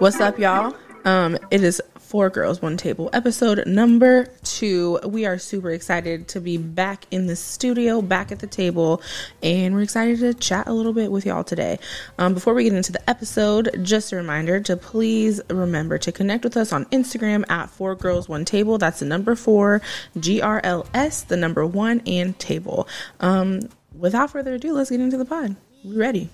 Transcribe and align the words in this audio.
What's 0.00 0.18
up, 0.18 0.38
y'all? 0.38 0.74
Um, 1.04 1.36
it 1.50 1.62
is 1.62 1.82
Four 1.98 2.30
Girls 2.30 2.62
One 2.62 2.78
Table 2.78 3.10
episode 3.12 3.66
number 3.66 4.28
two. 4.42 4.98
We 5.04 5.26
are 5.26 5.36
super 5.36 5.70
excited 5.72 6.26
to 6.28 6.40
be 6.40 6.56
back 6.56 7.04
in 7.10 7.26
the 7.26 7.36
studio, 7.36 8.00
back 8.00 8.32
at 8.32 8.38
the 8.38 8.46
table, 8.46 9.02
and 9.42 9.74
we're 9.74 9.82
excited 9.82 10.20
to 10.20 10.32
chat 10.32 10.68
a 10.68 10.72
little 10.72 10.94
bit 10.94 11.12
with 11.12 11.26
y'all 11.26 11.44
today. 11.44 11.78
Um, 12.18 12.32
before 12.32 12.54
we 12.54 12.64
get 12.64 12.72
into 12.72 12.92
the 12.92 13.10
episode, 13.10 13.78
just 13.82 14.10
a 14.12 14.16
reminder 14.16 14.58
to 14.60 14.76
please 14.78 15.38
remember 15.50 15.98
to 15.98 16.10
connect 16.10 16.44
with 16.44 16.56
us 16.56 16.72
on 16.72 16.86
Instagram 16.86 17.44
at 17.50 17.68
Four 17.68 17.94
Girls 17.94 18.26
One 18.26 18.46
Table. 18.46 18.78
That's 18.78 19.00
the 19.00 19.04
number 19.04 19.36
four, 19.36 19.82
G 20.18 20.40
R 20.40 20.62
L 20.64 20.86
S, 20.94 21.20
the 21.20 21.36
number 21.36 21.66
one, 21.66 22.00
and 22.06 22.38
table. 22.38 22.88
Um, 23.20 23.68
without 23.94 24.30
further 24.30 24.54
ado, 24.54 24.72
let's 24.72 24.88
get 24.88 25.00
into 25.00 25.18
the 25.18 25.26
pod. 25.26 25.56
We 25.84 25.94
ready? 25.94 26.30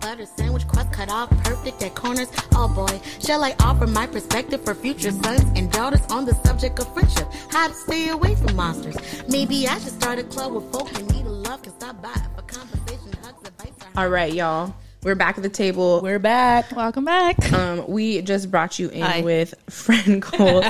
Butter 0.00 0.26
sandwich 0.26 0.66
crust 0.66 0.92
cut 0.92 1.10
off 1.10 1.28
perfect 1.44 1.82
at 1.82 1.94
corners. 1.94 2.28
Oh 2.54 2.68
boy, 2.68 3.00
shall 3.20 3.44
I 3.44 3.54
offer 3.60 3.86
my 3.86 4.06
perspective 4.06 4.64
for 4.64 4.74
future 4.74 5.10
sons 5.10 5.44
and 5.54 5.70
daughters 5.70 6.00
on 6.10 6.24
the 6.24 6.34
subject 6.46 6.78
of 6.78 6.92
friendship? 6.94 7.28
How 7.50 7.68
to 7.68 7.74
stay 7.74 8.08
away 8.08 8.34
from 8.34 8.56
monsters? 8.56 8.96
Maybe 9.28 9.68
I 9.68 9.78
should 9.78 9.92
start 9.92 10.18
a 10.18 10.24
club 10.24 10.52
where 10.52 10.62
folk 10.72 10.98
in 10.98 11.06
need 11.08 11.26
of 11.26 11.32
love 11.32 11.62
can 11.62 11.72
stop 11.72 12.00
by 12.02 12.14
for 12.34 12.42
conversation, 12.42 13.12
hugs, 13.22 13.46
advice. 13.46 13.72
All 13.96 14.08
right, 14.08 14.32
y'all. 14.32 14.74
We're 15.02 15.14
back 15.14 15.38
at 15.38 15.42
the 15.42 15.48
table. 15.48 16.02
We're 16.02 16.18
back. 16.18 16.76
Welcome 16.76 17.06
back. 17.06 17.50
Um, 17.54 17.86
we 17.88 18.20
just 18.20 18.50
brought 18.50 18.78
you 18.78 18.90
in 18.90 19.00
Hi. 19.00 19.22
with 19.22 19.54
Friend 19.70 20.20
Goals, 20.20 20.66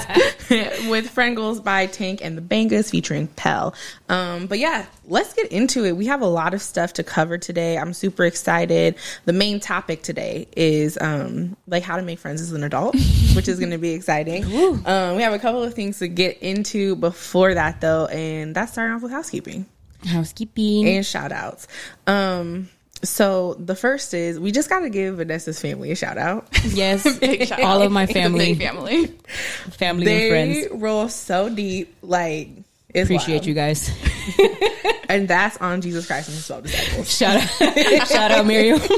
with 0.88 1.10
Friend 1.10 1.34
Goals 1.34 1.58
by 1.58 1.86
Tank 1.86 2.20
and 2.22 2.38
the 2.38 2.42
Bangas 2.42 2.90
featuring 2.92 3.26
Pell. 3.26 3.74
Um, 4.08 4.46
but 4.46 4.60
yeah, 4.60 4.86
let's 5.08 5.34
get 5.34 5.50
into 5.50 5.84
it. 5.84 5.96
We 5.96 6.06
have 6.06 6.22
a 6.22 6.28
lot 6.28 6.54
of 6.54 6.62
stuff 6.62 6.92
to 6.94 7.02
cover 7.02 7.38
today. 7.38 7.76
I'm 7.76 7.92
super 7.92 8.24
excited. 8.24 8.94
The 9.24 9.32
main 9.32 9.58
topic 9.58 10.04
today 10.04 10.46
is 10.56 10.96
um, 11.00 11.56
like 11.66 11.82
how 11.82 11.96
to 11.96 12.02
make 12.02 12.20
friends 12.20 12.40
as 12.40 12.52
an 12.52 12.62
adult, 12.62 12.94
which 13.34 13.48
is 13.48 13.58
going 13.58 13.72
to 13.72 13.78
be 13.78 13.90
exciting. 13.94 14.44
Um, 14.86 15.16
we 15.16 15.22
have 15.22 15.32
a 15.32 15.40
couple 15.40 15.64
of 15.64 15.74
things 15.74 15.98
to 15.98 16.06
get 16.06 16.38
into 16.38 16.94
before 16.94 17.54
that 17.54 17.80
though, 17.80 18.06
and 18.06 18.54
that's 18.54 18.70
starting 18.70 18.94
off 18.94 19.02
with 19.02 19.10
housekeeping 19.10 19.66
Housekeeping. 20.06 20.86
and 20.88 21.04
shout 21.04 21.32
outs. 21.32 21.66
Um, 22.06 22.68
so 23.02 23.54
the 23.54 23.74
first 23.74 24.12
is 24.14 24.38
we 24.38 24.52
just 24.52 24.68
got 24.68 24.80
to 24.80 24.90
give 24.90 25.16
Vanessa's 25.16 25.60
family 25.60 25.90
a 25.90 25.96
shout 25.96 26.18
out. 26.18 26.48
yes. 26.68 27.02
Shout 27.48 27.60
All 27.60 27.80
out. 27.80 27.86
of 27.86 27.92
my 27.92 28.06
family, 28.06 28.54
big 28.54 28.58
family. 28.66 29.06
family 29.72 30.04
they 30.04 30.22
and 30.22 30.30
friends. 30.30 30.68
They 30.68 30.76
roll 30.76 31.08
so 31.08 31.48
deep, 31.48 31.94
like 32.02 32.48
it's 32.92 33.06
Appreciate 33.08 33.36
wild. 33.36 33.46
you 33.46 33.54
guys. 33.54 33.90
and 35.08 35.28
that's 35.28 35.56
on 35.58 35.80
Jesus 35.80 36.06
Christ 36.06 36.28
and 36.28 36.36
His 36.36 36.46
Twelve 36.46 36.64
Disciples. 36.64 37.16
Shout 37.16 37.36
out, 37.36 38.08
shout 38.08 38.30
out, 38.30 38.46
Miriam. 38.46 38.80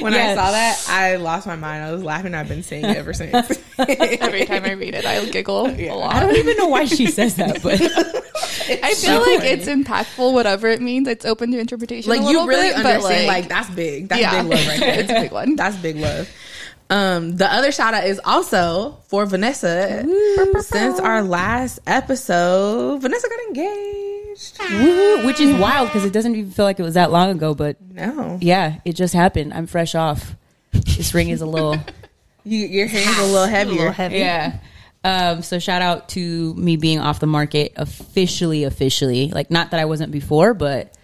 When 0.00 0.12
I 0.14 0.34
saw 0.34 0.50
that, 0.50 0.84
I 0.88 1.16
lost 1.16 1.46
my 1.46 1.56
mind. 1.56 1.82
I 1.82 1.92
was 1.92 2.02
laughing. 2.04 2.34
I've 2.34 2.48
been 2.48 2.62
saying 2.62 2.84
it 2.84 2.96
ever 2.96 3.12
since. 3.14 3.32
Every 3.78 4.44
time 4.44 4.64
I 4.64 4.72
read 4.72 4.94
it, 4.94 5.06
I 5.06 5.24
giggle 5.24 5.66
a 5.66 5.94
lot. 5.94 6.14
I 6.14 6.20
don't 6.20 6.36
even 6.36 6.56
know 6.58 6.68
why 6.68 6.84
she 6.84 7.06
says 7.06 7.36
that, 7.36 7.62
but 7.62 7.80
I 7.80 8.94
feel 8.94 9.20
like 9.20 9.44
it's 9.44 9.66
impactful, 9.66 10.32
whatever 10.32 10.68
it 10.68 10.82
means. 10.82 11.08
It's 11.08 11.24
open 11.24 11.50
to 11.52 11.58
interpretation. 11.58 12.10
like 12.10 12.20
a 12.20 12.24
you 12.24 12.46
really 12.46 12.68
bit, 12.68 12.82
but, 12.82 12.86
understand. 12.96 13.26
Like, 13.26 13.48
that's 13.48 13.70
big. 13.70 14.08
That's 14.08 14.20
Yeah. 14.20 14.42
big 14.42 14.50
love 14.50 14.66
right 14.66 14.80
there. 14.80 15.00
it's 15.00 15.10
a 15.10 15.20
big 15.20 15.32
one. 15.32 15.56
That's 15.56 15.76
big 15.76 15.96
love. 15.96 16.28
Um, 16.92 17.36
the 17.36 17.50
other 17.50 17.72
shout 17.72 17.94
out 17.94 18.04
is 18.04 18.20
also 18.24 18.98
for 19.08 19.24
Vanessa. 19.24 20.04
Since 20.60 21.00
our 21.00 21.22
last 21.22 21.78
episode, 21.86 23.00
Vanessa 23.00 23.28
got 23.28 23.40
engaged. 23.48 24.58
Woohoo, 24.58 25.24
which 25.24 25.40
is 25.40 25.54
wild 25.58 25.88
because 25.88 26.04
it 26.04 26.12
doesn't 26.12 26.34
even 26.36 26.50
feel 26.50 26.64
like 26.66 26.78
it 26.78 26.82
was 26.82 26.94
that 26.94 27.10
long 27.10 27.30
ago. 27.30 27.54
But 27.54 27.76
No, 27.80 28.38
yeah, 28.42 28.80
it 28.84 28.94
just 28.94 29.14
happened. 29.14 29.54
I'm 29.54 29.66
fresh 29.66 29.94
off. 29.94 30.34
This 30.72 31.14
ring 31.14 31.30
is 31.30 31.40
a 31.40 31.46
little, 31.46 31.76
you, 32.44 32.58
your 32.66 32.86
hands 32.88 33.18
a 33.20 33.24
little 33.24 33.46
heavier. 33.46 33.90
heavy. 33.90 34.18
Yeah. 34.18 34.58
Um, 35.04 35.42
so 35.42 35.58
shout 35.58 35.82
out 35.82 36.10
to 36.10 36.54
me 36.54 36.76
being 36.76 37.00
off 37.00 37.18
the 37.18 37.26
market 37.26 37.72
officially, 37.76 38.64
officially. 38.64 39.30
Like 39.30 39.50
not 39.50 39.72
that 39.72 39.80
I 39.80 39.84
wasn't 39.84 40.12
before, 40.12 40.54
but 40.54 40.96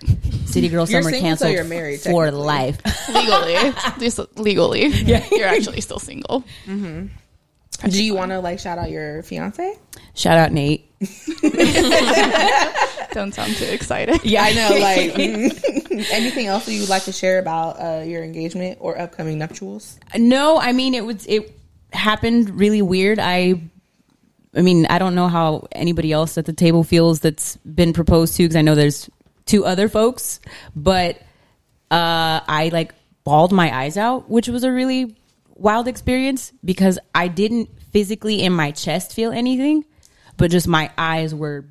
City 0.46 0.68
Girl 0.68 0.88
You're 0.88 1.02
Summer 1.02 1.18
canceled 1.18 1.52
you're 1.52 1.64
married, 1.64 2.00
for 2.00 2.30
life. 2.30 2.78
legally, 3.08 3.72
just 3.98 4.38
legally. 4.38 4.86
Yeah, 4.86 5.26
you're 5.32 5.48
actually 5.48 5.80
still 5.80 5.98
single. 5.98 6.44
Do 6.66 8.04
you 8.04 8.14
want 8.14 8.32
to 8.32 8.40
like 8.40 8.58
shout 8.58 8.78
out 8.78 8.90
your 8.90 9.22
fiance? 9.22 9.76
shout 10.14 10.36
out 10.36 10.52
Nate. 10.52 10.84
Don't 13.12 13.32
sound 13.32 13.54
too 13.54 13.64
excited. 13.64 14.24
Yeah, 14.24 14.42
I 14.42 14.52
know. 14.52 14.68
Like, 14.78 15.12
mm, 15.14 16.06
anything 16.10 16.46
else 16.46 16.66
that 16.66 16.72
you'd 16.72 16.88
like 16.88 17.04
to 17.04 17.12
share 17.12 17.38
about 17.38 17.80
uh, 17.80 18.02
your 18.04 18.22
engagement 18.22 18.78
or 18.80 18.98
upcoming 18.98 19.38
nuptials? 19.38 19.98
No, 20.16 20.58
I 20.58 20.72
mean 20.72 20.94
it 20.94 21.04
was 21.04 21.24
it 21.26 21.56
happened 21.92 22.58
really 22.58 22.82
weird. 22.82 23.18
I 23.18 23.62
I 24.54 24.62
mean, 24.62 24.86
I 24.86 24.98
don't 24.98 25.14
know 25.14 25.28
how 25.28 25.68
anybody 25.72 26.12
else 26.12 26.38
at 26.38 26.46
the 26.46 26.52
table 26.52 26.84
feels 26.84 27.20
that's 27.20 27.56
been 27.58 27.92
proposed 27.92 28.36
to 28.36 28.44
because 28.44 28.56
I 28.56 28.62
know 28.62 28.74
there's 28.74 29.10
two 29.46 29.64
other 29.64 29.88
folks, 29.88 30.40
but 30.74 31.16
uh 31.90 32.40
I 32.46 32.70
like 32.72 32.94
bawled 33.24 33.52
my 33.52 33.74
eyes 33.76 33.96
out, 33.96 34.28
which 34.28 34.48
was 34.48 34.64
a 34.64 34.72
really 34.72 35.16
wild 35.54 35.88
experience 35.88 36.52
because 36.64 36.98
I 37.14 37.28
didn't 37.28 37.68
physically 37.92 38.42
in 38.42 38.52
my 38.52 38.70
chest 38.70 39.12
feel 39.14 39.32
anything, 39.32 39.84
but 40.36 40.50
just 40.50 40.68
my 40.68 40.90
eyes 40.96 41.34
were 41.34 41.66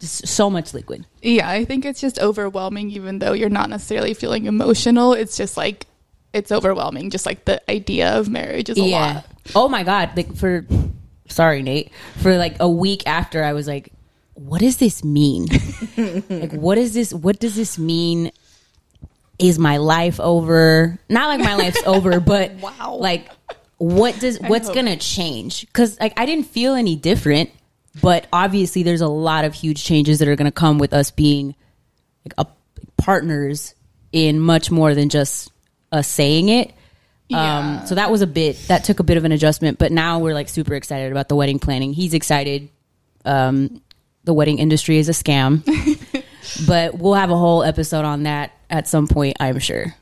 just 0.00 0.26
so 0.26 0.50
much 0.50 0.74
liquid. 0.74 1.06
Yeah, 1.22 1.48
I 1.48 1.64
think 1.64 1.84
it's 1.84 2.00
just 2.00 2.18
overwhelming, 2.18 2.90
even 2.90 3.20
though 3.20 3.34
you're 3.34 3.48
not 3.48 3.70
necessarily 3.70 4.14
feeling 4.14 4.46
emotional. 4.46 5.12
It's 5.12 5.36
just 5.36 5.56
like 5.56 5.86
it's 6.32 6.50
overwhelming. 6.50 7.10
Just 7.10 7.24
like 7.24 7.44
the 7.44 7.62
idea 7.70 8.18
of 8.18 8.28
marriage 8.28 8.68
is 8.68 8.78
a 8.78 8.82
lot. 8.82 9.26
Oh 9.54 9.68
my 9.68 9.84
god! 9.84 10.10
Like 10.16 10.34
for 10.34 10.66
sorry, 11.32 11.62
Nate. 11.62 11.90
For 12.18 12.36
like 12.36 12.56
a 12.60 12.68
week 12.68 13.06
after, 13.06 13.42
I 13.42 13.52
was 13.52 13.66
like, 13.66 13.92
"What 14.34 14.60
does 14.60 14.76
this 14.76 15.02
mean? 15.04 15.46
like, 16.28 16.52
what 16.52 16.78
is 16.78 16.94
this? 16.94 17.12
What 17.12 17.40
does 17.40 17.56
this 17.56 17.78
mean? 17.78 18.30
Is 19.38 19.58
my 19.58 19.78
life 19.78 20.20
over? 20.20 20.98
Not 21.08 21.28
like 21.28 21.40
my 21.40 21.56
life's 21.56 21.82
over, 21.84 22.20
but 22.32 22.52
Wow. 22.54 22.96
Like, 23.00 23.28
what 23.78 24.18
does 24.20 24.38
what's 24.40 24.70
gonna 24.70 24.96
change? 24.96 25.66
Because 25.66 25.98
like 25.98 26.12
I 26.18 26.26
didn't 26.26 26.46
feel 26.46 26.74
any 26.74 26.94
different, 26.94 27.50
but 28.00 28.26
obviously 28.32 28.84
there's 28.84 29.00
a 29.00 29.08
lot 29.08 29.44
of 29.44 29.54
huge 29.54 29.82
changes 29.82 30.20
that 30.20 30.28
are 30.28 30.36
gonna 30.36 30.52
come 30.52 30.78
with 30.78 30.92
us 30.92 31.10
being 31.10 31.56
like 32.24 32.34
a, 32.38 32.46
partners 32.96 33.74
in 34.12 34.38
much 34.38 34.70
more 34.70 34.94
than 34.94 35.08
just 35.08 35.50
us 35.90 36.06
saying 36.06 36.48
it. 36.48 36.72
Yeah. 37.28 37.58
Um, 37.80 37.86
so 37.86 37.94
that 37.94 38.10
was 38.10 38.20
a 38.20 38.26
bit 38.26 38.58
that 38.68 38.84
took 38.84 39.00
a 39.00 39.02
bit 39.02 39.16
of 39.16 39.24
an 39.24 39.32
adjustment, 39.32 39.78
but 39.78 39.90
now 39.92 40.18
we're 40.18 40.34
like 40.34 40.48
super 40.48 40.74
excited 40.74 41.12
about 41.12 41.28
the 41.28 41.36
wedding 41.36 41.58
planning. 41.58 41.92
He's 41.92 42.14
excited. 42.14 42.68
Um, 43.24 43.80
the 44.24 44.34
wedding 44.34 44.58
industry 44.58 44.98
is 44.98 45.08
a 45.08 45.12
scam, 45.12 45.62
but 46.66 46.98
we'll 46.98 47.14
have 47.14 47.30
a 47.30 47.36
whole 47.36 47.62
episode 47.62 48.04
on 48.04 48.24
that 48.24 48.52
at 48.70 48.88
some 48.88 49.06
point, 49.06 49.36
I'm 49.40 49.58
sure. 49.58 49.94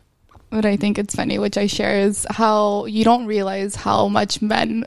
what 0.50 0.64
I 0.64 0.76
think 0.76 0.98
it's 0.98 1.14
funny, 1.14 1.38
which 1.38 1.56
I 1.56 1.66
share, 1.66 2.00
is 2.00 2.26
how 2.30 2.86
you 2.86 3.04
don't 3.04 3.26
realize 3.26 3.75
how 3.75 4.09
much 4.09 4.42
men 4.42 4.84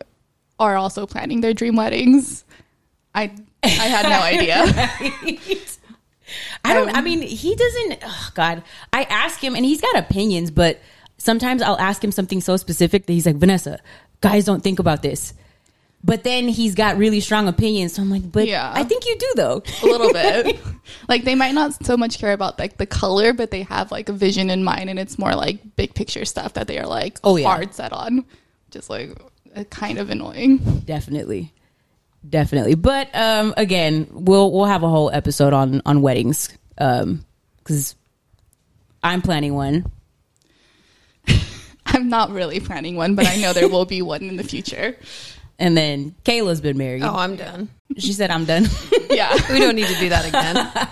are 0.60 0.76
also 0.76 1.06
planning 1.06 1.42
their 1.42 1.54
dream 1.54 1.76
weddings. 1.76 2.46
I 3.16 3.32
I 3.64 3.68
had 3.68 4.10
no 4.10 4.20
idea. 4.20 4.64
I 6.66 6.74
don't. 6.74 6.90
I 6.90 7.02
mean, 7.02 7.22
he 7.22 7.56
doesn't. 7.56 8.00
Oh 8.04 8.30
God, 8.34 8.64
I 8.92 9.04
ask 9.04 9.40
him, 9.40 9.56
and 9.56 9.66
he's 9.66 9.82
got 9.82 9.98
opinions, 9.98 10.52
but 10.52 10.80
sometimes 11.24 11.62
I'll 11.62 11.80
ask 11.80 12.04
him 12.04 12.12
something 12.12 12.42
so 12.42 12.58
specific 12.58 13.06
that 13.06 13.14
he's 13.14 13.26
like, 13.26 13.38
Vanessa, 13.38 13.80
guys 14.22 14.46
don't 14.46 14.62
think 14.64 14.80
about 14.80 15.02
this. 15.02 15.34
But 16.06 16.26
then 16.26 16.50
he's 16.50 16.76
got 16.76 16.98
really 16.98 17.22
strong 17.22 17.48
opinions. 17.48 17.94
So 17.94 18.02
I'm 18.02 18.10
like, 18.10 18.30
but 18.30 18.46
Yeah. 18.46 18.70
I 18.76 18.84
think 18.84 19.06
you 19.06 19.18
do 19.18 19.32
though. 19.38 19.64
a 19.82 19.86
little 19.86 20.12
bit. 20.12 20.60
like 21.08 21.24
they 21.24 21.34
might 21.36 21.54
not 21.54 21.86
so 21.86 21.96
much 21.96 22.20
care 22.20 22.34
about 22.34 22.60
like 22.60 22.76
the 22.78 22.86
color, 22.86 23.32
but 23.32 23.52
they 23.52 23.64
have 23.64 23.90
like 23.90 24.10
a 24.10 24.14
vision 24.14 24.50
in 24.50 24.66
mind, 24.66 24.90
and 24.90 25.00
it's 25.00 25.18
more 25.18 25.34
like 25.34 25.76
big 25.78 25.94
picture 25.96 26.26
stuff 26.26 26.54
that 26.56 26.68
they 26.68 26.78
are 26.78 26.88
like 26.88 27.20
Oh, 27.24 27.38
yeah. 27.38 27.48
hard 27.48 27.74
set 27.74 27.94
on. 27.94 28.26
Just 28.70 28.90
like 28.90 29.18
uh, 29.56 29.64
kind 29.66 29.98
of 29.98 30.10
annoying. 30.10 30.58
definitely 30.86 31.54
definitely 32.30 32.74
but 32.74 33.10
um 33.14 33.54
again 33.58 34.08
we'll 34.12 34.50
we'll 34.52 34.64
have 34.64 34.82
a 34.82 34.88
whole 34.88 35.12
episode 35.12 35.52
on 35.52 35.82
on 35.86 36.02
weddings 36.02 36.58
um 36.78 37.24
because 37.58 37.96
i'm 39.04 39.22
planning 39.22 39.54
one 39.54 39.86
I'm 41.94 42.10
not 42.10 42.32
really 42.32 42.60
planning 42.60 42.96
one, 42.96 43.16
but 43.16 43.28
I 43.28 43.36
know 43.38 43.54
there 43.54 43.70
will 43.70 43.86
be 43.86 44.02
one 44.02 44.24
in 44.24 44.36
the 44.38 44.44
future. 44.44 44.98
and 45.60 45.78
then 45.78 46.16
kayla's 46.26 46.62
been 46.62 46.78
married 46.78 47.04
Oh, 47.04 47.14
I'm 47.16 47.36
done. 47.36 47.70
she 47.98 48.12
said 48.14 48.32
i'm 48.32 48.44
done 48.46 48.66
Yeah. 49.10 49.32
We 49.52 49.60
don't 49.60 49.76
need 49.76 49.88
to 49.88 49.96
do 50.00 50.10
that 50.10 50.26
again. 50.26 50.90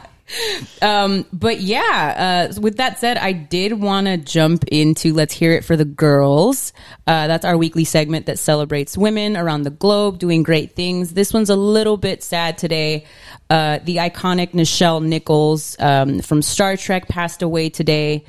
um 0.82 1.26
but 1.34 1.60
yeah 1.60 2.48
uh 2.56 2.62
with 2.62 2.78
that 2.78 3.00
said 3.00 3.18
i 3.18 3.34
did 3.34 3.74
want 3.74 4.08
to 4.08 4.16
jump 4.18 4.64
into 4.72 5.14
let's 5.14 5.34
hear 5.34 5.52
it 5.52 5.66
for 5.66 5.76
the 5.76 5.84
girls 5.84 6.72
uh 7.08 7.28
that's 7.28 7.44
our 7.44 7.58
weekly 7.58 7.84
segment 7.84 8.28
that 8.28 8.40
celebrates 8.40 8.98
women 8.98 9.36
around 9.36 9.64
the 9.64 9.70
globe 9.72 10.20
doing 10.20 10.42
great 10.42 10.74
things 10.74 11.14
this 11.16 11.34
one's 11.34 11.50
a 11.50 11.56
little 11.58 11.98
bit 11.98 12.24
sad 12.24 12.58
today 12.58 13.04
uh 13.50 13.80
the 13.84 13.98
iconic 13.98 14.52
nichelle 14.52 15.04
nichols 15.04 15.76
um 15.80 16.22
from 16.22 16.42
star 16.42 16.78
trek 16.78 17.10
passed 17.10 17.42
away 17.42 17.70
today 17.70 18.24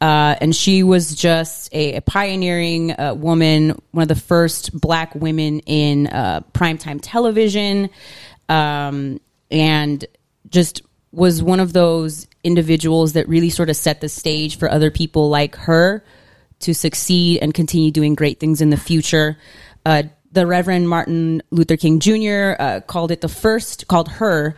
Uh, 0.00 0.36
and 0.40 0.54
she 0.54 0.82
was 0.82 1.14
just 1.14 1.72
a, 1.72 1.94
a 1.94 2.00
pioneering 2.02 2.92
uh, 2.92 3.14
woman, 3.14 3.80
one 3.92 4.02
of 4.02 4.08
the 4.08 4.14
first 4.14 4.78
black 4.78 5.14
women 5.14 5.60
in 5.60 6.06
uh, 6.08 6.40
primetime 6.52 6.98
television, 7.00 7.88
um, 8.48 9.18
and 9.50 10.04
just 10.50 10.82
was 11.12 11.42
one 11.42 11.60
of 11.60 11.72
those 11.72 12.26
individuals 12.44 13.14
that 13.14 13.26
really 13.28 13.48
sort 13.48 13.70
of 13.70 13.76
set 13.76 14.02
the 14.02 14.08
stage 14.08 14.58
for 14.58 14.70
other 14.70 14.90
people 14.90 15.30
like 15.30 15.56
her 15.56 16.04
to 16.60 16.74
succeed 16.74 17.38
and 17.40 17.54
continue 17.54 17.90
doing 17.90 18.14
great 18.14 18.38
things 18.38 18.60
in 18.60 18.68
the 18.68 18.76
future. 18.76 19.38
Uh, 19.86 20.02
the 20.32 20.46
Reverend 20.46 20.88
Martin 20.88 21.42
Luther 21.50 21.76
King 21.78 22.00
Jr. 22.00 22.54
Uh, 22.58 22.80
called 22.86 23.10
it 23.10 23.22
the 23.22 23.28
first, 23.28 23.88
called 23.88 24.08
her 24.08 24.56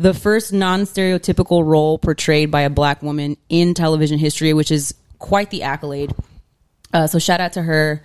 the 0.00 0.14
first 0.14 0.50
non 0.50 0.82
stereotypical 0.82 1.62
role 1.62 1.98
portrayed 1.98 2.50
by 2.50 2.62
a 2.62 2.70
black 2.70 3.02
woman 3.02 3.36
in 3.50 3.74
television 3.74 4.18
history, 4.18 4.54
which 4.54 4.70
is 4.70 4.94
quite 5.18 5.50
the 5.50 5.64
accolade. 5.64 6.10
Uh, 6.90 7.06
so 7.06 7.18
shout 7.18 7.42
out 7.42 7.52
to 7.52 7.62
her. 7.62 8.02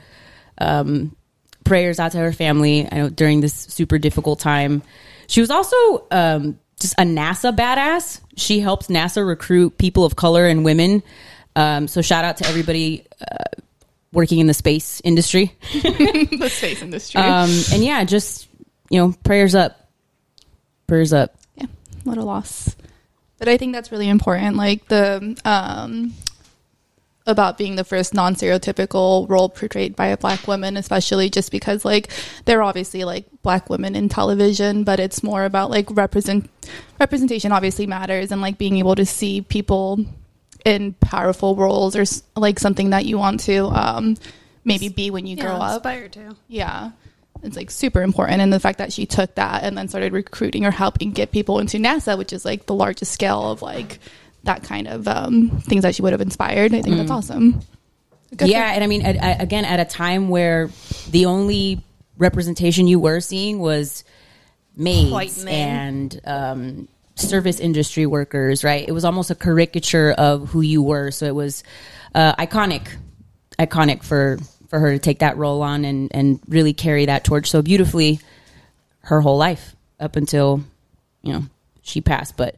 Um, 0.58 1.16
prayers 1.64 1.98
out 1.98 2.12
to 2.12 2.18
her 2.18 2.34
family. 2.34 2.86
I 2.92 2.98
know 2.98 3.10
during 3.10 3.40
this 3.40 3.54
super 3.54 3.98
difficult 3.98 4.40
time. 4.40 4.84
She 5.28 5.40
was 5.40 5.50
also 5.50 6.06
um, 6.12 6.60
just 6.82 6.96
a 6.96 7.04
NASA 7.04 7.56
badass. 7.56 8.20
She 8.36 8.60
helped 8.60 8.90
NASA 8.90 9.26
recruit 9.26 9.78
people 9.78 10.04
of 10.04 10.18
color 10.18 10.46
and 10.48 10.66
women. 10.66 11.02
Um, 11.56 11.88
so 11.88 12.02
shout 12.02 12.26
out 12.26 12.38
to 12.38 12.48
everybody 12.48 13.08
uh, 13.22 13.62
working 14.12 14.40
in 14.40 14.48
the 14.48 14.54
space 14.54 15.02
industry. 15.06 15.56
the 15.72 16.50
space 16.52 16.82
industry. 16.82 17.22
Um, 17.22 17.50
and 17.72 17.82
yeah, 17.82 18.04
just 18.04 18.50
you 18.90 19.00
know, 19.00 19.16
prayers 19.24 19.56
up, 19.56 19.90
prayers 20.88 21.14
up. 21.14 21.38
Yeah, 22.06 22.10
what 22.10 22.18
a 22.18 22.24
loss. 22.24 22.76
But 23.38 23.50
I 23.50 23.58
think 23.58 23.74
that's 23.74 23.92
really 23.92 24.10
important. 24.10 24.56
Like 24.56 24.88
the 24.88 25.38
um, 25.44 26.14
about 27.28 27.58
being 27.58 27.76
the 27.76 27.84
first 27.84 28.14
non-stereotypical 28.14 29.28
role 29.28 29.50
portrayed 29.50 29.96
by 29.96 30.08
a 30.08 30.18
black 30.18 30.48
woman, 30.48 30.78
especially 30.78 31.30
just 31.30 31.52
because 31.52 31.84
like 31.84 32.12
there 32.46 32.60
are 32.60 32.64
obviously 32.64 33.04
like 33.04 33.26
black 33.42 33.70
women 33.70 33.96
in 33.96 34.10
television, 34.10 34.84
but 34.84 35.00
it's 35.00 35.24
more 35.24 35.44
about 35.44 35.70
like 35.70 35.90
represent 35.92 36.50
representation. 37.00 37.52
Obviously 37.52 37.88
matters, 37.88 38.32
and 38.32 38.42
like 38.42 38.58
being 38.58 38.78
able 38.78 38.96
to 38.96 39.06
see 39.06 39.42
people 39.42 40.06
in 40.64 40.94
powerful 40.94 41.56
roles 41.56 41.96
or 41.96 42.06
like 42.36 42.60
something 42.60 42.92
that 42.92 43.06
you 43.06 43.18
want 43.18 43.40
to 43.42 43.66
um, 43.68 44.18
maybe 44.64 44.90
be 44.90 45.12
when 45.12 45.28
you 45.28 45.36
grow 45.36 45.56
up. 45.56 45.78
Aspire 45.78 46.10
to. 46.10 46.36
Yeah. 46.48 46.92
It's 47.46 47.56
like 47.56 47.72
super 47.72 48.02
important. 48.02 48.42
And 48.42 48.52
the 48.52 48.60
fact 48.60 48.80
that 48.80 48.92
she 48.92 49.06
took 49.06 49.36
that 49.36 49.64
and 49.64 49.78
then 49.78 49.88
started 49.88 50.14
recruiting 50.14 50.66
or 50.66 50.72
helping 50.72 51.12
get 51.12 51.32
people 51.32 51.60
into 51.60 51.78
NASA, 51.78 52.18
which 52.18 52.34
is 52.34 52.44
like 52.46 52.66
the 52.66 52.74
largest 52.74 53.12
scale 53.12 53.52
of 53.52 53.62
like 53.62 54.00
that 54.44 54.64
kind 54.64 54.88
of 54.88 55.08
um, 55.08 55.50
things 55.62 55.84
that 55.84 55.96
she 55.96 56.02
would 56.02 56.12
have 56.12 56.22
inspired. 56.22 56.74
I 56.74 56.82
think 56.82 56.98
that's 56.98 57.12
awesome. 57.12 57.62
Good 58.36 58.50
yeah, 58.50 58.74
and 58.74 58.84
I 58.84 58.88
mean, 58.88 59.04
at, 59.04 59.16
at- 59.16 59.42
again, 59.42 59.66
at 59.66 59.80
a 59.80 59.86
time 59.86 60.30
where 60.30 60.70
the 61.10 61.26
only 61.28 61.82
representation 62.18 62.88
you 62.88 63.00
were 63.00 63.20
seeing 63.22 63.60
was 63.60 64.04
maids 64.76 65.12
White 65.12 65.44
men. 65.44 65.54
and 65.54 66.22
um, 66.26 66.88
service 67.16 67.60
industry 67.60 68.06
workers, 68.06 68.64
right? 68.64 68.88
It 68.88 68.92
was 68.92 69.06
almost 69.06 69.32
a 69.32 69.36
caricature 69.36 70.12
of 70.12 70.50
who 70.50 70.62
you 70.62 70.82
were. 70.84 71.12
So 71.12 71.26
it 71.26 71.36
was 71.36 71.64
uh, 72.14 72.36
iconic, 72.36 72.88
iconic 73.58 74.04
for 74.04 74.38
for 74.68 74.80
her 74.80 74.92
to 74.92 75.00
take 75.00 75.20
that 75.20 75.38
role 75.38 75.62
on 75.62 75.86
and 75.86 76.10
and 76.14 76.40
really 76.48 76.74
carry 76.74 77.06
that 77.06 77.24
torch 77.24 77.50
so 77.50 77.62
beautifully 77.62 78.20
her 79.02 79.22
whole 79.22 79.38
life 79.38 79.76
up 80.00 80.16
until 80.16 80.62
you 81.22 81.34
know 81.34 81.44
she 81.82 82.02
passed. 82.02 82.38
But 82.38 82.56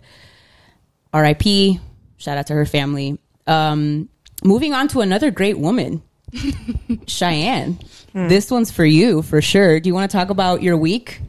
R.I.P. 1.14 1.80
Shout 2.18 2.38
out 2.38 2.48
to 2.48 2.54
her 2.54 2.66
family. 2.66 3.20
Um, 3.46 4.10
moving 4.44 4.74
on 4.74 4.88
to 4.90 5.02
another 5.02 5.32
great 5.32 5.58
woman, 5.58 6.02
Cheyenne. 7.08 7.80
This 8.14 8.50
one's 8.50 8.72
for 8.72 8.86
you 8.86 9.22
for 9.22 9.42
sure. 9.42 9.80
Do 9.80 9.88
you 9.88 9.94
want 9.94 10.10
to 10.10 10.18
talk 10.18 10.32
about 10.32 10.64
your 10.64 10.76
week 10.76 11.22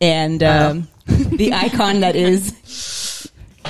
and 0.00 0.40
um, 0.42 0.88
the 1.06 1.52
icon 1.52 2.00
that 2.00 2.14
is? 2.14 3.06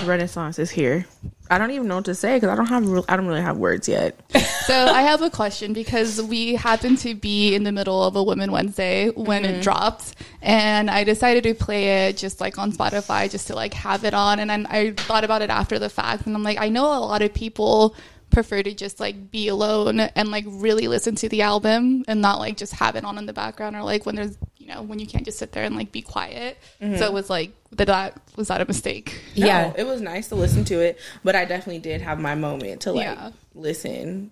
Renaissance 0.06 0.58
is 0.58 0.70
here. 0.70 1.06
I 1.50 1.58
don't 1.58 1.73
even 1.73 1.88
know 1.88 1.97
what 1.97 2.05
to 2.05 2.14
say 2.14 2.37
because 2.37 2.49
I 2.49 2.55
don't 2.55 2.67
have 2.67 3.05
I 3.08 3.17
don't 3.17 3.26
really 3.26 3.41
have 3.41 3.58
words 3.58 3.88
yet. 3.88 4.19
So 4.61 4.87
I 4.87 5.02
have 5.02 5.20
a 5.20 5.31
question 5.31 5.73
because 5.73 6.23
we 6.23 6.55
happened 6.55 6.99
to 6.99 7.17
be 7.17 7.56
in 7.56 7.64
the 7.64 7.73
middle 7.73 8.05
of 8.05 8.14
a 8.14 8.23
Women 8.23 8.52
Wednesday 8.52 9.08
when 9.08 9.44
it 9.44 9.55
mm-hmm. 9.55 9.61
dropped, 9.62 10.14
and 10.43 10.88
I 10.88 11.02
decided 11.02 11.43
to 11.43 11.55
play 11.55 12.06
it 12.06 12.17
just 12.17 12.41
like 12.41 12.56
on 12.56 12.70
Spotify 12.70 13.29
just 13.29 13.49
to 13.49 13.56
like 13.56 13.75
have 13.75 14.05
it 14.05 14.14
on. 14.14 14.38
And 14.38 14.49
then 14.49 14.67
I 14.67 14.93
thought 14.93 15.25
about 15.25 15.43
it 15.43 15.50
after 15.50 15.81
the 15.81 15.88
fact, 15.88 16.26
and 16.26 16.37
I'm 16.37 16.44
like, 16.44 16.61
I 16.61 16.69
know 16.69 16.85
a 16.85 17.00
lot 17.00 17.20
of 17.20 17.35
people 17.35 17.97
prefer 18.30 18.62
to 18.62 18.72
just 18.74 19.00
like 19.00 19.30
be 19.30 19.48
alone 19.48 20.00
and 20.00 20.30
like 20.30 20.44
really 20.46 20.88
listen 20.88 21.14
to 21.16 21.28
the 21.28 21.42
album 21.42 22.04
and 22.08 22.20
not 22.22 22.38
like 22.38 22.56
just 22.56 22.74
have 22.74 22.96
it 22.96 23.04
on 23.04 23.18
in 23.18 23.26
the 23.26 23.32
background 23.32 23.76
or 23.76 23.82
like 23.82 24.06
when 24.06 24.14
there's 24.16 24.36
you 24.56 24.66
know 24.66 24.82
when 24.82 24.98
you 24.98 25.06
can't 25.06 25.24
just 25.24 25.38
sit 25.38 25.52
there 25.52 25.64
and 25.64 25.76
like 25.76 25.92
be 25.92 26.02
quiet. 26.02 26.58
Mm-hmm. 26.80 26.96
So 26.96 27.06
it 27.06 27.12
was 27.12 27.28
like 27.28 27.50
that. 27.72 27.86
that 27.88 28.20
was 28.36 28.48
that 28.48 28.60
a 28.60 28.64
mistake? 28.66 29.20
No, 29.36 29.46
Yeah. 29.46 29.72
it 29.76 29.84
was 29.84 30.00
nice 30.00 30.28
to 30.28 30.34
listen 30.34 30.64
to 30.66 30.80
it, 30.80 30.98
but 31.24 31.34
I 31.34 31.44
definitely 31.44 31.80
did 31.80 32.00
have 32.02 32.18
my 32.20 32.34
moment 32.34 32.82
to 32.82 32.92
like 32.92 33.04
Yeah. 33.04 33.30
listen 33.54 34.30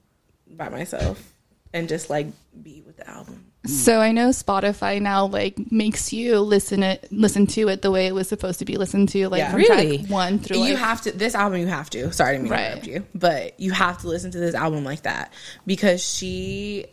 by 0.51 0.69
myself 0.69 1.33
and 1.73 1.89
just 1.89 2.09
like 2.09 2.27
be 2.63 2.83
with 2.87 2.97
the 2.97 3.09
album. 3.09 3.48
So 3.67 4.01
I 4.01 4.13
know 4.13 4.29
Spotify 4.29 5.03
now 5.03 5.27
like 5.27 5.71
makes 5.73 6.13
you 6.13 6.39
listen 6.41 6.83
it 6.83 7.09
listen 7.11 7.47
to 7.49 7.69
it 7.69 7.83
the 7.83 7.91
way 7.91 8.07
it 8.07 8.15
was 8.15 8.29
supposed 8.29 8.61
to 8.61 8.65
be 8.65 8.77
listened 8.77 9.09
to, 9.11 9.29
like 9.29 9.41
Yeah. 9.41 9.51
from 9.51 9.61
Really? 9.61 9.99
track 9.99 10.11
one 10.11 10.39
through. 10.39 10.59
you 10.59 10.75
like- 10.75 10.79
have 10.83 11.03
to 11.03 11.13
this 11.13 11.35
album 11.35 11.61
you 11.61 11.67
have 11.67 11.91
to 11.91 12.13
sorry 12.13 12.39
to 12.39 12.45
Right. 12.45 12.67
interrupt 12.67 12.87
you 12.87 13.05
but 13.15 13.59
you 13.61 13.73
have 13.73 13.99
to 13.99 14.09
listen 14.09 14.31
to 14.31 14.39
this 14.39 14.55
album 14.55 14.85
like 14.85 15.03
that 15.03 15.33
because 15.67 16.03
she 16.03 16.87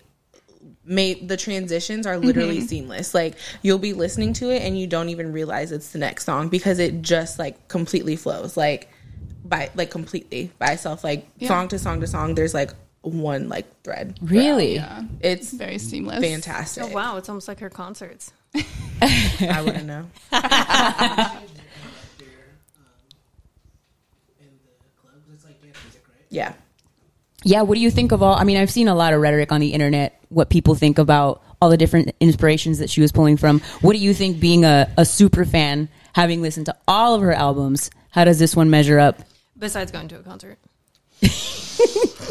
made 0.88 1.28
the 1.28 1.38
transitions 1.38 2.06
are 2.06 2.18
literally 2.18 2.58
Mm-hmm. 2.58 2.68
seamless 2.68 3.14
like 3.14 3.36
you'll 3.62 3.80
be 3.80 3.94
listening 3.94 4.34
to 4.34 4.50
it 4.52 4.62
and 4.62 4.78
you 4.80 4.86
don't 4.88 5.10
even 5.10 5.32
realize 5.32 5.72
it's 5.72 5.90
the 5.92 6.00
next 6.00 6.26
song 6.26 6.50
because 6.50 6.78
it 6.80 7.02
just 7.02 7.40
like 7.40 7.68
completely 7.68 8.16
flows 8.16 8.56
like 8.58 8.90
by 9.44 9.70
like 9.76 9.90
completely 9.92 10.52
by 10.60 10.68
itself 10.74 11.04
like 11.04 11.28
song 11.44 11.68
to 11.70 11.80
song 11.80 12.02
to 12.02 12.08
song 12.08 12.36
there's 12.36 12.54
like 12.54 12.72
one 13.06 13.48
like 13.50 13.66
thread 13.84 14.18
Really? 14.22 14.76
yeah, 14.76 15.04
it's 15.22 15.52
very 15.52 15.78
seamless. 15.78 16.20
fantastic 16.20 16.84
Oh 16.84 16.88
wow, 16.88 17.18
it's 17.18 17.30
almost 17.30 17.48
like 17.48 17.60
her 17.60 17.70
concerts. 17.70 18.34
i 19.02 19.62
wouldn't 19.66 19.86
know 19.86 20.06
yeah 26.30 26.54
Yeah, 27.44 27.62
what 27.62 27.76
do 27.76 27.82
you 27.82 27.92
think 27.92 28.12
of 28.12 28.24
all? 28.24 28.34
I 28.36 28.44
mean, 28.44 28.58
I've 28.58 28.72
seen 28.72 28.88
a 28.88 28.96
lot 28.96 29.14
of 29.14 29.22
rhetoric 29.22 29.52
on 29.52 29.62
the 29.62 29.74
internet. 29.74 30.20
What 30.30 30.50
people 30.50 30.74
think 30.74 30.98
about 30.98 31.44
all 31.62 31.70
the 31.70 31.78
different 31.78 32.12
inspirations 32.20 32.80
that 32.80 32.90
she 32.90 33.02
was 33.02 33.12
pulling 33.12 33.38
from. 33.38 33.60
What 33.82 33.94
do 33.94 34.00
you 34.00 34.14
think, 34.16 34.40
being 34.40 34.66
a, 34.66 34.92
a 34.98 35.06
super 35.06 35.46
fan, 35.46 35.88
having 36.14 36.42
listened 36.42 36.66
to 36.66 36.76
all 36.88 37.14
of 37.14 37.22
her 37.22 37.34
albums? 37.34 37.92
How 38.10 38.26
does 38.26 38.40
this 38.40 38.56
one 38.56 38.70
measure 38.72 38.98
up? 38.98 39.20
Besides 39.58 39.92
going 39.92 40.08
to 40.10 40.16
a 40.20 40.24
concert. 40.24 40.58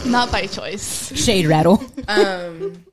Not 0.06 0.30
by 0.30 0.46
choice. 0.46 1.12
Shade 1.16 1.46
rattle. 1.46 1.82
Um, 2.08 2.84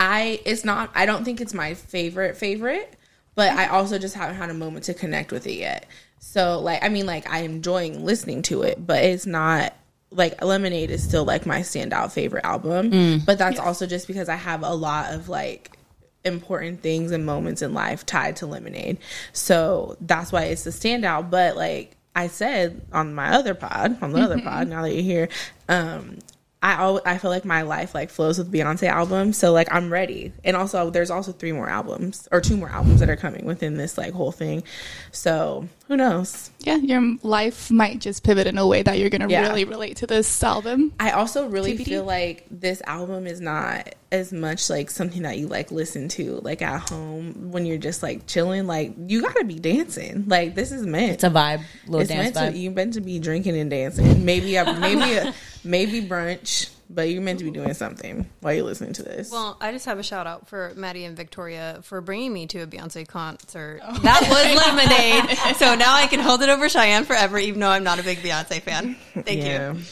I 0.00 0.40
it's 0.44 0.64
not 0.64 0.90
I 0.94 1.06
don't 1.06 1.24
think 1.24 1.40
it's 1.40 1.54
my 1.54 1.74
favorite 1.74 2.36
favorite, 2.36 2.94
but 3.34 3.52
I 3.52 3.68
also 3.68 3.98
just 3.98 4.14
haven't 4.14 4.36
had 4.36 4.50
a 4.50 4.54
moment 4.54 4.84
to 4.84 4.94
connect 4.94 5.32
with 5.32 5.46
it 5.46 5.54
yet. 5.54 5.86
So 6.20 6.60
like 6.60 6.84
I 6.84 6.88
mean 6.88 7.06
like 7.06 7.26
I'm 7.28 7.44
enjoying 7.46 8.04
listening 8.04 8.42
to 8.42 8.62
it, 8.62 8.84
but 8.84 9.02
it's 9.02 9.26
not 9.26 9.74
like 10.10 10.42
Lemonade 10.42 10.90
is 10.90 11.02
still 11.02 11.24
like 11.24 11.46
my 11.46 11.60
standout 11.60 12.12
favorite 12.12 12.44
album, 12.44 13.22
but 13.26 13.38
that's 13.38 13.58
also 13.58 13.86
just 13.86 14.06
because 14.06 14.28
I 14.28 14.36
have 14.36 14.62
a 14.62 14.72
lot 14.74 15.12
of 15.12 15.28
like 15.28 15.76
important 16.24 16.82
things 16.82 17.10
and 17.12 17.24
moments 17.24 17.62
in 17.62 17.74
life 17.74 18.04
tied 18.06 18.36
to 18.36 18.46
Lemonade. 18.46 18.98
So 19.32 19.96
that's 20.00 20.32
why 20.32 20.44
it's 20.44 20.64
the 20.64 20.70
standout, 20.70 21.30
but 21.30 21.56
like 21.56 21.96
I 22.14 22.28
said 22.28 22.82
on 22.92 23.14
my 23.14 23.30
other 23.30 23.54
pod, 23.54 24.02
on 24.02 24.12
the 24.12 24.20
other 24.20 24.40
pod, 24.40 24.68
now 24.68 24.82
that 24.82 24.92
you're 24.92 25.02
here, 25.02 25.28
um, 25.68 26.18
I 26.60 26.72
al- 26.72 27.02
I 27.06 27.18
feel 27.18 27.30
like 27.30 27.44
my 27.44 27.62
life 27.62 27.94
like 27.94 28.10
flows 28.10 28.38
with 28.38 28.52
Beyonce 28.52 28.88
albums, 28.88 29.38
so 29.38 29.52
like 29.52 29.68
I'm 29.70 29.92
ready. 29.92 30.32
And 30.44 30.56
also, 30.56 30.90
there's 30.90 31.10
also 31.10 31.30
three 31.30 31.52
more 31.52 31.68
albums 31.68 32.26
or 32.32 32.40
two 32.40 32.56
more 32.56 32.68
albums 32.68 33.00
that 33.00 33.08
are 33.08 33.16
coming 33.16 33.44
within 33.44 33.76
this 33.76 33.96
like 33.96 34.12
whole 34.12 34.32
thing. 34.32 34.64
So 35.12 35.68
who 35.88 35.96
knows? 35.96 36.50
Yeah, 36.60 36.76
your 36.76 37.16
life 37.22 37.70
might 37.70 37.98
just 38.00 38.22
pivot 38.22 38.46
in 38.46 38.58
a 38.58 38.66
way 38.66 38.82
that 38.82 38.98
you're 38.98 39.08
gonna 39.10 39.28
Yeah. 39.28 39.40
really 39.48 39.64
relate 39.64 39.96
to 39.98 40.06
this 40.06 40.42
album. 40.44 40.92
I 41.00 41.10
also 41.12 41.48
really 41.48 41.72
TBD. 41.76 41.84
feel 41.84 42.04
like 42.04 42.46
this 42.50 42.82
album 42.86 43.26
is 43.26 43.40
not 43.40 43.94
as 44.12 44.32
much 44.32 44.70
like 44.70 44.90
something 44.90 45.22
that 45.22 45.38
you 45.38 45.46
like 45.48 45.70
listen 45.70 46.08
to 46.08 46.40
like 46.42 46.62
at 46.62 46.88
home 46.90 47.50
when 47.52 47.64
you're 47.66 47.78
just 47.78 48.02
like 48.02 48.26
chilling. 48.26 48.66
Like 48.66 48.92
you 49.06 49.22
gotta 49.22 49.44
be 49.44 49.58
dancing. 49.58 50.24
Like 50.26 50.54
this 50.54 50.72
is 50.72 50.86
meant. 50.86 51.12
It's 51.12 51.24
a 51.24 51.30
vibe, 51.30 51.62
little 51.86 52.00
it's 52.00 52.10
dance 52.10 52.34
meant 52.34 52.36
vibe. 52.36 52.52
to 52.52 52.58
you 52.58 52.70
meant 52.70 52.94
to 52.94 53.00
be 53.00 53.18
drinking 53.18 53.56
and 53.58 53.70
dancing. 53.70 54.24
Maybe 54.24 54.56
a, 54.56 54.70
maybe 54.78 55.14
a, 55.16 55.34
maybe 55.64 56.02
brunch, 56.06 56.68
but 56.90 57.08
you're 57.08 57.20
meant 57.22 57.38
to 57.40 57.44
be 57.44 57.50
doing 57.50 57.74
something 57.74 58.28
while 58.40 58.54
you're 58.54 58.64
listening 58.64 58.92
to 58.94 59.02
this. 59.02 59.30
Well, 59.30 59.56
I 59.60 59.72
just 59.72 59.84
have 59.86 59.98
a 59.98 60.02
shout 60.02 60.26
out 60.26 60.48
for 60.48 60.72
Maddie 60.76 61.04
and 61.04 61.16
Victoria 61.16 61.80
for 61.82 62.00
bringing 62.00 62.32
me 62.32 62.46
to 62.48 62.60
a 62.60 62.66
Beyonce 62.66 63.06
concert. 63.06 63.80
Oh. 63.84 63.98
That 63.98 64.22
was 64.22 65.26
Lemonade. 65.46 65.56
so 65.56 65.74
now 65.74 65.94
I 65.94 66.06
can 66.06 66.20
hold 66.20 66.42
it 66.42 66.48
over 66.48 66.68
Cheyenne 66.68 67.04
forever, 67.04 67.38
even 67.38 67.60
though 67.60 67.68
I'm 67.70 67.84
not 67.84 67.98
a 67.98 68.02
big 68.02 68.18
Beyonce 68.18 68.62
fan. 68.62 68.96
Thank 69.14 69.42
you. 69.44 69.82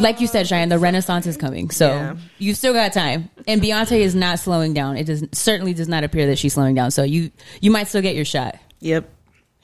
like 0.00 0.20
you 0.20 0.26
said, 0.26 0.48
Cheyenne, 0.48 0.68
the 0.70 0.78
Renaissance 0.78 1.26
is 1.26 1.36
coming, 1.36 1.70
so 1.70 1.86
Yeah. 1.88 2.16
you've 2.38 2.56
still 2.56 2.72
got 2.72 2.92
time. 2.92 3.30
And 3.46 3.62
Beyonce 3.62 4.00
is 4.00 4.14
not 4.16 4.38
slowing 4.40 4.74
down. 4.74 4.96
It 4.96 5.04
does 5.04 5.24
certainly 5.32 5.72
does 5.74 5.86
not 5.88 6.02
appear 6.02 6.26
that 6.26 6.38
she's 6.38 6.54
slowing 6.54 6.74
down. 6.74 6.90
So 6.90 7.02
you 7.04 7.30
you 7.60 7.70
might 7.70 7.86
still 7.88 8.02
get 8.02 8.16
your 8.16 8.24
shot. 8.24 8.56
Yep. 8.80 9.08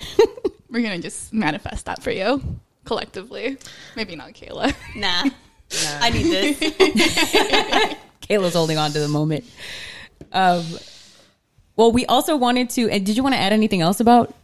We're 0.70 0.82
gonna 0.82 1.00
just 1.00 1.32
manifest 1.32 1.86
that 1.86 2.00
for 2.02 2.10
you 2.12 2.40
collectively. 2.84 3.58
Maybe 3.96 4.14
not 4.16 4.30
Kayla. 4.34 4.72
Nah. 4.94 5.24
I 6.00 6.10
need 6.10 6.24
this. 6.24 6.58
Kayla's 8.28 8.54
holding 8.54 8.78
on 8.78 8.90
to 8.92 8.98
the 9.00 9.08
moment. 9.08 9.44
Um, 10.32 10.64
well, 11.76 11.92
we 11.92 12.06
also 12.06 12.36
wanted 12.36 12.70
to. 12.70 12.88
And 12.90 13.04
did 13.04 13.16
you 13.16 13.22
want 13.22 13.34
to 13.34 13.40
add 13.40 13.52
anything 13.52 13.80
else 13.80 14.00
about 14.00 14.34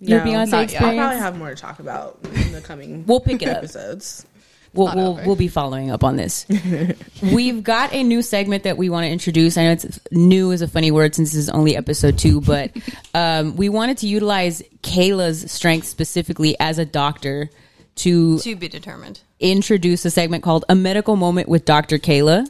your 0.00 0.24
No, 0.24 0.30
Beyonce 0.30 0.32
not 0.32 0.34
yet. 0.50 0.54
I'll 0.54 0.62
experience? 0.64 0.96
probably 0.98 1.18
have 1.18 1.38
more 1.38 1.50
to 1.50 1.56
talk 1.56 1.78
about 1.78 2.18
in 2.34 2.52
the 2.52 2.60
coming 2.60 3.04
We'll 3.06 3.20
pick 3.20 3.42
it 3.42 3.48
up. 3.48 3.58
episodes. 3.58 4.26
we'll 4.74 4.94
we'll, 4.94 5.14
we'll 5.26 5.36
be 5.36 5.48
following 5.48 5.90
up 5.90 6.02
on 6.04 6.16
this. 6.16 6.46
We've 7.22 7.62
got 7.62 7.92
a 7.92 8.02
new 8.02 8.22
segment 8.22 8.64
that 8.64 8.76
we 8.76 8.88
want 8.90 9.04
to 9.04 9.10
introduce. 9.10 9.56
I 9.56 9.64
know 9.64 9.72
it's 9.72 10.00
new 10.10 10.50
is 10.50 10.62
a 10.62 10.68
funny 10.68 10.90
word 10.90 11.14
since 11.14 11.30
this 11.32 11.38
is 11.38 11.48
only 11.50 11.76
episode 11.76 12.18
two, 12.18 12.40
but 12.40 12.72
um, 13.14 13.56
we 13.56 13.68
wanted 13.68 13.98
to 13.98 14.06
utilize 14.08 14.62
Kayla's 14.82 15.50
strength 15.50 15.86
specifically 15.86 16.56
as 16.60 16.78
a 16.78 16.84
doctor 16.84 17.50
to 17.96 18.38
to 18.38 18.56
be 18.56 18.68
determined. 18.68 19.20
introduce 19.40 20.04
a 20.04 20.10
segment 20.10 20.42
called 20.42 20.64
A 20.68 20.74
Medical 20.74 21.16
Moment 21.16 21.48
with 21.48 21.64
Dr. 21.64 21.98
Kayla. 21.98 22.46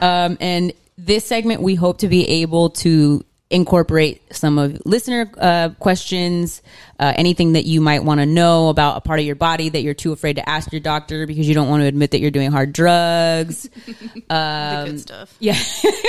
um, 0.02 0.36
and 0.40 0.72
this 0.96 1.26
segment, 1.26 1.62
we 1.62 1.74
hope 1.74 1.98
to 1.98 2.08
be 2.08 2.28
able 2.28 2.70
to 2.70 3.24
incorporate 3.50 4.22
some 4.34 4.58
of 4.58 4.80
listener 4.84 5.30
uh, 5.38 5.68
questions, 5.78 6.62
uh, 6.98 7.12
anything 7.16 7.52
that 7.52 7.64
you 7.64 7.80
might 7.80 8.02
want 8.02 8.20
to 8.20 8.26
know 8.26 8.68
about 8.68 8.96
a 8.96 9.00
part 9.00 9.20
of 9.20 9.26
your 9.26 9.36
body 9.36 9.68
that 9.68 9.82
you're 9.82 9.94
too 9.94 10.12
afraid 10.12 10.36
to 10.36 10.48
ask 10.48 10.72
your 10.72 10.80
doctor 10.80 11.26
because 11.26 11.46
you 11.46 11.54
don't 11.54 11.68
want 11.68 11.82
to 11.82 11.86
admit 11.86 12.10
that 12.12 12.20
you're 12.20 12.30
doing 12.30 12.50
hard 12.50 12.72
drugs. 12.72 13.62
the 13.86 14.82
good 14.86 15.00
stuff. 15.00 15.36
Yeah. 15.38 15.58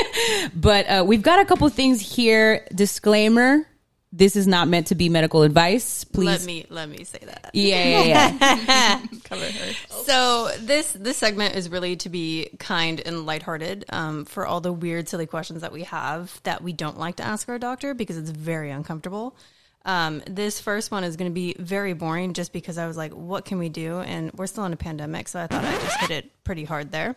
but 0.55 0.85
uh, 0.89 1.03
we've 1.05 1.21
got 1.21 1.39
a 1.39 1.45
couple 1.45 1.67
things 1.69 2.01
here. 2.01 2.65
Disclaimer 2.73 3.67
this 4.15 4.37
is 4.37 4.47
not 4.47 4.69
meant 4.69 4.87
to 4.87 4.95
be 4.95 5.09
medical 5.09 5.41
advice. 5.41 6.05
Please. 6.05 6.25
Let 6.25 6.45
me 6.45 6.65
let 6.69 6.87
me 6.89 7.03
say 7.03 7.19
that. 7.25 7.51
yeah, 7.53 8.03
yeah, 8.03 8.37
yeah. 8.67 9.01
Cover 9.25 9.45
her. 9.45 9.73
So 10.05 10.51
this 10.59 10.93
this 10.93 11.17
segment 11.17 11.55
is 11.55 11.69
really 11.69 11.97
to 11.97 12.09
be 12.09 12.49
kind 12.57 13.01
and 13.05 13.25
lighthearted 13.25 13.85
um, 13.89 14.23
for 14.23 14.47
all 14.47 14.61
the 14.61 14.71
weird, 14.71 15.09
silly 15.09 15.25
questions 15.25 15.61
that 15.61 15.73
we 15.73 15.83
have 15.83 16.39
that 16.43 16.63
we 16.63 16.71
don't 16.71 16.97
like 16.97 17.17
to 17.17 17.23
ask 17.23 17.49
our 17.49 17.59
doctor 17.59 17.93
because 17.93 18.17
it's 18.17 18.29
very 18.29 18.71
uncomfortable. 18.71 19.35
Um, 19.85 20.21
this 20.27 20.59
first 20.59 20.91
one 20.91 21.03
is 21.03 21.15
going 21.15 21.29
to 21.29 21.33
be 21.33 21.55
very 21.59 21.93
boring, 21.93 22.33
just 22.33 22.51
because 22.51 22.77
I 22.77 22.87
was 22.87 22.97
like, 22.97 23.13
"What 23.13 23.45
can 23.45 23.59
we 23.59 23.69
do?" 23.69 23.99
And 23.99 24.31
we're 24.33 24.47
still 24.47 24.65
in 24.65 24.73
a 24.73 24.77
pandemic, 24.77 25.27
so 25.27 25.39
I 25.39 25.47
thought 25.47 25.63
I'd 25.63 25.81
just 25.81 25.99
hit 26.01 26.11
it 26.11 26.31
pretty 26.43 26.63
hard 26.63 26.91
there. 26.91 27.15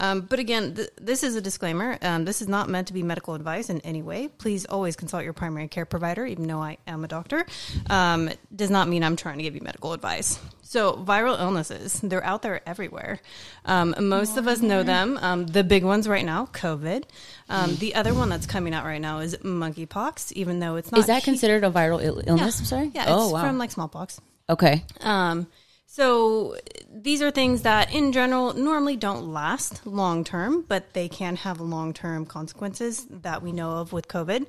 Um, 0.00 0.22
but 0.22 0.38
again, 0.38 0.74
th- 0.74 0.90
this 1.00 1.22
is 1.22 1.36
a 1.36 1.40
disclaimer. 1.40 1.98
Um, 2.02 2.24
this 2.24 2.42
is 2.42 2.48
not 2.48 2.68
meant 2.68 2.88
to 2.88 2.92
be 2.92 3.02
medical 3.02 3.34
advice 3.34 3.70
in 3.70 3.80
any 3.82 4.02
way. 4.02 4.28
Please 4.28 4.64
always 4.64 4.96
consult 4.96 5.24
your 5.24 5.32
primary 5.32 5.68
care 5.68 5.84
provider, 5.84 6.26
even 6.26 6.46
though 6.46 6.60
I 6.62 6.78
am 6.86 7.04
a 7.04 7.08
doctor. 7.08 7.46
Um, 7.90 8.30
does 8.54 8.70
not 8.70 8.88
mean 8.88 9.04
I'm 9.04 9.16
trying 9.16 9.36
to 9.38 9.42
give 9.42 9.54
you 9.54 9.60
medical 9.60 9.92
advice. 9.92 10.38
So, 10.74 10.94
viral 10.94 11.38
illnesses, 11.38 12.00
they're 12.02 12.24
out 12.24 12.42
there 12.42 12.60
everywhere. 12.66 13.20
Um, 13.64 13.94
most 13.96 14.36
of 14.36 14.48
us 14.48 14.60
know 14.60 14.82
them. 14.82 15.16
Um, 15.22 15.46
the 15.46 15.62
big 15.62 15.84
ones 15.84 16.08
right 16.08 16.24
now, 16.24 16.46
COVID. 16.46 17.04
Um, 17.48 17.76
the 17.76 17.94
other 17.94 18.12
one 18.12 18.28
that's 18.28 18.44
coming 18.44 18.74
out 18.74 18.84
right 18.84 19.00
now 19.00 19.20
is 19.20 19.36
monkeypox, 19.36 20.32
even 20.32 20.58
though 20.58 20.74
it's 20.74 20.90
not. 20.90 20.98
Is 20.98 21.06
that 21.06 21.22
hu- 21.22 21.30
considered 21.30 21.62
a 21.62 21.70
viral 21.70 22.02
Ill- 22.02 22.24
illness? 22.26 22.58
I'm 22.58 22.64
sorry? 22.64 22.90
Yeah, 22.92 23.02
it's 23.02 23.12
oh, 23.12 23.30
wow. 23.30 23.42
from 23.46 23.56
like 23.56 23.70
smallpox. 23.70 24.20
okay. 24.50 24.82
Um, 25.00 25.46
so 25.86 26.56
these 26.94 27.20
are 27.22 27.30
things 27.32 27.62
that, 27.62 27.92
in 27.92 28.12
general, 28.12 28.54
normally 28.54 28.96
don't 28.96 29.26
last 29.32 29.84
long 29.84 30.22
term, 30.22 30.64
but 30.68 30.94
they 30.94 31.08
can 31.08 31.34
have 31.36 31.60
long 31.60 31.92
term 31.92 32.24
consequences 32.24 33.04
that 33.10 33.42
we 33.42 33.50
know 33.50 33.72
of 33.78 33.92
with 33.92 34.06
COVID. 34.06 34.46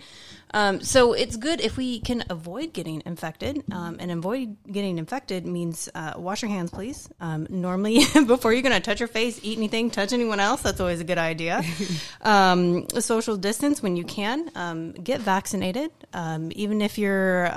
Um, 0.51 0.81
so 0.81 1.13
it's 1.13 1.37
good 1.37 1.59
if 1.59 1.75
we 1.75 1.99
can 2.01 2.23
avoid 2.29 2.71
getting 2.71 3.01
infected. 3.05 3.63
Um, 3.71 3.97
and 3.99 4.11
avoid 4.11 4.57
getting 4.71 4.99
infected 4.99 5.45
means 5.45 5.89
uh, 5.95 6.13
wash 6.17 6.43
your 6.43 6.51
hands, 6.51 6.69
please. 6.69 7.09
Um, 7.19 7.47
normally, 7.49 8.05
before 8.27 8.53
you're 8.53 8.61
going 8.61 8.75
to 8.75 8.79
touch 8.79 8.99
your 8.99 9.07
face, 9.07 9.39
eat 9.41 9.57
anything, 9.57 9.89
touch 9.89 10.13
anyone 10.13 10.39
else, 10.39 10.61
that's 10.61 10.79
always 10.79 10.99
a 10.99 11.03
good 11.03 11.17
idea. 11.17 11.63
um, 12.21 12.87
social 12.89 13.37
distance 13.37 13.81
when 13.81 13.95
you 13.95 14.03
can. 14.03 14.51
Um, 14.53 14.91
get 14.91 15.19
vaccinated, 15.19 15.91
um, 16.13 16.51
even 16.53 16.81
if 16.81 16.99
you're. 16.99 17.51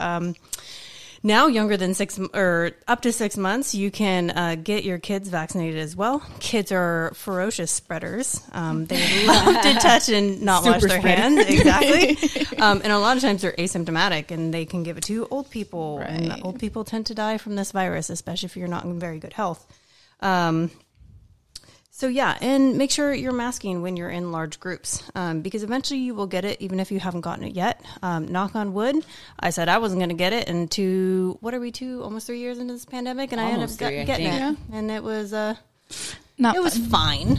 Now 1.23 1.47
younger 1.49 1.77
than 1.77 1.95
six 1.95 2.19
or 2.33 2.73
up 2.87 3.03
to 3.03 3.13
six 3.13 3.37
months, 3.37 3.75
you 3.75 3.91
can 3.91 4.31
uh, 4.31 4.55
get 4.55 4.85
your 4.85 4.99
kids 4.99 5.29
vaccinated 5.29 5.81
as 5.81 5.97
well. 5.97 6.21
Kids 6.41 6.71
are 6.71 7.13
ferocious 7.15 7.71
spreaders. 7.71 8.41
Um, 8.53 8.87
they 8.87 9.27
love 9.27 9.63
to 9.63 9.75
touch 9.75 10.09
and 10.09 10.43
not 10.43 10.65
wash 10.65 10.81
their 10.81 10.99
spreader. 11.01 11.21
hands. 11.21 11.39
Exactly. 11.49 12.57
um, 12.59 12.81
and 12.83 12.93
a 12.93 12.99
lot 12.99 13.17
of 13.17 13.23
times 13.23 13.43
they're 13.43 13.53
asymptomatic 13.53 14.31
and 14.31 14.55
they 14.55 14.65
can 14.65 14.83
give 14.83 14.97
it 14.97 15.05
to 15.05 15.27
old 15.31 15.51
people. 15.51 15.99
And 15.99 16.43
old 16.43 16.61
people 16.61 16.85
tend 16.85 17.07
to 17.07 17.15
die 17.15 17.39
from 17.39 17.57
this 17.57 17.73
virus, 17.73 18.11
especially 18.11 18.47
if 18.47 18.57
you're 18.57 18.69
not 18.69 18.85
in 18.85 18.99
very 18.99 19.19
good 19.19 19.33
health. 19.33 19.67
Um, 20.21 20.71
so 21.99 22.07
yeah, 22.07 22.39
and 22.41 22.79
make 22.79 22.93
sure 22.93 23.13
you're 23.13 23.33
masking 23.33 23.83
when 23.83 23.97
you're 23.97 24.09
in 24.09 24.31
large 24.31 24.61
groups, 24.61 25.03
um, 25.17 25.41
because 25.43 25.65
eventually 25.65 25.99
you 25.99 26.15
will 26.15 26.29
get 26.29 26.45
it, 26.45 26.61
even 26.61 26.79
if 26.79 26.93
you 26.93 27.01
haven't 27.01 27.23
gotten 27.23 27.43
it 27.43 27.57
yet. 27.57 27.81
Um, 28.05 28.29
knock 28.29 28.55
on 28.55 28.73
wood. 28.73 29.05
I 29.41 29.51
said 29.51 29.69
I 29.69 29.79
wasn't 29.79 29.99
going 29.99 30.11
to 30.11 30.15
get 30.15 30.33
it, 30.33 30.49
and 30.49 30.71
two, 30.71 31.39
what 31.41 31.55
are 31.55 31.61
we 31.61 31.73
two, 31.73 32.01
almost 32.05 32.29
three 32.29 32.39
years 32.39 32.59
into 32.59 32.73
this 32.73 32.85
pandemic, 32.85 33.33
and 33.33 33.41
Almost 33.41 33.83
I 33.83 33.87
ended 33.87 34.01
up 34.03 34.07
get- 34.07 34.19
getting 34.21 34.31
think. 34.31 34.59
it, 34.71 34.75
and 34.77 34.91
it 34.93 35.03
was 35.03 35.33
uh, 35.33 35.57
Not 36.39 36.55
it 36.55 36.63
was 36.63 36.79
fine. 36.79 37.39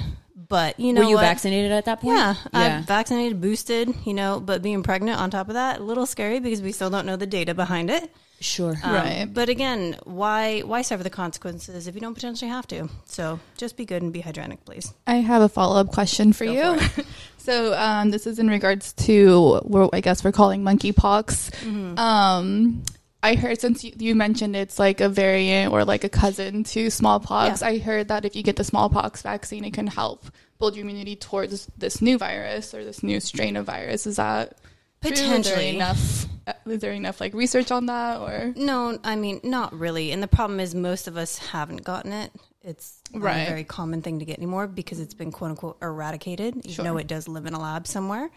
But 0.49 0.79
you 0.79 0.93
know, 0.93 1.01
Were 1.03 1.07
you 1.09 1.15
what? 1.15 1.21
vaccinated 1.21 1.71
at 1.71 1.85
that 1.85 2.01
point? 2.01 2.17
Yeah, 2.17 2.33
Yeah. 2.53 2.77
I'm 2.79 2.83
vaccinated, 2.83 3.39
boosted, 3.39 3.93
you 4.03 4.15
know, 4.15 4.39
but 4.39 4.61
being 4.63 4.81
pregnant 4.83 5.19
on 5.21 5.29
top 5.29 5.47
of 5.47 5.53
that, 5.53 5.79
a 5.79 5.83
little 5.83 6.07
scary 6.07 6.39
because 6.39 6.61
we 6.61 6.71
still 6.71 6.89
don't 6.89 7.05
know 7.05 7.15
the 7.17 7.27
data 7.27 7.53
behind 7.53 7.89
it. 7.91 8.11
Sure. 8.41 8.75
Um, 8.83 8.93
Right. 8.93 9.27
But 9.31 9.49
again, 9.49 9.97
why 10.03 10.61
why 10.61 10.81
suffer 10.81 11.03
the 11.03 11.09
consequences 11.09 11.87
if 11.87 11.95
you 11.95 12.01
don't 12.01 12.13
potentially 12.13 12.49
have 12.49 12.67
to? 12.67 12.89
So 13.05 13.39
just 13.57 13.75
be 13.77 13.85
good 13.85 14.01
and 14.01 14.13
be 14.13 14.21
hygienic, 14.21 14.63
please. 14.65 14.93
I 15.05 15.15
have 15.15 15.41
a 15.41 15.49
follow 15.49 15.79
up 15.79 15.91
question 15.91 16.33
for 16.33 16.45
Go 16.45 16.51
you. 16.73 16.79
for 16.79 17.03
so 17.37 17.73
um, 17.73 18.11
this 18.11 18.25
is 18.25 18.39
in 18.39 18.47
regards 18.47 18.93
to 18.93 19.59
what 19.63 19.89
I 19.93 20.01
guess 20.01 20.23
we're 20.23 20.31
calling 20.31 20.63
monkeypox. 20.63 21.51
Mm-hmm. 21.51 21.99
Um, 21.99 22.83
I 23.21 23.35
heard 23.35 23.59
since 23.59 23.83
you, 23.83 23.91
you 23.97 24.15
mentioned 24.15 24.55
it's 24.55 24.79
like 24.79 25.01
a 25.01 25.09
variant 25.09 25.73
or 25.73 25.83
like 25.83 26.05
a 26.05 26.09
cousin 26.09 26.63
to 26.65 26.89
smallpox. 26.89 27.61
Yeah. 27.61 27.67
I 27.67 27.77
heard 27.79 28.07
that 28.07 28.23
if 28.23 28.35
you 28.35 28.43
get 28.43 28.55
the 28.55 28.63
smallpox 28.63 29.21
vaccine, 29.21 29.65
it 29.65 29.73
can 29.73 29.87
help 29.87 30.25
build 30.57 30.75
your 30.75 30.83
immunity 30.85 31.15
towards 31.17 31.65
this 31.77 32.01
new 32.01 32.17
virus 32.17 32.73
or 32.73 32.85
this 32.85 33.03
new 33.03 33.19
strain 33.19 33.57
of 33.57 33.65
virus. 33.65 34.07
Is 34.07 34.15
that 34.15 34.57
true? 35.01 35.11
Is 35.11 35.19
there 35.19 35.27
Potentially. 35.27 35.75
enough? 35.75 36.25
Uh, 36.49 36.69
Is 36.69 36.79
there 36.81 36.91
enough 36.93 37.19
like 37.21 37.33
research 37.33 37.71
on 37.71 37.85
that 37.87 38.19
or? 38.19 38.53
No, 38.55 38.97
I 39.03 39.15
mean 39.15 39.39
not 39.43 39.73
really. 39.73 40.11
And 40.11 40.21
the 40.23 40.27
problem 40.27 40.59
is 40.59 40.73
most 40.75 41.07
of 41.07 41.17
us 41.17 41.37
haven't 41.37 41.83
gotten 41.83 42.11
it. 42.11 42.31
It's 42.61 43.01
not 43.13 43.23
Right. 43.23 43.41
a 43.43 43.49
very 43.49 43.63
common 43.63 44.01
thing 44.01 44.19
to 44.19 44.25
get 44.25 44.37
anymore 44.37 44.67
because 44.67 44.99
it's 44.99 45.13
been 45.13 45.31
quote 45.31 45.51
unquote 45.51 45.77
eradicated, 45.81 46.69
Sure. 46.69 46.83
though 46.85 46.97
it 46.97 47.07
does 47.07 47.27
live 47.27 47.45
in 47.45 47.53
a 47.53 47.59
lab 47.59 47.87
somewhere. 47.87 48.29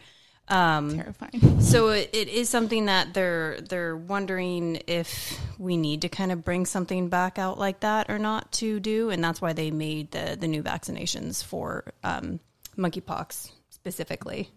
Um, 0.49 0.97
Terrifying. 0.97 1.61
so 1.61 1.89
it, 1.91 2.11
it 2.13 2.29
is 2.29 2.49
something 2.49 2.87
that 2.87 3.15
they're 3.15 3.61
they're 3.61 3.97
wondering 3.97 4.83
if 4.89 5.39
we 5.59 5.77
need 5.77 6.03
to 6.03 6.09
kind 6.09 6.33
of 6.33 6.45
bring 6.45 6.67
something 6.67 7.09
back 7.09 7.39
out 7.39 7.59
like 7.59 7.81
that 7.81 8.11
or 8.11 8.19
not 8.19 8.51
to 8.53 8.81
do, 8.81 9.11
and 9.11 9.23
that's 9.23 9.41
why 9.41 9.53
they 9.53 9.71
made 9.71 10.11
the 10.11 10.37
the 10.39 10.49
new 10.49 10.63
vaccinations 10.63 11.45
for 11.45 11.93
um, 12.03 12.41
monkeypox 12.77 13.53
specifically. 13.71 14.51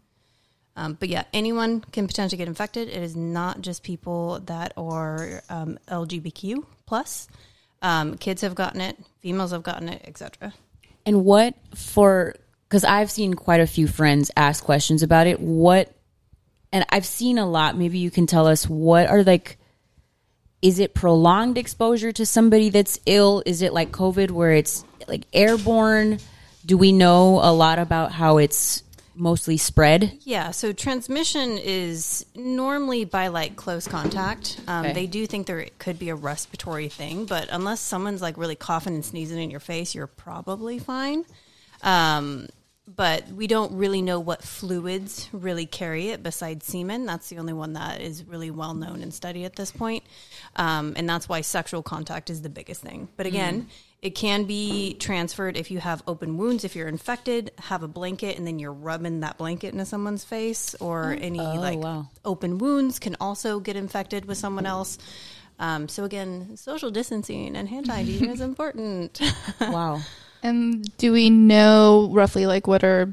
Um, 0.75 0.97
but 0.99 1.09
yeah, 1.09 1.23
anyone 1.33 1.81
can 1.81 2.07
potentially 2.07 2.37
get 2.37 2.47
infected. 2.47 2.89
It 2.89 3.01
is 3.01 3.15
not 3.15 3.61
just 3.61 3.83
people 3.83 4.41
that 4.45 4.73
are 4.75 5.41
um, 5.49 5.79
LGBTQ 5.87 6.65
plus. 6.85 7.27
Um, 7.81 8.17
kids 8.17 8.41
have 8.41 8.55
gotten 8.55 8.81
it, 8.81 8.97
females 9.19 9.51
have 9.51 9.63
gotten 9.63 9.89
it, 9.89 10.01
etc. 10.05 10.53
And 11.05 11.23
what 11.23 11.53
for? 11.75 12.35
Because 12.67 12.83
I've 12.83 13.11
seen 13.11 13.35
quite 13.35 13.61
a 13.61 13.67
few 13.67 13.87
friends 13.87 14.31
ask 14.35 14.63
questions 14.63 15.03
about 15.03 15.27
it. 15.27 15.39
What? 15.39 15.93
And 16.73 16.85
I've 16.89 17.05
seen 17.05 17.37
a 17.37 17.47
lot. 17.47 17.77
Maybe 17.77 17.99
you 17.99 18.11
can 18.11 18.27
tell 18.27 18.47
us 18.47 18.67
what 18.67 19.07
are 19.07 19.23
like. 19.23 19.57
Is 20.61 20.79
it 20.79 20.95
prolonged 20.95 21.59
exposure 21.59 22.11
to 22.13 22.25
somebody 22.25 22.69
that's 22.69 22.97
ill? 23.05 23.43
Is 23.45 23.61
it 23.61 23.71
like 23.71 23.91
COVID, 23.91 24.31
where 24.31 24.53
it's 24.53 24.83
like 25.07 25.25
airborne? 25.31 26.17
Do 26.65 26.77
we 26.77 26.91
know 26.91 27.39
a 27.43 27.53
lot 27.53 27.77
about 27.77 28.11
how 28.11 28.39
it's 28.39 28.81
mostly 29.15 29.57
spread? 29.57 30.17
Yeah, 30.21 30.51
so 30.51 30.71
transmission 30.73 31.57
is 31.57 32.25
normally 32.35 33.05
by 33.05 33.27
like 33.27 33.55
close 33.55 33.87
contact. 33.87 34.59
Um, 34.67 34.85
Okay. 34.85 34.93
They 34.93 35.07
do 35.07 35.25
think 35.25 35.47
there 35.47 35.67
could 35.79 35.97
be 35.97 36.09
a 36.09 36.15
respiratory 36.15 36.89
thing, 36.89 37.25
but 37.25 37.47
unless 37.51 37.79
someone's 37.79 38.21
like 38.21 38.37
really 38.37 38.55
coughing 38.55 38.93
and 38.95 39.05
sneezing 39.05 39.39
in 39.41 39.49
your 39.49 39.59
face, 39.59 39.95
you're 39.95 40.07
probably 40.07 40.79
fine. 40.79 41.25
Um, 41.81 42.47
but 42.87 43.27
we 43.29 43.47
don't 43.47 43.71
really 43.73 44.03
know 44.03 44.19
what 44.19 44.43
fluids 44.43 45.27
really 45.31 45.65
carry 45.65 46.09
it 46.09 46.21
besides 46.21 46.67
semen. 46.67 47.07
That's 47.07 47.29
the 47.29 47.39
only 47.39 47.53
one 47.53 47.73
that 47.73 47.99
is 47.99 48.23
really 48.23 48.51
well 48.51 48.75
known 48.75 49.01
and 49.01 49.11
studied 49.11 49.45
at 49.45 49.55
this 49.55 49.71
point. 49.71 50.03
Um, 50.55 50.93
and 50.95 51.09
that's 51.09 51.27
why 51.27 51.41
sexual 51.41 51.81
contact 51.81 52.29
is 52.29 52.43
the 52.43 52.49
biggest 52.49 52.81
thing. 52.81 53.07
But 53.17 53.25
again, 53.25 53.67
it 54.05 54.13
can 54.13 54.43
be 54.43 54.93
transferred 54.99 55.57
if 55.57 55.71
you 55.71 55.79
have 55.79 56.03
open 56.05 56.37
wounds, 56.37 56.63
if 56.63 56.75
you're 56.75 56.87
infected, 56.87 57.49
have 57.57 57.81
a 57.81 57.87
blanket, 57.87 58.37
and 58.37 58.45
then 58.45 58.59
you're 58.59 58.71
rubbing 58.71 59.21
that 59.21 59.39
blanket 59.39 59.73
into 59.73 59.83
someone's 59.83 60.23
face, 60.23 60.75
or 60.75 61.17
any 61.19 61.39
like 61.39 61.79
wow. 61.79 62.07
open 62.23 62.59
wounds 62.59 62.99
can 62.99 63.17
also 63.19 63.59
get 63.59 63.75
infected 63.75 64.25
with 64.25 64.37
someone 64.37 64.67
else. 64.67 64.99
Um, 65.57 65.87
so 65.87 66.03
again, 66.03 66.55
social 66.55 66.91
distancing 66.91 67.55
and 67.55 67.67
hand 67.67 67.87
hygiene 67.87 68.29
is 68.29 68.41
important. 68.51 69.19
Wow. 69.59 70.01
And 70.43 70.95
do 70.97 71.11
we 71.11 71.31
know 71.31 72.09
roughly 72.11 72.45
like 72.45 72.67
what 72.67 72.83
are 72.83 73.11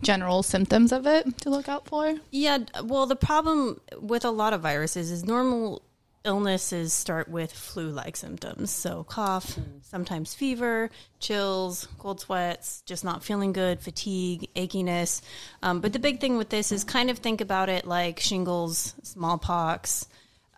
general 0.00 0.44
symptoms 0.44 0.92
of 0.92 1.08
it 1.08 1.38
to 1.38 1.50
look 1.50 1.68
out 1.68 1.88
for? 1.88 2.14
Yeah, 2.30 2.58
well, 2.84 3.06
the 3.06 3.16
problem 3.16 3.80
with 3.98 4.24
a 4.24 4.30
lot 4.30 4.52
of 4.52 4.60
viruses 4.60 5.10
is 5.10 5.24
normal 5.24 5.82
illnesses 6.24 6.92
start 6.92 7.28
with 7.28 7.52
flu-like 7.52 8.16
symptoms. 8.16 8.70
So 8.70 9.04
cough, 9.04 9.58
sometimes 9.82 10.34
fever, 10.34 10.90
chills, 11.18 11.88
cold 11.98 12.20
sweats, 12.20 12.82
just 12.86 13.04
not 13.04 13.24
feeling 13.24 13.52
good, 13.52 13.80
fatigue, 13.80 14.48
achiness. 14.54 15.22
Um, 15.62 15.80
but 15.80 15.92
the 15.92 15.98
big 15.98 16.20
thing 16.20 16.36
with 16.36 16.50
this 16.50 16.72
is 16.72 16.84
kind 16.84 17.10
of 17.10 17.18
think 17.18 17.40
about 17.40 17.68
it 17.68 17.86
like 17.86 18.20
shingles, 18.20 18.94
smallpox. 19.02 20.08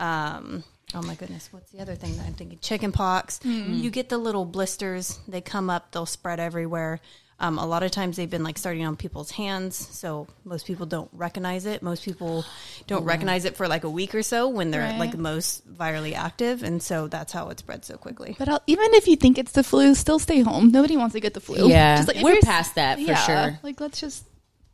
Um, 0.00 0.64
oh 0.94 1.02
my 1.02 1.14
goodness, 1.14 1.48
what's 1.52 1.70
the 1.70 1.80
other 1.80 1.94
thing 1.94 2.16
that 2.16 2.26
I'm 2.26 2.34
thinking? 2.34 2.58
Chicken 2.58 2.90
pox. 2.90 3.38
You 3.44 3.90
get 3.90 4.08
the 4.08 4.18
little 4.18 4.44
blisters. 4.44 5.20
They 5.28 5.40
come 5.40 5.70
up. 5.70 5.92
They'll 5.92 6.06
spread 6.06 6.40
everywhere. 6.40 7.00
Um, 7.42 7.58
a 7.58 7.66
lot 7.66 7.82
of 7.82 7.90
times 7.90 8.16
they've 8.16 8.30
been 8.30 8.44
like 8.44 8.56
starting 8.56 8.86
on 8.86 8.96
people's 8.96 9.32
hands, 9.32 9.74
so 9.76 10.28
most 10.44 10.64
people 10.64 10.86
don't 10.86 11.10
recognize 11.12 11.66
it. 11.66 11.82
Most 11.82 12.04
people 12.04 12.44
don't 12.86 13.04
recognize 13.04 13.44
it 13.44 13.56
for 13.56 13.66
like 13.66 13.82
a 13.84 13.90
week 13.90 14.14
or 14.14 14.22
so 14.22 14.48
when 14.48 14.70
they're 14.70 14.80
Right. 14.80 14.98
like 14.98 15.18
most 15.18 15.68
virally 15.70 16.14
active, 16.14 16.62
and 16.62 16.80
so 16.82 17.08
that's 17.08 17.32
how 17.32 17.48
it 17.50 17.58
spreads 17.58 17.88
so 17.88 17.96
quickly. 17.96 18.36
But 18.38 18.48
I'll, 18.48 18.62
even 18.68 18.94
if 18.94 19.08
you 19.08 19.16
think 19.16 19.38
it's 19.38 19.52
the 19.52 19.64
flu, 19.64 19.94
still 19.96 20.18
stay 20.20 20.40
home. 20.40 20.70
Nobody 20.70 20.96
wants 20.96 21.14
to 21.14 21.20
get 21.20 21.34
the 21.34 21.40
flu. 21.40 21.68
Yeah. 21.68 21.96
Just, 21.96 22.08
like, 22.14 22.22
We're 22.24 22.40
past 22.40 22.76
that 22.76 22.98
for 23.00 23.14
sure. 23.16 23.58
Like 23.64 23.80
let's 23.80 24.00
just 24.00 24.24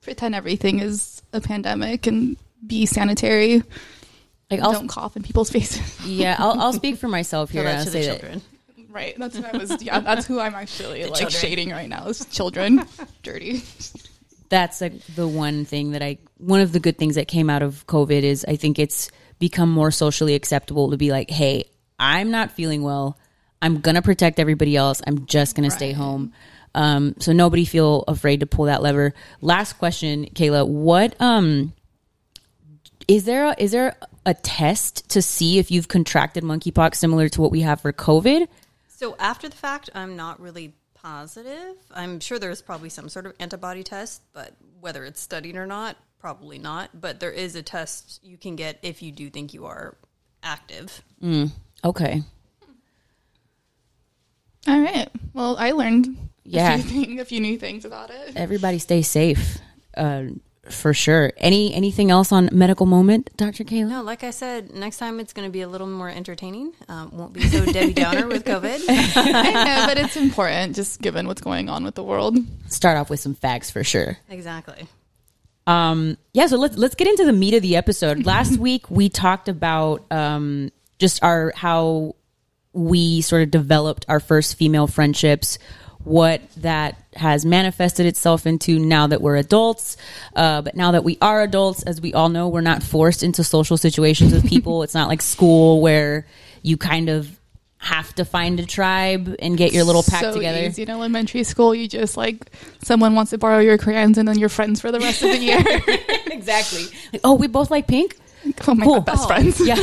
pretend 0.02 0.34
everything 0.34 0.80
is 0.80 1.22
a 1.32 1.40
pandemic 1.40 2.06
and 2.06 2.36
be 2.66 2.84
sanitary. 2.86 3.62
Like 4.50 4.60
I'll 4.60 4.72
don't 4.72 4.88
cough 4.88 5.16
in 5.16 5.22
people's 5.22 5.50
faces. 5.56 6.06
yeah, 6.06 6.36
I'll, 6.38 6.60
I'll 6.60 6.72
speak 6.72 6.98
for 6.98 7.08
myself 7.08 7.50
here. 7.50 7.62
that 7.64 7.78
I'll 7.78 7.84
to 7.84 7.90
the 7.90 8.02
say 8.02 8.06
that 8.08 8.20
children. 8.20 8.42
Right. 8.98 9.14
That's 9.18 9.36
who 9.36 9.44
I 9.44 9.56
was. 9.56 9.82
Yeah, 9.82 10.00
that's 10.00 10.26
who 10.26 10.40
I'm 10.40 10.54
actually 10.54 11.04
like 11.04 11.14
children. 11.14 11.30
shading 11.30 11.70
right 11.70 11.88
now. 11.88 12.06
Is 12.08 12.24
children 12.30 12.84
dirty. 13.22 13.62
that's 14.48 14.80
like 14.80 15.00
the 15.14 15.26
one 15.28 15.64
thing 15.64 15.92
that 15.92 16.02
I 16.02 16.18
one 16.38 16.60
of 16.60 16.72
the 16.72 16.80
good 16.80 16.98
things 16.98 17.14
that 17.14 17.28
came 17.28 17.48
out 17.50 17.62
of 17.62 17.86
COVID 17.86 18.22
is 18.22 18.44
I 18.46 18.56
think 18.56 18.78
it's 18.78 19.10
become 19.38 19.70
more 19.70 19.90
socially 19.90 20.34
acceptable 20.34 20.90
to 20.90 20.96
be 20.96 21.10
like, 21.12 21.30
hey, 21.30 21.64
I'm 21.98 22.30
not 22.30 22.52
feeling 22.52 22.82
well. 22.82 23.18
I'm 23.62 23.80
gonna 23.80 24.02
protect 24.02 24.38
everybody 24.38 24.76
else. 24.76 25.00
I'm 25.06 25.26
just 25.26 25.54
gonna 25.56 25.70
stay 25.70 25.92
home. 25.92 26.32
Um, 26.74 27.14
so 27.18 27.32
nobody 27.32 27.64
feel 27.64 28.04
afraid 28.06 28.40
to 28.40 28.46
pull 28.46 28.66
that 28.66 28.82
lever. 28.82 29.14
Last 29.40 29.74
question, 29.78 30.26
Kayla. 30.26 30.66
What 30.68 31.14
um 31.20 31.72
is 33.08 33.24
there 33.24 33.46
a, 33.46 33.54
is 33.58 33.72
there 33.72 33.96
a 34.26 34.34
test 34.34 35.08
to 35.10 35.22
see 35.22 35.58
if 35.58 35.70
you've 35.70 35.88
contracted 35.88 36.44
monkeypox 36.44 36.96
similar 36.96 37.28
to 37.30 37.40
what 37.40 37.50
we 37.50 37.62
have 37.62 37.80
for 37.80 37.92
COVID? 37.92 38.46
So 38.98 39.14
after 39.20 39.48
the 39.48 39.54
fact, 39.54 39.90
I'm 39.94 40.16
not 40.16 40.40
really 40.40 40.74
positive. 40.94 41.76
I'm 41.94 42.18
sure 42.18 42.40
there's 42.40 42.60
probably 42.60 42.88
some 42.88 43.08
sort 43.08 43.26
of 43.26 43.32
antibody 43.38 43.84
test, 43.84 44.22
but 44.32 44.54
whether 44.80 45.04
it's 45.04 45.20
studied 45.20 45.54
or 45.54 45.68
not, 45.68 45.96
probably 46.18 46.58
not. 46.58 47.00
But 47.00 47.20
there 47.20 47.30
is 47.30 47.54
a 47.54 47.62
test 47.62 48.18
you 48.24 48.36
can 48.36 48.56
get 48.56 48.80
if 48.82 49.00
you 49.00 49.12
do 49.12 49.30
think 49.30 49.54
you 49.54 49.66
are 49.66 49.96
active. 50.42 51.00
Okay. 51.84 52.22
All 54.66 54.80
right. 54.80 55.08
Well, 55.32 55.56
I 55.58 55.70
learned 55.70 56.16
Yeah. 56.42 56.74
a 56.74 56.78
few, 56.82 57.04
thing, 57.04 57.20
a 57.20 57.24
few 57.24 57.40
new 57.40 57.56
things 57.56 57.84
about 57.84 58.10
it. 58.10 58.32
everybody 58.34 58.80
stay 58.80 59.02
safe 59.02 59.58
uh, 59.96 60.24
for 60.72 60.92
sure 60.94 61.32
any 61.38 61.72
anything 61.74 62.10
else 62.10 62.32
on 62.32 62.48
medical 62.52 62.86
moment 62.86 63.30
dr 63.36 63.62
kayla 63.64 63.88
No, 63.88 64.02
like 64.02 64.24
I 64.24 64.30
said, 64.30 64.72
next 64.74 64.98
time 64.98 65.20
it's 65.20 65.32
going 65.32 65.46
to 65.48 65.52
be 65.52 65.62
a 65.62 65.68
little 65.68 65.86
more 65.86 66.08
entertaining. 66.08 66.72
Um, 66.88 67.10
won't 67.16 67.32
be 67.32 67.40
so 67.48 67.64
Debbie 67.64 67.92
Downer 67.94 68.26
with 68.26 68.44
COVID. 68.44 68.80
I 68.88 69.50
know, 69.52 69.86
but 69.86 69.98
it's 69.98 70.16
important 70.16 70.76
just 70.76 71.00
given 71.00 71.26
what's 71.26 71.40
going 71.40 71.68
on 71.68 71.84
with 71.84 71.94
the 71.94 72.02
world. 72.04 72.36
start 72.68 72.96
off 72.98 73.10
with 73.10 73.20
some 73.20 73.34
facts 73.34 73.70
for 73.70 73.82
sure 73.84 74.18
exactly. 74.28 74.86
um 75.66 76.16
yeah 76.34 76.46
so 76.46 76.56
let's 76.56 76.76
let's 76.76 76.94
get 76.94 77.06
into 77.08 77.24
the 77.24 77.32
meat 77.32 77.54
of 77.54 77.62
the 77.62 77.76
episode 77.76 78.24
last 78.26 78.58
week 78.68 78.90
we 78.90 79.08
talked 79.08 79.48
about 79.48 80.04
um 80.10 80.70
just 80.98 81.22
our 81.22 81.52
how 81.56 82.14
we 82.72 83.20
sort 83.22 83.42
of 83.42 83.50
developed 83.50 84.04
our 84.08 84.20
first 84.20 84.56
female 84.56 84.86
friendships 84.86 85.58
what 86.04 86.40
that 86.58 87.07
has 87.18 87.44
manifested 87.44 88.06
itself 88.06 88.46
into 88.46 88.78
now 88.78 89.06
that 89.06 89.20
we're 89.20 89.36
adults 89.36 89.96
uh, 90.36 90.62
but 90.62 90.74
now 90.76 90.92
that 90.92 91.04
we 91.04 91.18
are 91.20 91.42
adults 91.42 91.82
as 91.82 92.00
we 92.00 92.14
all 92.14 92.28
know 92.28 92.48
we're 92.48 92.60
not 92.60 92.82
forced 92.82 93.22
into 93.22 93.44
social 93.44 93.76
situations 93.76 94.32
with 94.32 94.46
people 94.48 94.82
it's 94.84 94.94
not 94.94 95.08
like 95.08 95.20
school 95.22 95.80
where 95.80 96.26
you 96.62 96.76
kind 96.76 97.08
of 97.08 97.38
have 97.80 98.12
to 98.16 98.24
find 98.24 98.58
a 98.58 98.66
tribe 98.66 99.36
and 99.38 99.56
get 99.56 99.72
your 99.72 99.84
little 99.84 100.02
pack 100.02 100.20
so 100.22 100.34
together 100.34 100.58
Easy. 100.64 100.82
In 100.82 100.90
elementary 100.90 101.44
school, 101.44 101.72
you 101.72 101.86
just 101.86 102.16
like 102.16 102.50
someone 102.82 103.14
wants 103.14 103.30
to 103.30 103.38
borrow 103.38 103.60
your 103.60 103.78
crayons, 103.78 104.18
and 104.18 104.26
then 104.26 104.36
you're 104.36 104.48
friends 104.48 104.80
for 104.80 104.90
the 104.90 104.98
rest 104.98 105.22
of 105.22 105.30
the 105.30 105.38
year. 105.38 105.62
exactly 106.26 106.86
like, 107.12 107.20
oh 107.22 107.34
we 107.34 107.46
both 107.46 107.70
like 107.70 107.86
pink 107.86 108.16
oh 108.66 108.74
my 108.74 108.84
Cool. 108.84 108.94
god, 109.00 109.06
best 109.06 109.24
Oh. 109.24 109.26
friends. 109.28 109.60
Yeah. 109.64 109.76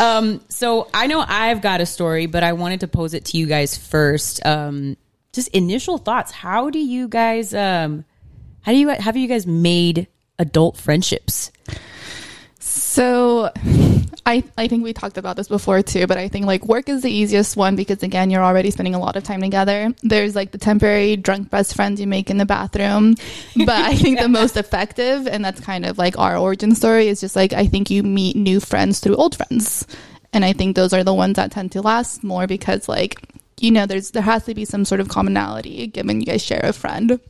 um, 0.00 0.40
so 0.48 0.88
I 0.92 1.06
know 1.06 1.24
I've 1.26 1.60
got 1.62 1.80
a 1.80 1.86
story, 1.86 2.26
but 2.26 2.42
I 2.42 2.52
wanted 2.54 2.80
to 2.80 2.88
pose 2.88 3.14
it 3.14 3.26
to 3.26 3.38
you 3.38 3.46
guys 3.46 3.76
first. 3.76 4.44
Um, 4.44 4.96
just 5.34 5.48
initial 5.48 5.98
thoughts. 5.98 6.32
How 6.32 6.70
do 6.70 6.78
you 6.78 7.08
guys, 7.08 7.52
um, 7.52 8.04
how 8.62 8.72
do 8.72 8.78
you, 8.78 8.88
have 8.88 9.16
you 9.16 9.28
guys 9.28 9.46
made 9.46 10.08
adult 10.38 10.76
friendships? 10.76 11.52
So 12.60 13.50
I 14.26 14.42
I 14.56 14.68
think 14.68 14.84
we 14.84 14.92
talked 14.92 15.18
about 15.18 15.36
this 15.36 15.48
before 15.48 15.82
too, 15.82 16.06
but 16.06 16.16
I 16.16 16.28
think 16.28 16.46
like 16.46 16.64
work 16.66 16.88
is 16.88 17.02
the 17.02 17.10
easiest 17.10 17.56
one 17.56 17.76
because 17.76 18.02
again, 18.02 18.30
you're 18.30 18.42
already 18.42 18.70
spending 18.70 18.94
a 18.94 18.98
lot 18.98 19.16
of 19.16 19.24
time 19.24 19.42
together. 19.42 19.92
There's 20.02 20.34
like 20.34 20.50
the 20.50 20.58
temporary 20.58 21.16
drunk 21.16 21.50
best 21.50 21.74
friends 21.74 22.00
you 22.00 22.06
make 22.06 22.30
in 22.30 22.38
the 22.38 22.46
bathroom. 22.46 23.16
But 23.56 23.68
I 23.68 23.94
think 23.94 24.18
the 24.18 24.28
most 24.28 24.56
effective 24.56 25.26
and 25.26 25.44
that's 25.44 25.60
kind 25.60 25.84
of 25.84 25.98
like 25.98 26.18
our 26.18 26.36
origin 26.36 26.74
story 26.74 27.08
is 27.08 27.20
just 27.20 27.36
like 27.36 27.52
I 27.52 27.66
think 27.66 27.90
you 27.90 28.02
meet 28.02 28.36
new 28.36 28.60
friends 28.60 29.00
through 29.00 29.16
old 29.16 29.36
friends. 29.36 29.86
And 30.32 30.44
I 30.44 30.52
think 30.52 30.74
those 30.74 30.92
are 30.92 31.04
the 31.04 31.14
ones 31.14 31.36
that 31.36 31.52
tend 31.52 31.72
to 31.72 31.82
last 31.82 32.24
more 32.24 32.46
because 32.46 32.88
like 32.88 33.20
you 33.60 33.70
know 33.70 33.86
there's 33.86 34.10
there 34.12 34.22
has 34.22 34.44
to 34.44 34.54
be 34.54 34.64
some 34.64 34.84
sort 34.84 35.00
of 35.00 35.08
commonality 35.08 35.86
given 35.86 36.20
you 36.20 36.26
guys 36.26 36.42
share 36.42 36.60
a 36.62 36.72
friend. 36.72 37.20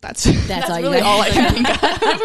That's 0.00 0.24
that's, 0.48 0.68
all 0.68 0.80
you 0.80 0.86
really 0.86 1.00
all 1.00 1.20
I 1.20 1.30
can 1.30 1.54
think 1.54 1.68
of. 1.70 1.78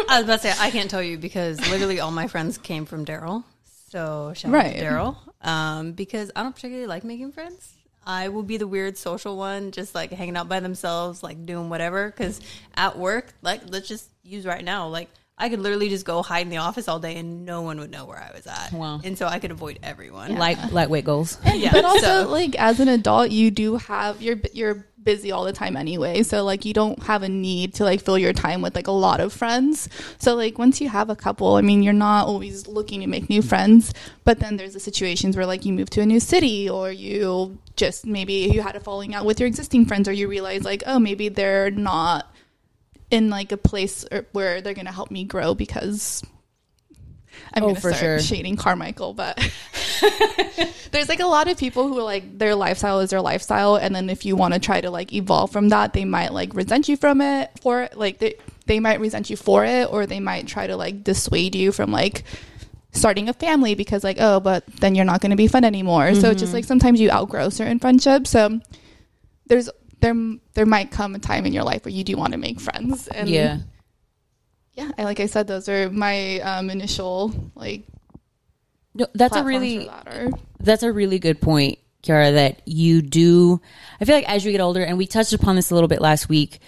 I 0.08 0.16
was 0.18 0.24
about 0.24 0.40
to 0.42 0.52
say 0.52 0.54
I 0.58 0.70
can't 0.70 0.90
tell 0.90 1.02
you 1.02 1.16
because 1.16 1.60
literally 1.70 2.00
all 2.00 2.10
my 2.10 2.26
friends 2.26 2.58
came 2.58 2.86
from 2.86 3.04
Daryl. 3.04 3.44
So 3.90 4.32
shout 4.34 4.50
out 4.50 4.54
Right. 4.54 4.76
to 4.76 4.82
Daryl. 4.84 5.16
Um, 5.42 5.92
because 5.92 6.32
I 6.34 6.42
don't 6.42 6.54
particularly 6.54 6.88
like 6.88 7.04
making 7.04 7.30
friends. 7.32 7.74
I 8.04 8.30
will 8.30 8.42
be 8.42 8.56
the 8.56 8.66
weird 8.66 8.96
social 8.96 9.36
one, 9.36 9.70
just 9.70 9.94
like 9.94 10.10
hanging 10.10 10.36
out 10.36 10.48
by 10.48 10.58
themselves, 10.60 11.22
like 11.22 11.46
doing 11.46 11.68
whatever. 11.68 12.10
Because 12.10 12.40
at 12.74 12.98
work, 12.98 13.32
like 13.42 13.60
let's 13.68 13.86
just 13.86 14.10
use 14.24 14.44
right 14.44 14.64
now, 14.64 14.88
like 14.88 15.08
I 15.38 15.48
could 15.48 15.60
literally 15.60 15.88
just 15.88 16.04
go 16.04 16.22
hide 16.22 16.42
in 16.42 16.50
the 16.50 16.56
office 16.56 16.88
all 16.88 16.98
day 16.98 17.16
and 17.16 17.44
no 17.44 17.62
one 17.62 17.78
would 17.78 17.90
know 17.90 18.04
where 18.04 18.18
I 18.18 18.32
was 18.34 18.46
at. 18.46 18.72
Wow. 18.72 19.00
And 19.04 19.16
so 19.16 19.26
I 19.26 19.38
could 19.38 19.50
avoid 19.52 19.78
everyone. 19.82 20.34
Light, 20.36 20.58
lightweight 20.72 21.04
goals. 21.04 21.38
yeah, 21.54 21.70
but 21.72 21.84
also 21.84 22.24
so- 22.24 22.28
like 22.28 22.54
as 22.56 22.80
an 22.80 22.88
adult 22.88 23.30
you 23.30 23.50
do 23.50 23.76
have 23.76 24.20
you're 24.20 24.36
you're 24.52 24.84
busy 25.00 25.30
all 25.32 25.44
the 25.44 25.52
time 25.52 25.76
anyway 25.76 26.22
so 26.22 26.44
like 26.44 26.64
you 26.66 26.74
don't 26.74 27.02
have 27.04 27.22
a 27.22 27.28
need 27.28 27.72
to 27.72 27.84
like 27.84 28.00
fill 28.00 28.18
your 28.18 28.32
time 28.32 28.60
with 28.60 28.74
like 28.74 28.88
a 28.88 28.92
lot 28.92 29.20
of 29.20 29.32
friends 29.32 29.88
so 30.18 30.34
like 30.34 30.58
once 30.58 30.80
you 30.82 30.88
have 30.88 31.08
a 31.08 31.16
couple 31.16 31.54
i 31.54 31.62
mean 31.62 31.82
you're 31.82 31.94
not 31.94 32.26
always 32.26 32.66
looking 32.66 33.00
to 33.00 33.06
make 33.06 33.30
new 33.30 33.40
friends 33.40 33.94
but 34.24 34.40
then 34.40 34.56
there's 34.58 34.74
the 34.74 34.80
situations 34.80 35.34
where 35.36 35.46
like 35.46 35.64
you 35.64 35.72
move 35.72 35.88
to 35.88 36.02
a 36.02 36.04
new 36.06 36.20
city 36.20 36.68
or 36.68 36.90
you 36.90 37.56
just 37.76 38.04
maybe 38.04 38.34
you 38.52 38.60
had 38.60 38.76
a 38.76 38.80
falling 38.80 39.14
out 39.14 39.24
with 39.24 39.38
your 39.40 39.46
existing 39.46 39.86
friends 39.86 40.08
or 40.08 40.12
you 40.12 40.28
realize 40.28 40.62
like 40.64 40.82
oh 40.86 40.98
maybe 40.98 41.28
they're 41.30 41.70
not 41.70 42.30
in 43.10 43.30
like 43.30 43.52
a 43.52 43.56
place 43.56 44.04
er, 44.12 44.26
where 44.32 44.60
they're 44.60 44.74
gonna 44.74 44.92
help 44.92 45.10
me 45.10 45.24
grow 45.24 45.54
because 45.54 46.22
I'm 47.54 47.62
Oh, 47.62 47.68
gonna 47.68 47.80
for 47.80 47.92
start 47.92 48.00
sure. 48.00 48.20
shading 48.20 48.56
Carmichael, 48.56 49.14
but 49.14 49.36
there's 50.90 51.08
like 51.08 51.20
a 51.20 51.26
lot 51.26 51.48
of 51.48 51.56
people 51.58 51.88
who 51.88 51.98
are 51.98 52.04
like 52.04 52.38
their 52.38 52.54
lifestyle 52.54 53.00
is 53.00 53.10
their 53.10 53.20
lifestyle, 53.20 53.76
and 53.76 53.94
then 53.94 54.10
if 54.10 54.24
you 54.24 54.36
want 54.36 54.54
to 54.54 54.60
try 54.60 54.80
to 54.80 54.90
like 54.90 55.12
evolve 55.12 55.50
from 55.50 55.68
that, 55.70 55.92
they 55.92 56.04
might 56.04 56.32
like 56.32 56.54
resent 56.54 56.88
you 56.88 56.96
from 56.96 57.20
it 57.20 57.50
for 57.60 57.82
it. 57.82 57.96
Like 57.96 58.18
they 58.18 58.34
they 58.66 58.80
might 58.80 59.00
resent 59.00 59.30
you 59.30 59.36
for 59.36 59.64
it, 59.64 59.90
or 59.90 60.06
they 60.06 60.20
might 60.20 60.46
try 60.46 60.66
to 60.66 60.76
like 60.76 61.04
dissuade 61.04 61.54
you 61.54 61.72
from 61.72 61.90
like 61.90 62.24
starting 62.92 63.28
a 63.28 63.32
family 63.32 63.74
because 63.74 64.04
like 64.04 64.16
oh, 64.20 64.40
but 64.40 64.66
then 64.66 64.94
you're 64.94 65.04
not 65.04 65.20
going 65.20 65.30
to 65.30 65.36
be 65.36 65.48
fun 65.48 65.64
anymore. 65.64 66.14
So 66.14 66.30
it's 66.30 66.40
just 66.40 66.50
mm-hmm. 66.50 66.56
like 66.56 66.64
sometimes 66.64 67.00
you 67.00 67.10
outgrow 67.10 67.48
certain 67.50 67.78
friendships. 67.78 68.30
So 68.30 68.60
there's 69.46 69.70
there 70.00 70.14
there 70.54 70.66
might 70.66 70.90
come 70.90 71.14
a 71.14 71.18
time 71.18 71.46
in 71.46 71.52
your 71.52 71.64
life 71.64 71.84
where 71.84 71.92
you 71.92 72.04
do 72.04 72.16
want 72.16 72.32
to 72.32 72.38
make 72.38 72.60
friends. 72.60 73.08
And 73.08 73.28
yeah. 73.28 73.58
yeah, 74.74 74.90
and 74.96 75.04
like 75.04 75.20
I 75.20 75.26
said, 75.26 75.46
those 75.46 75.68
are 75.68 75.90
my 75.90 76.40
um, 76.40 76.70
initial 76.70 77.32
like. 77.54 77.84
No, 78.94 79.06
that's 79.14 79.36
a 79.36 79.44
really 79.44 79.88
that's 80.58 80.82
a 80.82 80.92
really 80.92 81.18
good 81.18 81.40
point, 81.40 81.78
Kiara, 82.02 82.34
that 82.34 82.62
you 82.66 83.02
do 83.02 83.60
I 84.00 84.04
feel 84.04 84.16
like 84.16 84.28
as 84.28 84.44
you 84.44 84.52
get 84.52 84.60
older, 84.60 84.82
and 84.82 84.98
we 84.98 85.06
touched 85.06 85.32
upon 85.32 85.56
this 85.56 85.70
a 85.70 85.74
little 85.74 85.88
bit 85.88 86.00
last 86.00 86.28
week, 86.28 86.60